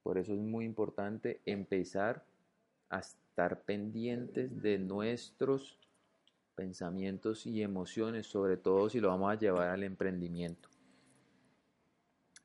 Por 0.02 0.18
eso 0.18 0.34
es 0.34 0.40
muy 0.40 0.64
importante 0.64 1.40
empezar 1.46 2.24
a 2.90 2.98
estar 2.98 3.62
pendientes 3.62 4.60
de 4.62 4.80
nuestros 4.80 5.78
pensamientos 6.56 7.46
y 7.46 7.62
emociones, 7.62 8.26
sobre 8.26 8.56
todo 8.56 8.90
si 8.90 8.98
lo 8.98 9.06
vamos 9.06 9.30
a 9.30 9.38
llevar 9.38 9.68
al 9.68 9.84
emprendimiento. 9.84 10.71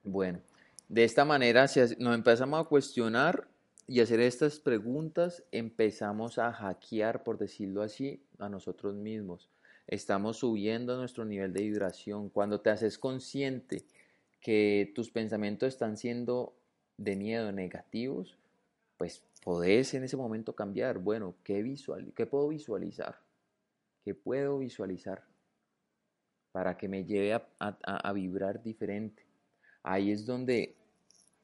Bueno, 0.10 0.39
de 0.88 1.03
esta 1.03 1.26
manera, 1.26 1.68
si 1.68 1.82
nos 1.99 2.16
empezamos 2.16 2.62
a 2.62 2.70
cuestionar 2.70 3.45
y 3.88 3.99
hacer 3.99 4.22
estas 4.22 4.58
preguntas 4.58 5.43
empezamos 5.51 6.39
a 6.39 6.53
hackear, 6.53 7.24
por 7.24 7.38
decirlo 7.38 7.82
así, 7.82 8.24
a 8.39 8.47
nosotros 8.47 8.95
mismos. 8.95 9.49
Estamos 9.86 10.38
subiendo 10.38 10.95
nuestro 10.95 11.26
nivel 11.26 11.51
de 11.51 11.64
vibración. 11.64 12.30
Cuando 12.30 12.62
te 12.62 12.70
haces 12.70 12.97
consciente 12.97 13.84
que 14.39 14.93
tus 14.95 15.12
pensamientos 15.12 15.68
están 15.68 15.97
siendo 15.97 16.53
de 16.95 17.18
miedo 17.18 17.51
negativos, 17.51 18.38
pues 18.95 19.22
podés 19.43 19.93
en 19.93 20.05
ese 20.05 20.16
momento 20.16 20.55
cambiar. 20.55 20.99
Bueno, 20.99 21.36
¿qué, 21.43 21.62
visual, 21.64 22.14
qué 22.16 22.26
puedo 22.26 22.47
visualizar? 22.47 23.20
¿Qué 24.05 24.16
puedo 24.16 24.58
visualizar? 24.60 25.26
Para 26.53 26.78
que 26.78 26.88
me 26.88 27.03
lleve 27.03 27.34
a, 27.60 28.14
vibrar 28.14 28.64
diferente. 28.64 29.26
Ahí 29.89 30.11
es 30.11 30.25
donde 30.25 30.75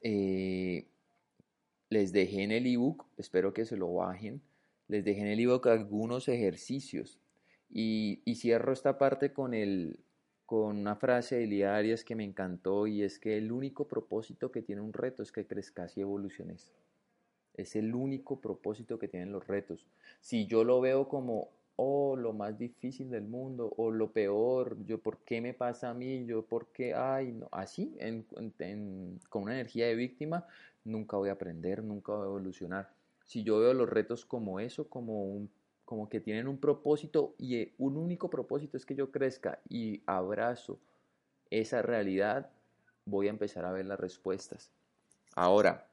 eh, 0.02 0.86
les 1.88 2.12
dejé 2.12 2.42
en 2.42 2.52
el 2.52 2.66
ebook, 2.66 3.06
espero 3.16 3.54
que 3.54 3.64
se 3.64 3.78
lo 3.78 3.94
bajen, 3.94 4.42
les 4.86 5.02
dejé 5.02 5.22
en 5.22 5.28
el 5.28 5.40
ebook 5.40 5.66
algunos 5.66 6.28
ejercicios 6.28 7.18
y, 7.70 8.22
cierro 8.36 8.74
esta 8.74 8.98
parte 8.98 9.32
con, 9.32 9.54
el, 9.54 9.98
con 10.44 10.76
una 10.76 10.94
frase 10.94 11.36
de 11.36 11.44
Elías 11.44 11.72
Arias 11.72 12.04
que 12.04 12.16
me 12.16 12.24
encantó 12.24 12.86
y 12.86 13.02
es 13.02 13.18
que 13.18 13.38
el 13.38 13.50
único 13.50 13.88
propósito 13.88 14.52
que 14.52 14.60
tiene 14.60 14.82
un 14.82 14.92
reto 14.92 15.22
es 15.22 15.32
que 15.32 15.46
crezcas 15.46 15.96
y 15.96 16.02
evoluciones. 16.02 16.74
Es 17.54 17.76
el 17.76 17.94
único 17.94 18.42
propósito 18.42 18.98
que 18.98 19.08
tienen 19.08 19.32
los 19.32 19.46
retos. 19.46 19.86
Si 20.20 20.46
yo 20.46 20.64
lo 20.64 20.82
veo 20.82 21.08
como, 21.08 21.48
oh, 21.76 22.16
lo 22.16 22.32
más 22.32 22.58
difícil 22.58 23.10
del 23.10 23.24
mundo, 23.24 23.72
o 23.76 23.90
lo 23.90 24.12
peor, 24.12 24.76
yo, 24.84 24.98
¿por 24.98 25.18
qué 25.18 25.40
me 25.40 25.54
pasa 25.54 25.90
a 25.90 25.94
mí? 25.94 26.24
Yo, 26.26 26.42
¿por 26.42 26.68
qué? 26.68 26.94
Ay, 26.94 27.32
no. 27.32 27.48
Así, 27.52 27.96
con 29.28 29.42
una 29.42 29.54
energía 29.54 29.86
de 29.86 29.94
víctima, 29.94 30.46
nunca 30.84 31.16
voy 31.16 31.28
a 31.28 31.32
aprender, 31.32 31.82
nunca 31.82 32.12
voy 32.12 32.22
a 32.22 32.26
evolucionar. 32.26 32.90
Si 33.24 33.42
yo 33.42 33.58
veo 33.58 33.74
los 33.74 33.88
retos 33.88 34.24
como 34.24 34.60
eso, 34.60 34.88
como, 34.88 35.24
un, 35.24 35.50
como 35.84 36.08
que 36.08 36.20
tienen 36.20 36.46
un 36.46 36.58
propósito 36.58 37.34
y 37.38 37.56
eh, 37.56 37.74
un 37.78 37.96
único 37.96 38.30
propósito 38.30 38.76
es 38.76 38.86
que 38.86 38.94
yo 38.94 39.10
crezca 39.10 39.60
y 39.68 40.02
abrazo 40.06 40.78
esa 41.50 41.82
realidad, 41.82 42.50
voy 43.06 43.28
a 43.28 43.30
empezar 43.30 43.64
a 43.64 43.72
ver 43.72 43.86
las 43.86 43.98
respuestas. 43.98 44.70
Ahora, 45.34 45.88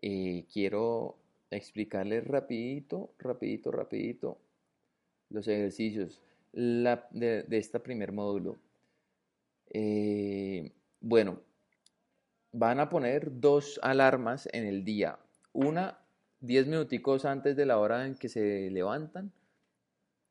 eh, 0.00 0.44
quiero 0.52 1.16
explicarles 1.52 2.26
rapidito, 2.26 3.14
rapidito, 3.18 3.70
rapidito 3.70 4.38
los 5.30 5.48
ejercicios 5.48 6.20
de, 6.52 7.46
este 7.50 7.80
primer 7.80 8.12
módulo. 8.12 8.58
Eh, 9.70 10.72
bueno, 11.00 11.40
van 12.52 12.80
a 12.80 12.88
poner 12.88 13.40
dos 13.40 13.80
alarmas 13.82 14.48
en 14.52 14.66
el 14.66 14.84
día. 14.84 15.18
Una 15.52 15.98
10 16.40 16.66
minuticos 16.66 17.24
antes 17.24 17.56
de 17.56 17.66
la 17.66 17.78
hora 17.78 18.06
en 18.06 18.16
que 18.16 18.28
se 18.28 18.70
levantan 18.70 19.32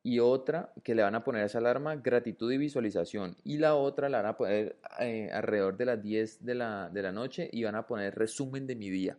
y 0.03 0.19
otra 0.19 0.73
que 0.83 0.95
le 0.95 1.03
van 1.03 1.15
a 1.15 1.23
poner 1.23 1.45
esa 1.45 1.59
alarma 1.59 1.95
gratitud 1.95 2.51
y 2.51 2.57
visualización 2.57 3.37
y 3.43 3.57
la 3.57 3.75
otra 3.75 4.09
la 4.09 4.17
van 4.21 4.31
a 4.31 4.37
poner 4.37 4.77
eh, 4.99 5.29
alrededor 5.31 5.77
de 5.77 5.85
las 5.85 6.01
10 6.01 6.43
de 6.43 6.55
la, 6.55 6.89
de 6.89 7.01
la 7.01 7.11
noche 7.11 7.49
y 7.51 7.63
van 7.63 7.75
a 7.75 7.85
poner 7.85 8.15
resumen 8.15 8.67
de 8.67 8.75
mi 8.75 8.89
día. 8.89 9.17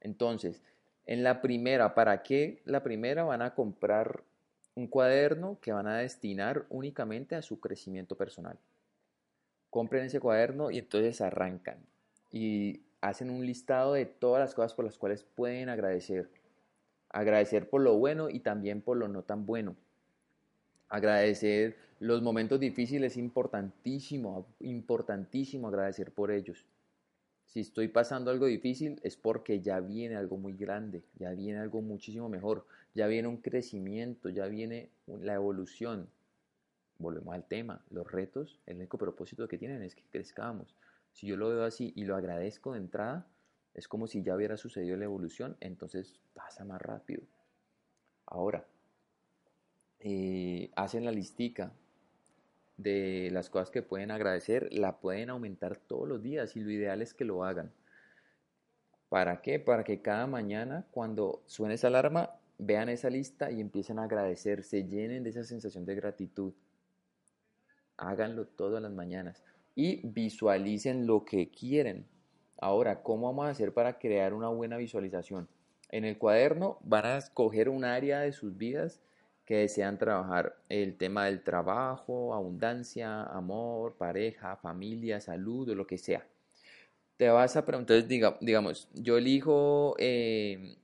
Entonces, 0.00 0.62
en 1.06 1.22
la 1.22 1.40
primera, 1.40 1.94
¿para 1.94 2.22
qué? 2.22 2.60
La 2.64 2.82
primera 2.82 3.24
van 3.24 3.42
a 3.42 3.54
comprar 3.54 4.24
un 4.74 4.88
cuaderno 4.88 5.58
que 5.60 5.72
van 5.72 5.86
a 5.86 5.98
destinar 5.98 6.66
únicamente 6.68 7.34
a 7.34 7.42
su 7.42 7.60
crecimiento 7.60 8.16
personal. 8.16 8.58
Compren 9.70 10.06
ese 10.06 10.20
cuaderno 10.20 10.70
y 10.70 10.78
entonces 10.78 11.20
arrancan 11.20 11.78
y 12.30 12.80
hacen 13.00 13.30
un 13.30 13.46
listado 13.46 13.94
de 13.94 14.04
todas 14.04 14.40
las 14.40 14.54
cosas 14.54 14.74
por 14.74 14.84
las 14.84 14.98
cuales 14.98 15.22
pueden 15.22 15.68
agradecer. 15.68 16.28
Agradecer 17.08 17.68
por 17.70 17.80
lo 17.80 17.96
bueno 17.96 18.28
y 18.28 18.40
también 18.40 18.82
por 18.82 18.96
lo 18.96 19.08
no 19.08 19.22
tan 19.22 19.46
bueno. 19.46 19.76
Agradecer 20.88 21.76
los 21.98 22.20
momentos 22.20 22.60
difíciles 22.60 23.12
es 23.12 23.16
importantísimo, 23.16 24.46
importantísimo 24.60 25.68
agradecer 25.68 26.12
por 26.12 26.30
ellos. 26.30 26.66
Si 27.46 27.60
estoy 27.60 27.88
pasando 27.88 28.30
algo 28.30 28.46
difícil 28.46 29.00
es 29.02 29.16
porque 29.16 29.60
ya 29.60 29.80
viene 29.80 30.16
algo 30.16 30.36
muy 30.36 30.54
grande, 30.54 31.04
ya 31.18 31.30
viene 31.30 31.58
algo 31.58 31.80
muchísimo 31.80 32.28
mejor, 32.28 32.66
ya 32.94 33.06
viene 33.06 33.28
un 33.28 33.38
crecimiento, 33.38 34.28
ya 34.28 34.46
viene 34.46 34.90
la 35.06 35.34
evolución. 35.34 36.08
Volvemos 36.98 37.34
al 37.34 37.46
tema, 37.46 37.84
los 37.90 38.10
retos, 38.10 38.58
el 38.66 38.76
único 38.78 38.98
propósito 38.98 39.46
que 39.48 39.58
tienen 39.58 39.82
es 39.82 39.94
que 39.94 40.04
crezcamos. 40.10 40.74
Si 41.12 41.26
yo 41.26 41.36
lo 41.36 41.48
veo 41.48 41.64
así 41.64 41.92
y 41.94 42.04
lo 42.04 42.16
agradezco 42.16 42.72
de 42.72 42.78
entrada, 42.78 43.26
es 43.74 43.88
como 43.88 44.06
si 44.06 44.22
ya 44.22 44.34
hubiera 44.34 44.56
sucedido 44.56 44.96
la 44.96 45.04
evolución, 45.04 45.56
entonces 45.60 46.14
pasa 46.34 46.64
más 46.64 46.80
rápido. 46.80 47.22
Ahora, 48.26 48.66
eh, 50.00 50.70
hacen 50.74 51.04
la 51.04 51.12
listica, 51.12 51.72
de 52.76 53.30
las 53.32 53.50
cosas 53.50 53.70
que 53.70 53.82
pueden 53.82 54.10
agradecer, 54.10 54.68
la 54.72 54.98
pueden 54.98 55.30
aumentar 55.30 55.76
todos 55.76 56.08
los 56.08 56.22
días 56.22 56.56
y 56.56 56.60
lo 56.60 56.70
ideal 56.70 57.02
es 57.02 57.14
que 57.14 57.24
lo 57.24 57.44
hagan. 57.44 57.72
¿Para 59.08 59.40
qué? 59.40 59.58
Para 59.58 59.84
que 59.84 60.02
cada 60.02 60.26
mañana 60.26 60.86
cuando 60.90 61.42
suene 61.46 61.74
esa 61.74 61.86
alarma 61.86 62.30
vean 62.58 62.88
esa 62.88 63.10
lista 63.10 63.50
y 63.50 63.60
empiecen 63.60 63.98
a 63.98 64.04
agradecer, 64.04 64.62
se 64.62 64.84
llenen 64.84 65.22
de 65.22 65.30
esa 65.30 65.44
sensación 65.44 65.84
de 65.84 65.94
gratitud. 65.94 66.52
Háganlo 67.96 68.46
todas 68.46 68.82
las 68.82 68.92
mañanas 68.92 69.42
y 69.74 70.06
visualicen 70.06 71.06
lo 71.06 71.24
que 71.24 71.50
quieren. 71.50 72.06
Ahora, 72.58 73.02
¿cómo 73.02 73.26
vamos 73.26 73.46
a 73.46 73.50
hacer 73.50 73.72
para 73.72 73.98
crear 73.98 74.34
una 74.34 74.48
buena 74.48 74.76
visualización? 74.76 75.48
En 75.90 76.04
el 76.04 76.18
cuaderno 76.18 76.78
van 76.82 77.06
a 77.06 77.18
escoger 77.18 77.68
un 77.68 77.84
área 77.84 78.20
de 78.20 78.32
sus 78.32 78.56
vidas 78.56 79.00
que 79.46 79.58
desean 79.58 79.96
trabajar 79.96 80.58
el 80.68 80.98
tema 80.98 81.26
del 81.26 81.42
trabajo, 81.42 82.34
abundancia, 82.34 83.22
amor, 83.22 83.96
pareja, 83.96 84.56
familia, 84.56 85.20
salud 85.20 85.68
o 85.68 85.74
lo 85.74 85.86
que 85.86 85.98
sea. 85.98 86.26
Te 87.16 87.28
vas 87.30 87.56
a 87.56 87.64
preguntar, 87.64 87.96
entonces 87.96 88.36
digamos, 88.40 88.88
yo 88.92 89.16
elijo 89.16 89.94
eh, 89.98 90.76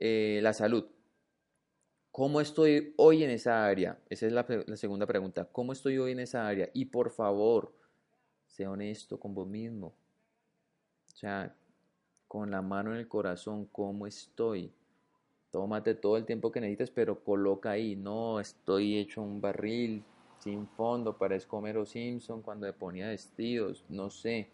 eh, 0.00 0.40
la 0.42 0.52
salud. 0.52 0.86
¿Cómo 2.10 2.40
estoy 2.40 2.92
hoy 2.96 3.22
en 3.22 3.30
esa 3.30 3.64
área? 3.64 4.00
Esa 4.10 4.26
es 4.26 4.32
la, 4.32 4.44
la 4.66 4.76
segunda 4.76 5.06
pregunta. 5.06 5.44
¿Cómo 5.52 5.72
estoy 5.72 5.98
hoy 5.98 6.10
en 6.10 6.18
esa 6.18 6.48
área? 6.48 6.68
Y 6.74 6.86
por 6.86 7.10
favor, 7.10 7.72
sé 8.48 8.66
honesto 8.66 9.20
con 9.20 9.32
vos 9.32 9.46
mismo. 9.46 9.94
O 11.14 11.16
sea, 11.16 11.54
con 12.26 12.50
la 12.50 12.62
mano 12.62 12.92
en 12.92 12.98
el 12.98 13.06
corazón, 13.06 13.66
¿cómo 13.66 14.08
estoy? 14.08 14.72
Tómate 15.50 15.94
todo 15.94 16.16
el 16.16 16.24
tiempo 16.24 16.52
que 16.52 16.60
necesites, 16.60 16.90
pero 16.90 17.22
coloca 17.22 17.70
ahí, 17.70 17.96
no, 17.96 18.40
estoy 18.40 18.98
hecho 18.98 19.22
un 19.22 19.40
barril 19.40 20.04
sin 20.38 20.68
fondo, 20.68 21.16
parezco 21.16 21.58
Homero 21.58 21.84
Simpson 21.84 22.42
cuando 22.42 22.66
le 22.66 22.72
ponía 22.72 23.08
vestidos, 23.08 23.84
no 23.88 24.10
sé. 24.10 24.48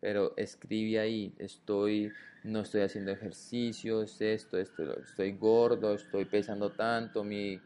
Pero 0.00 0.36
escribe 0.36 0.98
ahí, 0.98 1.34
estoy, 1.38 2.12
no 2.44 2.60
estoy 2.60 2.82
haciendo 2.82 3.10
ejercicios, 3.10 4.20
esto, 4.20 4.58
esto, 4.58 4.98
estoy 5.00 5.32
gordo, 5.32 5.94
estoy 5.94 6.24
pesando 6.24 6.70
tanto, 6.70 7.24
mi 7.24 7.60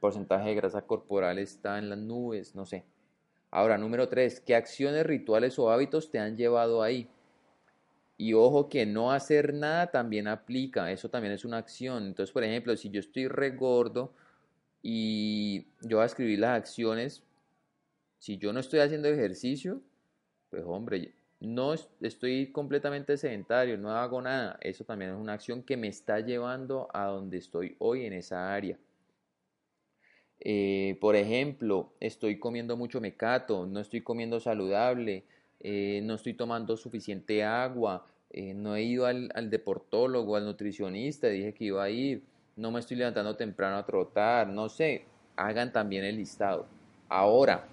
porcentaje 0.00 0.48
de 0.50 0.54
grasa 0.54 0.82
corporal 0.82 1.38
está 1.38 1.78
en 1.78 1.90
las 1.90 1.98
nubes, 1.98 2.54
no 2.54 2.64
sé. 2.64 2.84
Ahora, 3.50 3.76
número 3.76 4.08
tres, 4.08 4.40
¿qué 4.40 4.54
acciones, 4.54 5.04
rituales 5.04 5.58
o 5.58 5.70
hábitos 5.70 6.10
te 6.10 6.20
han 6.20 6.36
llevado 6.36 6.82
ahí? 6.82 7.10
Y 8.20 8.34
ojo 8.34 8.68
que 8.68 8.84
no 8.84 9.12
hacer 9.12 9.54
nada 9.54 9.90
también 9.90 10.28
aplica, 10.28 10.92
eso 10.92 11.08
también 11.08 11.32
es 11.32 11.46
una 11.46 11.56
acción. 11.56 12.04
Entonces, 12.08 12.30
por 12.30 12.44
ejemplo, 12.44 12.76
si 12.76 12.90
yo 12.90 13.00
estoy 13.00 13.28
regordo 13.28 14.12
y 14.82 15.68
yo 15.80 15.96
voy 15.96 16.02
a 16.02 16.06
escribir 16.06 16.38
las 16.38 16.58
acciones, 16.58 17.22
si 18.18 18.36
yo 18.36 18.52
no 18.52 18.60
estoy 18.60 18.80
haciendo 18.80 19.08
ejercicio, 19.08 19.80
pues 20.50 20.62
hombre, 20.66 21.14
no 21.40 21.72
estoy 22.02 22.52
completamente 22.52 23.16
sedentario, 23.16 23.78
no 23.78 23.90
hago 23.92 24.20
nada. 24.20 24.58
Eso 24.60 24.84
también 24.84 25.12
es 25.12 25.16
una 25.16 25.32
acción 25.32 25.62
que 25.62 25.78
me 25.78 25.88
está 25.88 26.20
llevando 26.20 26.88
a 26.92 27.06
donde 27.06 27.38
estoy 27.38 27.74
hoy 27.78 28.04
en 28.04 28.12
esa 28.12 28.52
área. 28.52 28.78
Eh, 30.40 30.98
por 31.00 31.16
ejemplo, 31.16 31.94
estoy 32.00 32.38
comiendo 32.38 32.76
mucho 32.76 33.00
mecato, 33.00 33.64
no 33.64 33.80
estoy 33.80 34.02
comiendo 34.02 34.40
saludable, 34.40 35.24
eh, 35.60 36.00
no 36.02 36.14
estoy 36.14 36.34
tomando 36.34 36.76
suficiente 36.76 37.44
agua, 37.44 38.06
eh, 38.30 38.54
no 38.54 38.76
he 38.76 38.82
ido 38.82 39.06
al, 39.06 39.30
al, 39.34 39.50
deportólogo, 39.50 40.36
al 40.36 40.44
nutricionista, 40.44 41.28
dije 41.28 41.52
que 41.52 41.64
iba 41.64 41.82
a 41.82 41.90
ir, 41.90 42.22
no 42.56 42.70
me 42.70 42.80
estoy 42.80 42.96
levantando 42.96 43.36
temprano 43.36 43.76
a 43.76 43.84
trotar, 43.84 44.48
no 44.48 44.68
sé, 44.68 45.04
hagan 45.36 45.72
también 45.72 46.04
el 46.04 46.16
listado. 46.16 46.66
Ahora, 47.08 47.66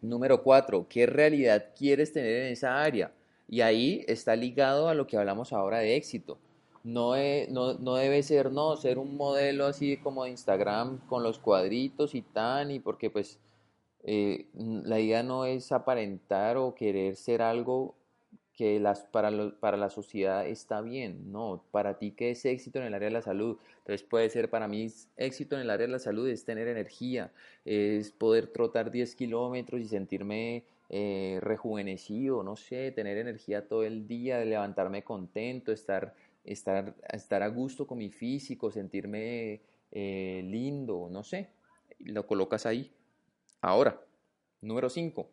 número 0.00 0.42
cuatro, 0.42 0.86
¿qué 0.88 1.06
realidad 1.06 1.66
quieres 1.76 2.12
tener 2.12 2.46
en 2.46 2.52
esa 2.52 2.80
área? 2.82 3.12
Y 3.48 3.60
ahí 3.62 4.04
está 4.06 4.36
ligado 4.36 4.88
a 4.88 4.94
lo 4.94 5.06
que 5.06 5.16
hablamos 5.16 5.52
ahora 5.52 5.78
de 5.78 5.96
éxito. 5.96 6.38
No, 6.84 7.14
no, 7.50 7.74
no, 7.74 7.94
debe 7.96 8.22
ser, 8.22 8.52
no, 8.52 8.76
ser 8.76 8.98
un 8.98 9.16
modelo 9.16 9.66
así 9.66 9.96
como 9.98 10.24
de 10.24 10.30
Instagram 10.30 10.98
con 11.06 11.22
los 11.22 11.38
cuadritos 11.38 12.14
y 12.14 12.22
tan, 12.22 12.70
y 12.70 12.78
porque 12.78 13.10
pues 13.10 13.38
eh, 14.04 14.46
la 14.54 15.00
idea 15.00 15.22
no 15.22 15.44
es 15.44 15.72
aparentar 15.72 16.56
o 16.56 16.74
querer 16.74 17.16
ser 17.16 17.42
algo 17.42 17.94
que 18.58 18.80
las, 18.80 19.02
para, 19.02 19.30
para 19.60 19.76
la 19.76 19.88
sociedad 19.88 20.44
está 20.46 20.80
bien, 20.80 21.30
no, 21.30 21.62
para 21.70 21.98
ti 21.98 22.10
que 22.10 22.30
es 22.32 22.44
éxito 22.44 22.80
en 22.80 22.86
el 22.86 22.94
área 22.94 23.06
de 23.06 23.14
la 23.14 23.22
salud, 23.22 23.56
entonces 23.78 24.02
puede 24.02 24.28
ser 24.30 24.50
para 24.50 24.66
mí 24.66 24.88
éxito 25.16 25.54
en 25.54 25.62
el 25.62 25.70
área 25.70 25.86
de 25.86 25.92
la 25.92 26.00
salud 26.00 26.28
es 26.28 26.44
tener 26.44 26.66
energía, 26.66 27.30
es 27.64 28.10
poder 28.10 28.48
trotar 28.48 28.90
10 28.90 29.14
kilómetros 29.14 29.80
y 29.80 29.84
sentirme 29.84 30.64
eh, 30.90 31.38
rejuvenecido, 31.42 32.42
no 32.42 32.56
sé, 32.56 32.90
tener 32.92 33.18
energía 33.18 33.68
todo 33.68 33.84
el 33.84 34.08
día, 34.08 34.44
levantarme 34.44 35.04
contento, 35.04 35.70
estar, 35.70 36.14
estar, 36.44 36.94
estar 37.12 37.42
a 37.42 37.48
gusto 37.48 37.86
con 37.86 37.98
mi 37.98 38.10
físico, 38.10 38.70
sentirme 38.70 39.60
eh, 39.92 40.42
lindo, 40.44 41.08
no 41.10 41.22
sé, 41.22 41.50
lo 42.00 42.26
colocas 42.26 42.66
ahí. 42.66 42.90
Ahora, 43.60 44.00
número 44.60 44.88
5. 44.88 45.28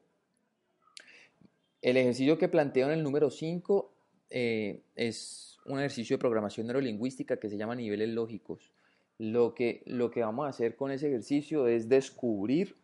El 1.81 1.97
ejercicio 1.97 2.37
que 2.37 2.47
planteo 2.47 2.87
en 2.87 2.93
el 2.93 3.03
número 3.03 3.29
5 3.29 3.91
eh, 4.31 4.81
es 4.95 5.59
un 5.65 5.79
ejercicio 5.79 6.17
de 6.17 6.21
programación 6.21 6.67
neurolingüística 6.67 7.37
que 7.37 7.49
se 7.49 7.57
llama 7.57 7.75
niveles 7.75 8.09
lógicos. 8.09 8.71
Lo 9.17 9.53
que, 9.53 9.83
lo 9.85 10.11
que 10.11 10.21
vamos 10.21 10.45
a 10.45 10.49
hacer 10.49 10.75
con 10.75 10.91
ese 10.91 11.07
ejercicio 11.07 11.67
es 11.67 11.87
descubrir 11.87 12.75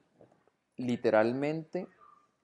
literalmente 0.78 1.88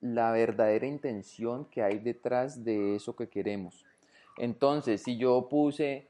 la 0.00 0.30
verdadera 0.32 0.86
intención 0.86 1.64
que 1.66 1.82
hay 1.82 1.98
detrás 1.98 2.64
de 2.64 2.96
eso 2.96 3.16
que 3.16 3.28
queremos. 3.28 3.84
Entonces, 4.36 5.02
si 5.02 5.16
yo 5.16 5.48
puse 5.48 6.06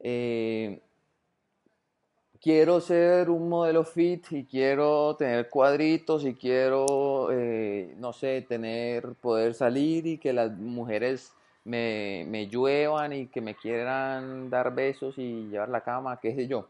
eh, 0.00 0.80
quiero 2.44 2.78
ser 2.82 3.30
un 3.30 3.48
modelo 3.48 3.84
fit 3.84 4.30
y 4.30 4.44
quiero 4.44 5.16
tener 5.16 5.48
cuadritos 5.48 6.26
y 6.26 6.34
quiero, 6.34 7.30
eh, 7.32 7.94
no 7.96 8.12
sé, 8.12 8.42
tener, 8.46 9.14
poder 9.14 9.54
salir 9.54 10.06
y 10.06 10.18
que 10.18 10.34
las 10.34 10.52
mujeres 10.52 11.32
me, 11.64 12.26
me 12.28 12.46
lluevan 12.46 13.14
y 13.14 13.28
que 13.28 13.40
me 13.40 13.54
quieran 13.54 14.50
dar 14.50 14.74
besos 14.74 15.16
y 15.16 15.48
llevar 15.48 15.70
la 15.70 15.80
cama, 15.80 16.20
qué 16.20 16.34
sé 16.34 16.46
yo. 16.46 16.68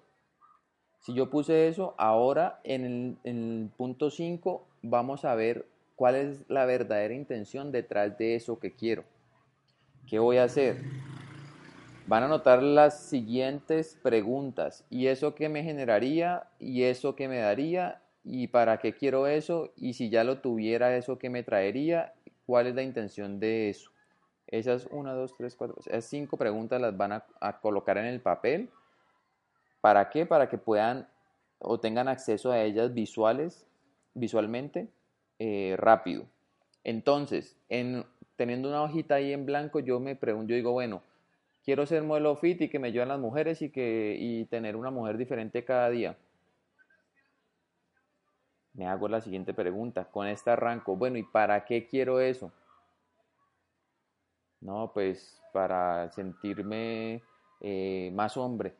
Si 1.00 1.12
yo 1.12 1.28
puse 1.28 1.66
eso, 1.66 1.96
ahora 1.98 2.60
en 2.62 2.84
el, 2.84 3.16
en 3.24 3.62
el 3.62 3.68
punto 3.76 4.10
5 4.10 4.64
vamos 4.82 5.24
a 5.24 5.34
ver 5.34 5.66
cuál 5.96 6.14
es 6.14 6.48
la 6.48 6.66
verdadera 6.66 7.14
intención 7.14 7.72
detrás 7.72 8.16
de 8.16 8.36
eso 8.36 8.60
que 8.60 8.70
quiero. 8.70 9.02
¿Qué 10.06 10.20
voy 10.20 10.36
a 10.36 10.44
hacer? 10.44 10.84
Van 12.06 12.22
a 12.22 12.28
notar 12.28 12.62
las 12.62 13.00
siguientes 13.00 13.98
preguntas. 14.02 14.84
¿Y 14.90 15.06
eso 15.06 15.34
qué 15.34 15.48
me 15.48 15.62
generaría? 15.62 16.48
¿Y 16.58 16.82
eso 16.82 17.16
qué 17.16 17.28
me 17.28 17.38
daría? 17.38 18.02
¿Y 18.24 18.48
para 18.48 18.76
qué 18.76 18.92
quiero 18.92 19.26
eso? 19.26 19.72
¿Y 19.74 19.94
si 19.94 20.10
ya 20.10 20.22
lo 20.22 20.40
tuviera, 20.40 20.94
eso 20.96 21.18
qué 21.18 21.30
me 21.30 21.42
traería? 21.42 22.12
¿Cuál 22.44 22.66
es 22.66 22.74
la 22.74 22.82
intención 22.82 23.40
de 23.40 23.70
eso? 23.70 23.90
Esas 24.46 24.86
una, 24.90 25.14
dos, 25.14 25.34
tres, 25.38 25.56
cuatro, 25.56 25.76
esas 25.80 26.04
cinco 26.04 26.36
preguntas 26.36 26.78
las 26.78 26.94
van 26.94 27.12
a, 27.12 27.60
colocar 27.62 27.96
en 27.96 28.04
el 28.04 28.20
papel. 28.20 28.68
¿Para 29.80 30.10
qué? 30.10 30.26
Para 30.26 30.50
que 30.50 30.58
puedan 30.58 31.08
o 31.58 31.80
tengan 31.80 32.08
acceso 32.08 32.52
a 32.52 32.60
ellas 32.60 32.92
visuales, 32.92 33.66
visualmente 34.12 34.88
eh, 35.38 35.74
rápido. 35.78 36.26
Entonces, 36.84 37.56
en, 37.70 38.04
teniendo 38.36 38.68
una 38.68 38.82
hojita 38.82 39.14
ahí 39.14 39.32
en 39.32 39.46
blanco, 39.46 39.80
yo 39.80 40.00
me 40.00 40.16
pregunto, 40.16 40.50
yo 40.50 40.56
digo, 40.56 40.72
bueno, 40.72 41.02
quiero 41.64 41.86
ser 41.86 42.02
modelo 42.02 42.36
fit 42.36 42.60
y 42.60 42.68
que 42.68 42.78
me 42.78 42.88
ayuden 42.88 43.08
las 43.08 43.18
mujeres 43.18 43.62
y, 43.62 43.70
que, 43.70 44.16
y 44.18 44.44
tener 44.46 44.76
una 44.76 44.90
mujer 44.90 45.16
diferente 45.16 45.64
cada 45.64 45.90
día. 45.90 46.16
Me 48.74 48.86
hago 48.86 49.08
la 49.08 49.20
siguiente 49.20 49.54
pregunta, 49.54 50.10
con 50.10 50.26
esta 50.26 50.54
arranco, 50.54 50.96
bueno, 50.96 51.16
¿y 51.16 51.22
para 51.22 51.64
qué 51.64 51.86
quiero 51.86 52.20
eso? 52.20 52.52
No, 54.60 54.90
pues 54.92 55.40
para 55.52 56.10
sentirme 56.10 57.22
eh, 57.60 58.10
más 58.14 58.36
hombre, 58.36 58.74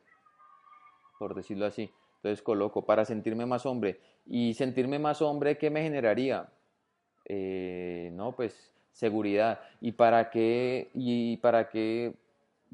por 1.17 1.33
decirlo 1.33 1.65
así. 1.65 1.89
Entonces 2.17 2.41
coloco, 2.41 2.85
para 2.85 3.05
sentirme 3.05 3.45
más 3.45 3.65
hombre. 3.65 4.01
¿Y 4.25 4.55
sentirme 4.55 4.97
más 4.99 5.21
hombre 5.21 5.57
qué 5.57 5.69
me 5.69 5.83
generaría? 5.83 6.49
Eh, 7.25 8.09
no, 8.13 8.35
pues 8.35 8.73
seguridad. 8.91 9.61
¿Y 9.79 9.91
para 9.91 10.31
qué? 10.31 10.89
¿Y 10.93 11.37
para 11.37 11.69
qué 11.69 12.15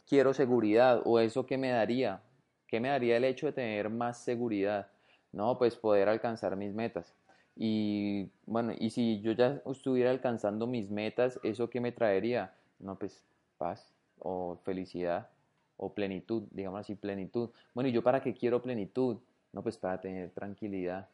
quiero 0.08 0.34
seguridad 0.34 1.02
o 1.06 1.20
eso 1.20 1.46
que 1.46 1.58
me 1.58 1.70
daría, 1.70 2.22
¿qué 2.68 2.80
me 2.80 2.90
daría 2.90 3.18
el 3.18 3.24
hecho 3.24 3.48
de 3.48 3.54
tener 3.54 3.90
más 3.90 4.24
seguridad? 4.24 4.88
No, 5.32 5.58
pues 5.58 5.76
poder 5.76 6.10
alcanzar 6.10 6.56
mis 6.56 6.74
metas. 6.74 7.16
Y 7.56 8.30
bueno, 8.46 8.74
y 8.78 8.90
si 8.90 9.22
yo 9.22 9.34
ya 9.34 9.62
estuviera 9.66 10.12
alcanzando 10.12 10.68
mis 10.68 10.90
metas, 10.90 11.40
¿eso 11.44 11.70
qué 11.70 11.80
me 11.80 11.92
traería? 11.92 12.54
No, 12.80 12.98
pues 12.98 13.24
paz 13.58 13.94
o 14.20 14.58
felicidad 14.64 15.30
o 15.78 15.94
plenitud, 15.94 16.44
digamos 16.52 16.82
así, 16.82 16.96
plenitud. 16.96 17.50
Bueno, 17.74 17.90
¿y 17.90 17.92
yo 17.92 18.04
para 18.04 18.22
qué 18.22 18.34
quiero 18.34 18.62
plenitud? 18.62 19.18
No, 19.52 19.64
pues 19.64 19.78
para 19.78 20.00
tener 20.00 20.32
tranquilidad. 20.32 21.10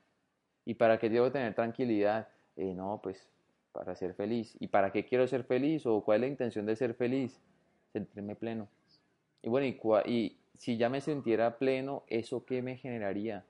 ¿Y 0.66 0.76
para 0.76 1.00
qué 1.00 1.10
quiero 1.10 1.32
tener 1.32 1.56
tranquilidad? 1.56 2.28
Eh, 2.56 2.74
no, 2.74 3.00
pues 3.02 3.30
para 3.72 3.96
ser 3.96 4.14
feliz. 4.14 4.56
¿Y 4.60 4.68
para 4.68 4.92
qué 4.92 5.06
quiero 5.06 5.28
ser 5.28 5.44
feliz? 5.44 5.86
¿O 5.86 6.02
cuál 6.02 6.18
es 6.18 6.22
la 6.22 6.28
intención 6.28 6.66
de 6.66 6.76
ser 6.76 6.94
feliz? 6.94 7.40
Sentirme 7.94 8.36
pleno. 8.36 8.68
Y 9.48 9.50
bueno, 9.50 9.66
y, 10.06 10.36
si 10.58 10.76
ya 10.76 10.90
me 10.90 11.00
sintiera 11.00 11.58
pleno, 11.58 12.04
¿eso 12.08 12.44
qué 12.44 12.62
me 12.62 12.76
generaría? 12.76 13.46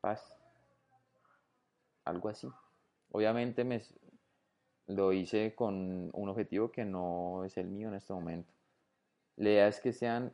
Paz. 0.00 0.38
Algo 2.04 2.28
así. 2.28 2.48
Obviamente 3.10 3.64
me, 3.64 3.82
lo 4.86 5.12
hice 5.12 5.56
con 5.56 6.10
un 6.12 6.28
objetivo 6.28 6.70
que 6.70 6.84
no 6.84 7.42
es 7.44 7.56
el 7.56 7.66
mío 7.66 7.88
en 7.88 7.94
este 7.94 8.12
momento. 8.12 8.52
La 9.34 9.48
idea 9.48 9.66
es 9.66 9.80
que 9.80 9.92
sean 9.92 10.32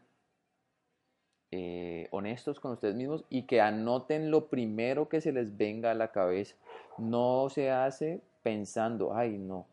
eh, 1.52 2.08
honestos 2.10 2.60
con 2.60 2.72
ustedes 2.72 2.96
mismos 2.96 3.24
y 3.30 3.46
que 3.46 3.62
anoten 3.62 4.30
lo 4.30 4.48
primero 4.48 5.08
que 5.08 5.22
se 5.22 5.32
les 5.32 5.56
venga 5.56 5.92
a 5.92 5.94
la 5.94 6.12
cabeza. 6.12 6.54
No 6.98 7.48
se 7.48 7.70
hace 7.70 8.20
pensando, 8.42 9.14
ay 9.14 9.38
no, 9.38 9.66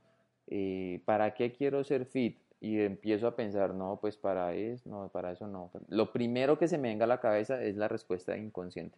eh, 0.48 1.02
¿para 1.04 1.34
qué 1.34 1.52
quiero 1.52 1.84
ser 1.84 2.06
fit? 2.06 2.40
Y 2.60 2.80
empiezo 2.80 3.28
a 3.28 3.36
pensar, 3.36 3.74
no, 3.74 4.00
pues 4.02 4.18
para 4.18 4.54
eso, 4.54 4.90
no, 4.90 5.10
para 5.10 5.32
eso 5.32 5.48
no. 5.48 5.72
Lo 5.90 6.12
primero 6.12 6.58
que 6.58 6.68
se 6.68 6.78
me 6.78 6.90
venga 6.90 7.06
a 7.06 7.08
la 7.08 7.20
cabeza 7.20 7.62
es 7.62 7.76
la 7.76 7.88
respuesta 7.88 8.36
inconsciente. 8.36 8.98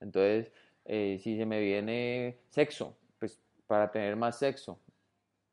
Entonces, 0.00 0.52
eh, 0.84 1.18
si 1.22 1.36
se 1.36 1.46
me 1.46 1.60
viene 1.60 2.38
sexo, 2.50 2.96
pues 3.18 3.40
para 3.66 3.90
tener 3.90 4.16
más 4.16 4.38
sexo. 4.38 4.78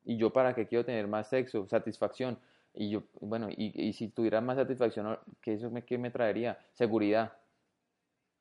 ¿Y 0.03 0.17
yo 0.17 0.31
para 0.31 0.55
qué 0.55 0.67
quiero 0.67 0.83
tener 0.83 1.07
más 1.07 1.29
sexo? 1.29 1.67
Satisfacción. 1.67 2.39
Y 2.73 2.89
yo, 2.89 3.03
bueno, 3.19 3.49
y, 3.49 3.93
si 3.93 4.07
tuviera 4.07 4.41
más 4.41 4.57
satisfacción, 4.57 5.17
¿qué, 5.41 5.53
eso 5.53 5.69
me, 5.69 5.83
qué 5.83 5.97
me 5.97 6.09
traería? 6.09 6.57
Seguridad. 6.73 7.33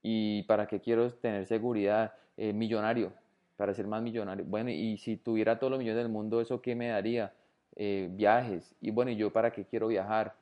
¿Y 0.02 0.44
para 0.44 0.66
qué 0.66 0.80
quiero 0.80 1.12
tener 1.12 1.46
seguridad? 1.46 2.14
Eh, 2.36 2.54
millonario, 2.54 3.12
para 3.56 3.74
ser 3.74 3.86
más 3.86 4.02
millonario. 4.02 4.44
Bueno, 4.46 4.70
y 4.70 4.96
si 4.96 5.18
tuviera 5.18 5.58
todos 5.58 5.70
los 5.72 5.78
millones 5.78 6.02
del 6.02 6.10
mundo, 6.10 6.40
¿eso 6.40 6.62
qué 6.62 6.74
me 6.74 6.88
daría? 6.88 7.34
Eh, 7.76 8.08
viajes. 8.10 8.74
Y 8.80 8.90
bueno, 8.90 9.10
¿y 9.10 9.16
yo 9.16 9.32
para 9.32 9.52
qué 9.52 9.64
quiero 9.64 9.88
viajar? 9.88 10.34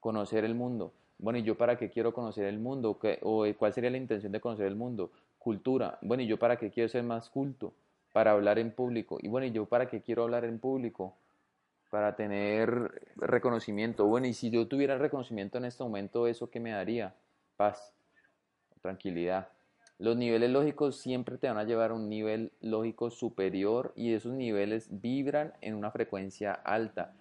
Conocer 0.00 0.44
el 0.44 0.54
mundo. 0.54 0.92
Bueno, 1.18 1.38
¿y 1.38 1.42
yo 1.42 1.56
para 1.56 1.76
qué 1.76 1.90
quiero 1.90 2.12
conocer 2.14 2.44
el 2.46 2.58
mundo? 2.58 2.98
¿O 3.22 3.44
cuál 3.58 3.72
sería 3.72 3.90
la 3.90 3.96
intención 3.96 4.32
de 4.32 4.40
conocer 4.40 4.66
el 4.66 4.76
mundo? 4.76 5.10
Cultura. 5.38 5.98
Bueno, 6.02 6.22
¿y 6.22 6.26
yo 6.26 6.38
para 6.38 6.56
qué 6.56 6.70
quiero 6.70 6.88
ser 6.88 7.02
más 7.02 7.28
culto? 7.28 7.72
Para 8.12 8.32
hablar 8.32 8.58
en 8.58 8.70
público. 8.70 9.18
Y 9.20 9.28
bueno, 9.28 9.46
¿y 9.46 9.50
yo 9.50 9.66
para 9.66 9.88
qué 9.88 10.00
quiero 10.00 10.22
hablar 10.22 10.44
en 10.44 10.58
público? 10.58 11.16
Para 11.90 12.14
tener 12.14 13.10
reconocimiento. 13.16 14.06
Bueno, 14.06 14.26
y 14.26 14.34
si 14.34 14.50
yo 14.50 14.68
tuviera 14.68 14.96
reconocimiento 14.96 15.58
en 15.58 15.64
este 15.64 15.82
momento, 15.82 16.26
¿eso 16.26 16.50
qué 16.50 16.60
me 16.60 16.70
daría? 16.70 17.14
Paz, 17.56 17.92
tranquilidad. 18.80 19.48
Los 19.98 20.16
niveles 20.16 20.50
lógicos 20.50 20.96
siempre 20.96 21.38
te 21.38 21.48
van 21.48 21.58
a 21.58 21.64
llevar 21.64 21.90
a 21.90 21.94
un 21.94 22.08
nivel 22.08 22.52
lógico 22.60 23.10
superior 23.10 23.92
y 23.96 24.14
esos 24.14 24.32
niveles 24.32 24.88
vibran 24.90 25.52
en 25.60 25.74
una 25.74 25.90
frecuencia 25.90 26.52
alta. 26.52 27.12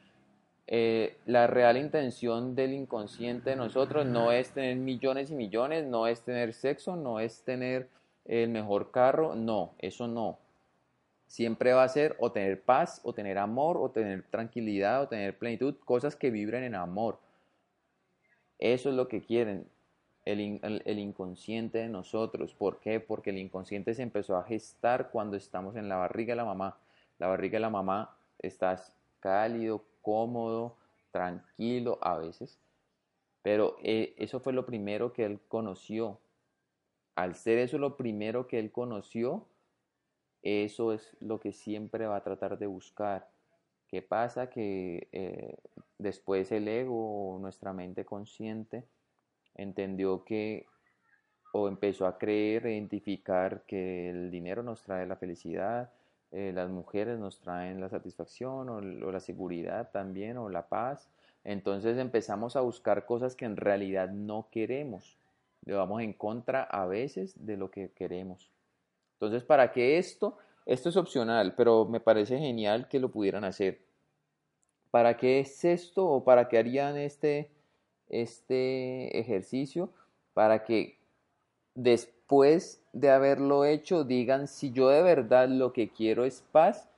Eh, 0.67 1.17
la 1.25 1.47
real 1.47 1.78
intención 1.78 2.53
del 2.53 2.73
inconsciente 2.73 3.51
de 3.51 3.55
nosotros 3.55 4.05
no 4.05 4.32
es 4.32 4.51
tener 4.51 4.75
millones 4.75 5.32
y 5.32 5.34
millones, 5.34 5.86
no 5.86 6.05
es 6.05 6.21
tener 6.21 6.53
sexo, 6.53 6.95
no 6.95 7.19
es 7.19 7.41
tener 7.41 7.88
el 8.25 8.49
mejor 8.49 8.91
carro, 8.91 9.34
no, 9.36 9.71
eso 9.80 10.07
no. 10.07 10.38
Siempre 11.25 11.73
va 11.73 11.84
a 11.84 11.89
ser 11.89 12.15
o 12.19 12.32
tener 12.32 12.61
paz, 12.61 13.01
o 13.03 13.13
tener 13.13 13.39
amor, 13.39 13.78
o 13.78 13.89
tener 13.89 14.23
tranquilidad, 14.30 15.01
o 15.01 15.07
tener 15.07 15.38
plenitud, 15.38 15.75
cosas 15.84 16.15
que 16.15 16.30
vibren 16.30 16.63
en 16.63 16.75
amor. 16.75 17.17
Eso 18.59 18.89
es 18.89 18.95
lo 18.95 19.07
que 19.07 19.23
quieren 19.23 19.65
el, 20.28 20.99
inconsciente 20.99 21.80
de 21.80 21.89
nosotros. 21.89 22.53
¿Por 22.53 22.80
qué? 22.80 22.99
Porque 22.99 23.30
el 23.30 23.38
inconsciente 23.38 23.93
se 23.93 24.03
empezó 24.03 24.36
a 24.36 24.43
gestar 24.43 25.09
cuando 25.09 25.38
estamos 25.38 25.75
en 25.75 25.88
la 25.88 25.95
barriga 25.95 26.34
de 26.34 26.38
la 26.38 26.45
mamá. 26.45 26.78
La 27.17 27.28
barriga 27.28 27.57
de 27.57 27.61
la 27.61 27.69
mamá 27.69 28.17
estás 28.39 28.93
cálido, 29.19 29.86
cómodo, 30.01 30.75
tranquilo 31.11 31.97
a 32.01 32.17
veces, 32.17 32.59
pero 33.41 33.78
eh, 33.82 34.13
eso 34.17 34.39
fue 34.39 34.53
lo 34.53 34.65
primero 34.65 35.13
que 35.13 35.25
él 35.25 35.39
conoció. 35.47 36.19
Al 37.15 37.36
ser 37.36 37.57
eso 37.57 37.78
lo 37.78 37.97
primero 37.97 38.47
que 38.47 38.59
él 38.59 38.71
conoció, 38.71 39.47
eso 40.43 40.93
es 40.93 41.15
lo 41.19 41.39
que 41.39 41.53
siempre 41.53 42.05
va 42.05 42.17
a 42.17 42.23
tratar 42.23 42.59
de 42.59 42.67
buscar. 42.67 43.30
¿Qué 43.88 44.01
pasa? 44.01 44.49
Que 44.49 45.07
eh, 45.13 45.55
después 45.97 46.51
el 46.51 46.67
ego, 46.67 47.38
nuestra 47.41 47.73
mente 47.73 48.05
consciente, 48.05 48.84
entendió 49.58 50.24
que 50.24 50.66
o 51.53 51.68
empezó 51.68 52.05
a 52.05 52.18
creer, 52.18 52.68
e 52.68 52.74
identificar 52.74 53.64
que 53.66 54.10
el 54.10 54.32
dinero 54.32 54.64
nos 54.64 54.84
trae 54.84 55.08
la 55.08 55.16
felicidad, 55.16 55.91
eh, 56.32 56.51
las 56.53 56.70
mujeres 56.70 57.20
nos 57.20 57.39
traen 57.39 57.80
la 57.80 57.89
satisfacción 57.89 58.70
o, 58.70 58.82
la 58.82 59.20
seguridad 59.20 59.91
también 59.91 60.38
o 60.38 60.49
la 60.49 60.68
paz. 60.68 61.10
Entonces 61.43 61.97
empezamos 61.97 62.55
a 62.55 62.62
buscar 62.62 63.05
cosas 63.05 63.36
que 63.36 63.45
en 63.45 63.55
realidad 63.55 64.10
no 64.10 64.49
queremos. 64.51 65.18
Le 65.66 65.74
vamos 65.74 66.01
en 66.01 66.14
contra 66.14 66.64
a 66.64 66.86
veces 66.86 67.34
de 67.45 67.58
lo 67.58 67.72
que 67.72 67.91
queremos. 67.91 68.51
Entonces, 69.14 69.43
para 69.43 69.72
que 69.72 69.97
esto, 69.97 70.38
esto 70.66 70.89
es 70.89 70.97
opcional, 70.97 71.55
pero 71.55 71.86
me 71.86 71.99
parece 71.99 72.38
genial 72.38 72.88
que 72.88 72.99
lo 72.99 73.10
pudieran 73.10 73.43
hacer. 73.43 73.80
¿Para 74.91 75.18
qué 75.18 75.39
es 75.39 75.66
esto 75.66 76.05
o 76.05 76.24
para 76.24 76.47
qué 76.47 76.58
harían 76.58 76.97
este, 76.97 77.49
este 78.10 79.20
ejercicio 79.20 79.91
para 80.34 80.64
que 80.64 80.97
después 81.76 82.84
de 82.93 83.10
haberlo 83.10 83.66
hecho 83.66 84.03
digan 84.03 84.47
si 84.47 84.72
yo 84.72 84.89
de 84.89 85.01
verdad 85.01 85.49
lo 85.49 85.74
que 85.74 85.89
quiero 85.89 86.26
es 86.26 86.43
paz, 86.51 86.89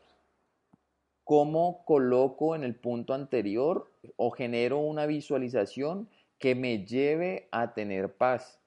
¿cómo 1.24 1.84
coloco 1.86 2.56
en 2.56 2.64
el 2.64 2.76
punto 2.76 3.14
anterior 3.14 3.92
o 4.16 4.32
genero 4.32 4.80
una 4.80 5.06
visualización 5.06 6.10
que 6.40 6.56
me 6.56 6.86
lleve 6.86 7.48
a 7.52 7.74
tener 7.74 8.14
paz? 8.14 8.60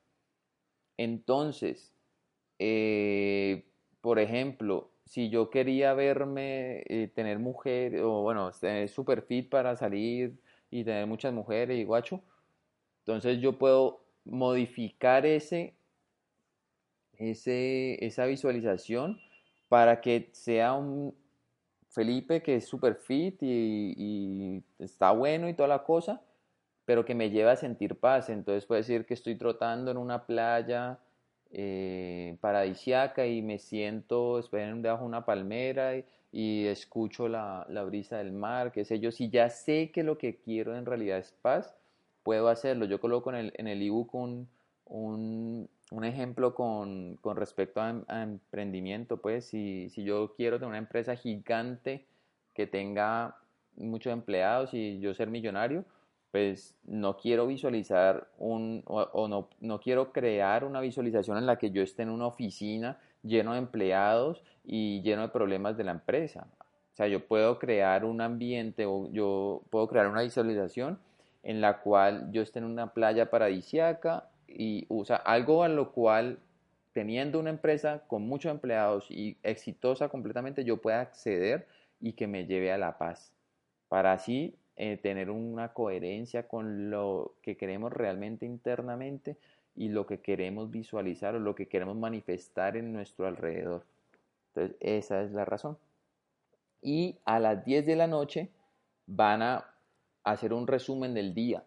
Entonces, 0.97 1.93
eh, 2.59 3.65
por 4.01 4.19
ejemplo, 4.19 4.91
si 5.05 5.29
yo 5.29 5.51
quería 5.51 5.95
verme, 5.95 6.85
eh, 6.87 7.11
tener 7.15 7.39
mujer, 7.39 8.01
o 8.03 8.23
bueno, 8.23 8.51
tener 8.53 8.89
super 8.89 9.23
fit 9.23 9.49
para 9.49 9.77
salir 9.77 10.39
y 10.71 10.85
tener 10.85 11.07
muchas 11.07 11.33
mujeres 11.33 11.79
y 11.79 11.85
guacho, 11.85 12.23
entonces 13.03 13.41
yo 13.41 13.59
puedo 13.59 14.01
modificar 14.25 15.27
ese, 15.27 15.75
ese, 17.19 18.05
esa 18.05 18.27
visualización 18.27 19.21
para 19.69 20.01
que 20.01 20.31
sea 20.33 20.75
un 20.75 21.15
Felipe 21.93 22.43
que 22.43 22.57
es 22.57 22.67
super 22.67 22.95
fit 22.95 23.37
y, 23.43 24.63
está 24.79 25.11
bueno 25.13 25.49
y 25.49 25.55
toda 25.55 25.69
la 25.69 25.83
cosa, 25.85 26.23
pero 26.85 27.05
que 27.05 27.15
me 27.15 27.31
lleva 27.31 27.53
a 27.53 27.57
sentir 27.57 27.97
paz. 27.97 28.31
Entonces 28.31 28.65
puede 28.67 28.81
decir 28.81 29.05
que 29.05 29.15
estoy 29.15 29.37
trotando 29.37 29.91
en 29.91 29.99
una 29.99 30.25
playa 30.25 30.99
eh, 31.51 32.37
paradisiaca 32.41 33.27
y 33.27 33.43
me 33.43 33.59
siento 33.59 34.41
debajo 34.41 35.03
de 35.03 35.07
una 35.07 35.25
palmera 35.27 35.93
y, 36.33 36.67
escucho 36.67 37.29
la, 37.29 37.67
brisa 37.87 38.19
del 38.19 38.33
mar, 38.33 38.73
qué 38.73 38.87
sé 38.87 38.99
yo. 39.01 39.13
Si 39.13 39.29
ya 39.29 39.51
sé 39.51 39.91
que 39.93 40.03
lo 40.03 40.17
que 40.17 40.37
quiero 40.37 40.75
en 40.77 40.87
realidad 40.87 41.19
es 41.19 41.33
paz, 41.43 41.75
puedo 42.23 42.49
hacerlo. 42.49 42.85
Yo 42.87 43.01
coloco 43.01 43.31
en 43.31 43.37
el, 43.37 43.53
en 43.57 43.69
el 43.69 43.83
ebook 43.83 44.15
un, 44.15 44.49
un, 44.87 46.05
ejemplo 46.05 46.55
con, 46.55 47.19
respecto 47.35 47.81
a, 47.81 48.23
emprendimiento. 48.23 49.19
Pues 49.19 49.47
si, 49.47 49.89
si 49.91 50.05
yo 50.05 50.35
quiero 50.37 50.59
tener 50.59 50.69
una 50.69 50.79
empresa 50.79 51.17
gigante 51.17 52.07
que 52.55 52.67
tenga 52.67 53.37
muchos 53.77 54.13
empleados 54.13 54.75
y 54.75 55.01
yo 55.01 55.15
ser 55.15 55.31
millonario, 55.31 55.85
pues 56.31 56.75
no 56.85 57.17
quiero 57.19 57.47
visualizar 57.47 58.29
un, 58.39 58.83
o, 58.87 59.29
no, 59.29 59.49
no, 59.61 59.81
quiero 59.81 60.13
crear 60.13 60.65
una 60.65 60.81
visualización 60.81 61.37
en 61.37 61.47
la 61.47 61.57
que 61.57 61.71
yo 61.71 61.83
esté 61.83 62.03
en 62.03 62.11
una 62.11 62.27
oficina 62.27 62.99
lleno 63.23 63.53
de 63.53 63.59
empleados 63.59 64.43
y 64.65 65.03
lleno 65.03 65.23
de 65.23 65.29
problemas 65.29 65.77
de 65.77 65.85
la 65.85 65.93
empresa. 65.93 66.47
O 66.93 66.97
sea, 66.97 67.07
yo 67.07 67.27
puedo 67.27 67.59
crear 67.59 68.05
un 68.05 68.21
ambiente 68.21 68.87
o 68.87 69.11
yo 69.13 69.63
puedo 69.71 69.89
crear 69.89 70.09
una 70.09 70.23
visualización 70.23 70.99
en 71.43 71.61
la 71.61 71.81
cual 71.81 72.31
yo 72.33 72.43
esté 72.43 72.59
en 72.59 72.67
una 72.67 72.93
playa 72.93 73.31
paradisiaca 73.31 74.29
y 74.47 74.87
usa 74.89 75.17
algo 75.17 75.65
a 75.65 75.69
lo 75.69 75.93
cual 75.93 76.39
teniendo 76.93 77.41
una 77.41 77.51
empresa 77.51 78.03
con 78.07 78.23
muchos 78.23 78.53
empleados 78.53 79.11
y 79.11 79.39
exitosa 79.43 80.09
completamente 80.09 80.65
yo 80.65 80.81
pueda 80.81 81.01
acceder 81.01 81.67
y 82.01 82.13
que 82.13 82.27
me 82.27 82.47
lleve 82.47 82.73
a 82.73 82.79
la 82.79 82.99
paz 82.99 83.33
para 83.89 84.13
así 84.13 84.55
eh, 84.77 84.97
tener 84.97 85.31
una 85.31 85.73
coherencia 85.73 86.49
con 86.49 86.91
lo 86.91 87.35
que 87.43 87.57
queremos 87.57 87.93
realmente 87.93 88.47
internamente 88.47 89.37
y 89.75 89.89
lo 89.89 90.07
que 90.07 90.21
queremos 90.21 90.71
visualizar 90.71 91.35
o 91.35 91.39
lo 91.39 91.55
que 91.55 91.69
queremos 91.69 91.97
manifestar 91.97 92.77
en 92.77 92.93
nuestro 92.93 93.27
alrededor. 93.27 93.85
Entonces, 94.49 94.77
esa 94.81 95.23
es 95.23 95.33
la 95.33 95.45
razón. 95.45 95.79
Y 96.81 97.17
a 97.25 97.39
las 97.39 97.65
10 97.65 97.87
de 97.87 97.97
la 97.97 98.07
noche 98.07 98.51
van 99.07 99.43
a 99.43 99.72
hacer 100.25 100.53
un 100.53 100.67
resumen 100.67 101.15
del 101.15 101.35
día. 101.35 101.65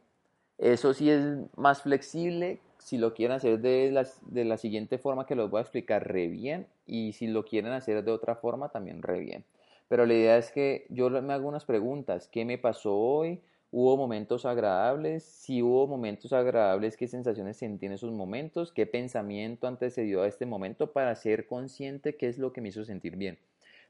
Eso 0.58 0.94
sí 0.94 1.10
es 1.10 1.22
más 1.58 1.82
flexible 1.82 2.60
si 2.80 2.98
lo 2.98 3.14
quieren 3.14 3.36
hacer 3.36 3.60
de 3.60 3.92
la, 3.92 4.08
de 4.28 4.46
la 4.46 4.58
siguiente 4.58 4.98
forma 4.98 5.26
que 5.26 5.36
los 5.36 5.50
voy 5.50 5.60
a 5.60 5.62
explicar 5.62 6.08
re 6.08 6.28
bien 6.28 6.68
y 6.86 7.14
si 7.14 7.28
lo 7.28 7.44
quieren 7.44 7.72
hacer 7.72 8.04
de 8.04 8.12
otra 8.12 8.36
forma 8.36 8.70
también 8.70 9.02
re 9.02 9.20
bien. 9.20 9.44
Pero 9.88 10.06
la 10.06 10.14
idea 10.14 10.38
es 10.38 10.52
que 10.52 10.86
yo 10.90 11.10
me 11.10 11.34
hago 11.34 11.48
unas 11.48 11.66
preguntas. 11.66 12.28
¿Qué 12.28 12.46
me 12.46 12.58
pasó 12.58 12.96
hoy? 12.96 13.42
¿Hubo 13.72 13.98
momentos 13.98 14.46
agradables? 14.46 15.24
Si 15.24 15.62
hubo 15.62 15.88
momentos 15.88 16.32
agradables, 16.32 16.96
¿qué 16.96 17.08
sensaciones 17.08 17.58
sentí 17.58 17.86
en 17.86 17.92
esos 17.92 18.12
momentos? 18.12 18.72
¿Qué 18.72 18.86
pensamiento 18.86 19.68
antecedió 19.68 20.22
a 20.22 20.28
este 20.28 20.46
momento 20.46 20.94
para 20.94 21.16
ser 21.16 21.46
consciente 21.46 22.16
qué 22.16 22.28
es 22.28 22.38
lo 22.38 22.54
que 22.54 22.62
me 22.62 22.70
hizo 22.70 22.86
sentir 22.86 23.18
bien? 23.18 23.38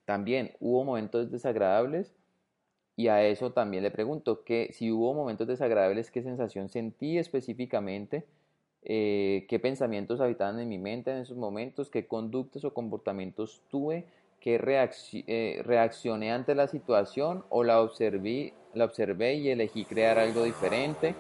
También 0.06 0.52
hubo 0.60 0.84
momentos 0.84 1.32
desagradables 1.32 2.16
y 2.96 3.08
a 3.08 3.24
eso 3.24 3.52
también 3.52 3.84
le 3.84 3.92
pregunto 3.92 4.44
que 4.44 4.72
si 4.74 4.92
hubo 4.92 5.14
momentos 5.14 5.48
desagradables, 5.48 6.12
¿qué 6.12 6.24
sensación 6.24 6.70
sentí 6.70 7.18
específicamente? 7.18 8.26
Eh, 8.84 9.46
¿Qué 9.50 9.60
pensamientos 9.60 10.22
habitaban 10.22 10.60
en 10.60 10.70
mi 10.70 10.78
mente 10.78 11.12
en 11.12 11.18
esos 11.18 11.38
momentos? 11.38 11.90
¿Qué 11.90 12.08
conductas 12.08 12.64
o 12.66 12.74
comportamientos 12.74 13.62
tuve? 13.70 14.06
que 14.46 14.62
eh, 15.26 15.62
reaccioné 15.66 16.32
ante 16.32 16.54
la 16.54 16.68
situación 16.68 17.44
o 17.50 17.64
la 17.64 17.82
observé, 17.82 18.54
la 18.76 18.86
observé 18.86 19.34
y 19.34 19.50
elegí 19.50 19.86
crear 19.86 20.20
algo 20.20 20.44
diferente. 20.44 21.16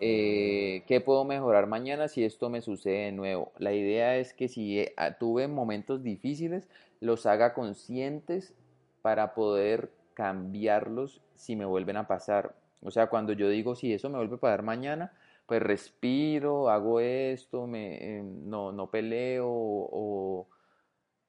Eh, 0.00 0.82
¿Qué 0.88 1.00
puedo 1.00 1.24
mejorar 1.24 1.68
mañana 1.68 2.08
si 2.08 2.24
esto 2.24 2.50
me 2.50 2.60
sucede 2.60 3.04
de 3.04 3.12
nuevo? 3.12 3.52
La 3.58 3.72
idea 3.72 4.16
es 4.16 4.34
que 4.34 4.48
si 4.48 4.80
eh, 4.80 4.92
tuve 5.20 5.46
momentos 5.46 6.02
difíciles, 6.02 6.66
los 6.98 7.26
haga 7.26 7.54
conscientes 7.54 8.54
para 9.02 9.34
poder 9.34 9.92
cambiarlos 10.14 11.20
si 11.34 11.56
me 11.56 11.64
vuelven 11.64 11.96
a 11.96 12.06
pasar. 12.06 12.54
O 12.82 12.90
sea, 12.90 13.08
cuando 13.08 13.32
yo 13.32 13.48
digo 13.48 13.74
si 13.74 13.92
eso 13.92 14.10
me 14.10 14.18
vuelve 14.18 14.36
a 14.36 14.40
pasar 14.40 14.62
mañana, 14.62 15.12
pues 15.46 15.62
respiro, 15.62 16.70
hago 16.70 17.00
esto, 17.00 17.66
me, 17.66 18.22
no, 18.22 18.72
no 18.72 18.90
peleo 18.90 19.48
o 19.48 20.48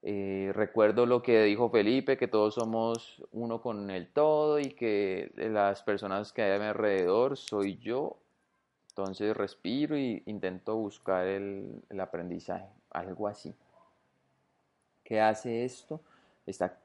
eh, 0.05 0.51
recuerdo 0.53 1.05
lo 1.05 1.23
que 1.23 1.43
dijo 1.43 1.69
Felipe, 1.69 2.17
que 2.17 2.27
todos 2.27 2.55
somos 2.55 3.23
uno 3.31 3.61
con 3.61 3.89
el 3.89 4.11
todo 4.11 4.59
y 4.59 4.71
que 4.71 5.31
las 5.37 5.81
personas 5.81 6.33
que 6.33 6.41
hay 6.41 6.51
a 6.57 6.59
mi 6.59 6.65
alrededor 6.65 7.37
soy 7.37 7.77
yo. 7.77 8.17
Entonces 8.89 9.35
respiro 9.35 9.97
y 9.97 10.21
intento 10.25 10.75
buscar 10.75 11.25
el, 11.25 11.81
aprendizaje, 11.99 12.67
algo 12.91 13.29
así. 13.29 13.55
¿Qué 15.05 15.21
hace 15.21 15.63
esto? 15.63 16.01
Está 16.45 16.77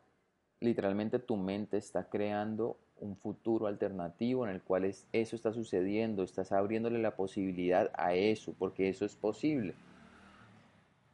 literalmente 0.61 1.19
tu 1.19 1.37
mente 1.37 1.77
está 1.77 2.09
creando 2.09 2.77
un 3.01 3.17
futuro 3.17 3.67
alternativo 3.67 4.47
en 4.47 4.53
el 4.53 4.63
cual 4.63 4.85
eso 4.85 5.37
está 5.37 5.53
sucediendo, 5.53 6.23
estás 6.23 6.53
abriéndole 6.53 6.99
la 6.99 7.15
posibilidad 7.15 7.91
a 7.95 8.15
eso, 8.15 8.55
porque 8.59 8.89
eso 8.89 9.05
es 9.05 9.15
posible. 9.15 9.75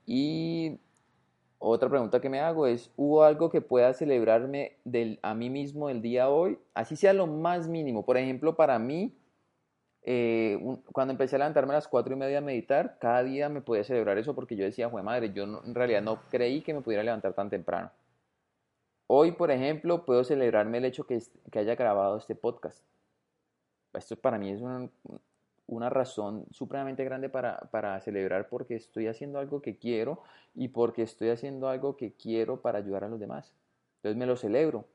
Y 0.07 0.79
otra 1.59 1.89
pregunta 1.89 2.21
que 2.21 2.29
me 2.29 2.41
hago 2.41 2.67
es, 2.67 2.91
¿hubo 2.97 3.25
algo 3.25 3.51
que 3.51 3.61
pueda 3.61 3.93
celebrarme 3.95 4.77
del, 4.85 5.19
a 5.23 5.35
mí 5.35 5.51
mismo 5.51 5.89
el 5.89 6.03
día 6.03 6.29
hoy? 6.29 6.59
Así 6.75 6.97
sea 6.97 7.13
lo 7.13 7.27
más 7.27 7.69
mínimo. 7.69 8.05
Por 8.05 8.17
ejemplo, 8.17 8.55
para 8.55 8.79
mí, 8.79 9.15
eh, 10.03 10.59
cuando 10.93 11.13
empecé 11.13 11.37
a 11.37 11.39
levantarme 11.39 11.73
a 11.73 11.77
las 11.77 11.89
cuatro 11.89 12.15
y 12.15 12.19
media 12.19 12.39
a 12.39 12.43
meditar, 12.43 12.99
cada 13.01 13.23
día 13.23 13.49
me 13.49 13.63
podía 13.63 13.85
celebrar 13.85 14.19
eso 14.19 14.35
porque 14.35 14.57
yo 14.57 14.65
decía, 14.65 14.89
madre, 14.89 15.33
yo 15.33 15.45
en 15.45 15.75
realidad 15.75 16.03
no 16.03 16.21
creí 16.31 16.61
que 16.61 16.75
me 16.75 16.83
pudiera 16.83 17.03
levantar 17.03 17.33
tan 17.33 17.49
temprano. 17.49 17.91
Hoy, 19.07 19.33
por 19.33 19.51
ejemplo, 19.51 20.05
puedo 20.05 20.25
celebrarme 20.25 20.79
el 20.79 20.87
hecho 20.87 21.07
que, 21.07 21.23
que 21.51 21.59
haya 21.59 21.75
grabado 21.75 22.17
este 22.17 22.35
podcast. 22.35 22.83
Esto 23.93 24.17
para 24.17 24.39
mí 24.39 24.51
es 24.51 24.61
un, 24.61 24.91
una 25.67 25.89
razón 25.89 26.47
supremamente 26.51 27.05
grande 27.05 27.29
para, 27.29 28.01
celebrar 28.01 28.49
porque 28.49 28.77
estoy 28.77 29.07
haciendo 29.07 29.39
algo 29.39 29.63
que 29.63 29.77
quiero 29.77 30.23
y 30.55 30.69
porque 30.69 31.03
estoy 31.03 31.31
haciendo 31.31 31.69
algo 31.69 31.97
que 31.97 32.13
quiero 32.13 32.61
para 32.61 32.79
ayudar 32.79 33.05
a 33.05 33.09
los 33.09 33.21
demás. 33.21 33.55
Entonces 33.97 34.19
me 34.19 34.27
lo 34.27 34.37
celebro 34.37 34.87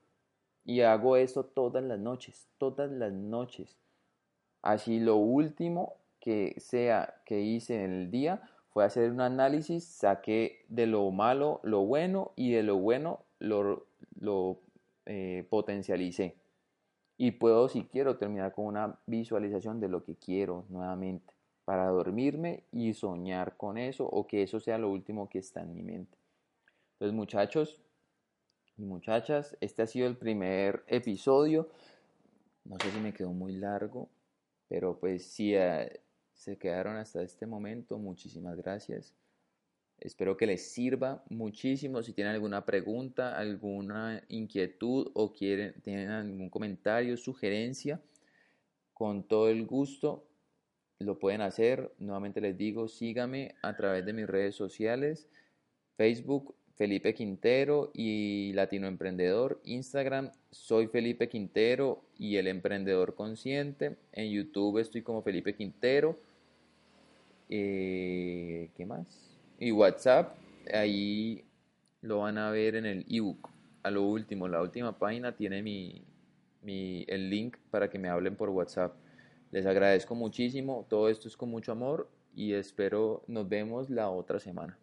y 0.65 0.81
hago 0.81 1.17
eso 1.17 1.43
todas 1.43 1.83
las 1.83 1.99
noches, 1.99 2.47
todas 2.57 2.91
las 2.91 3.11
noches. 3.11 3.77
Así 4.61 4.99
lo 4.99 5.15
último 5.15 5.95
que 6.19 6.55
sea 6.59 7.21
que 7.25 7.41
hice 7.41 7.83
en 7.83 7.91
el 7.91 8.11
día 8.11 8.41
fue 8.69 8.85
hacer 8.85 9.09
un 9.09 9.21
análisis, 9.21 9.83
saqué 9.85 10.65
de 10.67 10.85
lo 10.85 11.09
malo 11.09 11.59
lo 11.63 11.81
bueno 11.81 12.33
y 12.35 12.51
de 12.51 12.61
lo 12.61 12.77
bueno 12.77 13.21
lo, 13.39 13.87
lo 14.19 14.59
eh, 15.05 15.45
potencialicé. 15.49 16.35
Y 17.17 17.31
puedo, 17.31 17.67
si 17.67 17.83
quiero, 17.83 18.17
terminar 18.17 18.53
con 18.53 18.65
una 18.65 18.99
visualización 19.05 19.79
de 19.79 19.89
lo 19.89 20.03
que 20.03 20.15
quiero 20.15 20.65
nuevamente 20.69 21.33
para 21.65 21.87
dormirme 21.87 22.63
y 22.71 22.93
soñar 22.93 23.57
con 23.57 23.77
eso 23.77 24.05
o 24.05 24.25
que 24.25 24.43
eso 24.43 24.59
sea 24.59 24.77
lo 24.77 24.89
último 24.89 25.29
que 25.29 25.39
está 25.39 25.61
en 25.61 25.73
mi 25.73 25.83
mente. 25.83 26.17
Entonces, 26.93 27.15
muchachos 27.15 27.81
y 28.77 28.83
muchachas, 28.85 29.57
este 29.61 29.81
ha 29.81 29.87
sido 29.87 30.07
el 30.07 30.15
primer 30.15 30.83
episodio. 30.87 31.69
No 32.63 32.77
sé 32.81 32.91
si 32.91 32.99
me 32.99 33.13
quedó 33.13 33.33
muy 33.33 33.53
largo, 33.53 34.09
pero 34.67 34.97
pues 34.97 35.25
si 35.25 35.53
eh, 35.55 36.01
se 36.33 36.57
quedaron 36.57 36.95
hasta 36.95 37.21
este 37.21 37.45
momento, 37.45 37.97
muchísimas 37.97 38.55
gracias. 38.55 39.13
Espero 40.01 40.37
que 40.37 40.47
les 40.47 40.71
sirva 40.71 41.23
muchísimo. 41.29 42.01
Si 42.03 42.13
tienen 42.13 42.33
alguna 42.33 42.65
pregunta, 42.65 43.37
alguna 43.37 44.23
inquietud 44.29 45.11
o 45.13 45.33
quieren, 45.33 45.73
tienen 45.81 46.09
algún 46.09 46.49
comentario, 46.49 47.17
sugerencia, 47.17 48.01
con 48.93 49.23
todo 49.23 49.49
el 49.49 49.65
gusto 49.65 50.25
lo 50.99 51.17
pueden 51.17 51.41
hacer. 51.41 51.91
Nuevamente 51.97 52.41
les 52.41 52.57
digo, 52.57 52.87
síganme 52.87 53.55
a 53.61 53.75
través 53.75 54.05
de 54.05 54.13
mis 54.13 54.27
redes 54.27 54.55
sociales, 54.55 55.27
Facebook 55.95 56.55
Felipe 56.75 57.13
Quintero 57.13 57.91
y 57.93 58.53
Latino 58.53 58.87
Emprendedor, 58.87 59.59
Instagram 59.65 60.31
soy 60.49 60.87
Felipe 60.87 61.27
Quintero 61.27 62.01
y 62.17 62.37
el 62.37 62.47
Emprendedor 62.47 63.15
Consciente, 63.15 63.97
en 64.13 64.31
YouTube 64.31 64.77
estoy 64.77 65.01
como 65.01 65.21
Felipe 65.21 65.55
Quintero. 65.55 66.17
Eh, 67.49 68.69
¿Qué 68.75 68.85
más? 68.85 69.38
Y 69.61 69.73
WhatsApp, 69.73 70.37
ahí 70.73 71.43
lo 72.01 72.19
van 72.19 72.37
a 72.37 72.49
ver 72.49 72.75
en 72.75 72.85
el 72.85 73.05
ebook. 73.09 73.49
A 73.83 73.91
lo 73.91 74.03
último, 74.03 74.47
la 74.47 74.61
última 74.61 74.97
página 74.97 75.35
tiene 75.35 75.61
mi, 75.61 76.05
mi, 76.61 77.03
el 77.09 77.29
link 77.29 77.57
para 77.69 77.89
que 77.89 77.99
me 77.99 78.07
hablen 78.07 78.37
por 78.37 78.49
WhatsApp. 78.49 78.95
Les 79.51 79.65
agradezco 79.65 80.15
muchísimo, 80.15 80.85
todo 80.89 81.09
esto 81.09 81.27
es 81.27 81.35
con 81.35 81.49
mucho 81.49 81.73
amor 81.73 82.09
y 82.33 82.53
espero 82.53 83.23
nos 83.27 83.49
vemos 83.49 83.89
la 83.89 84.09
otra 84.09 84.39
semana. 84.39 84.77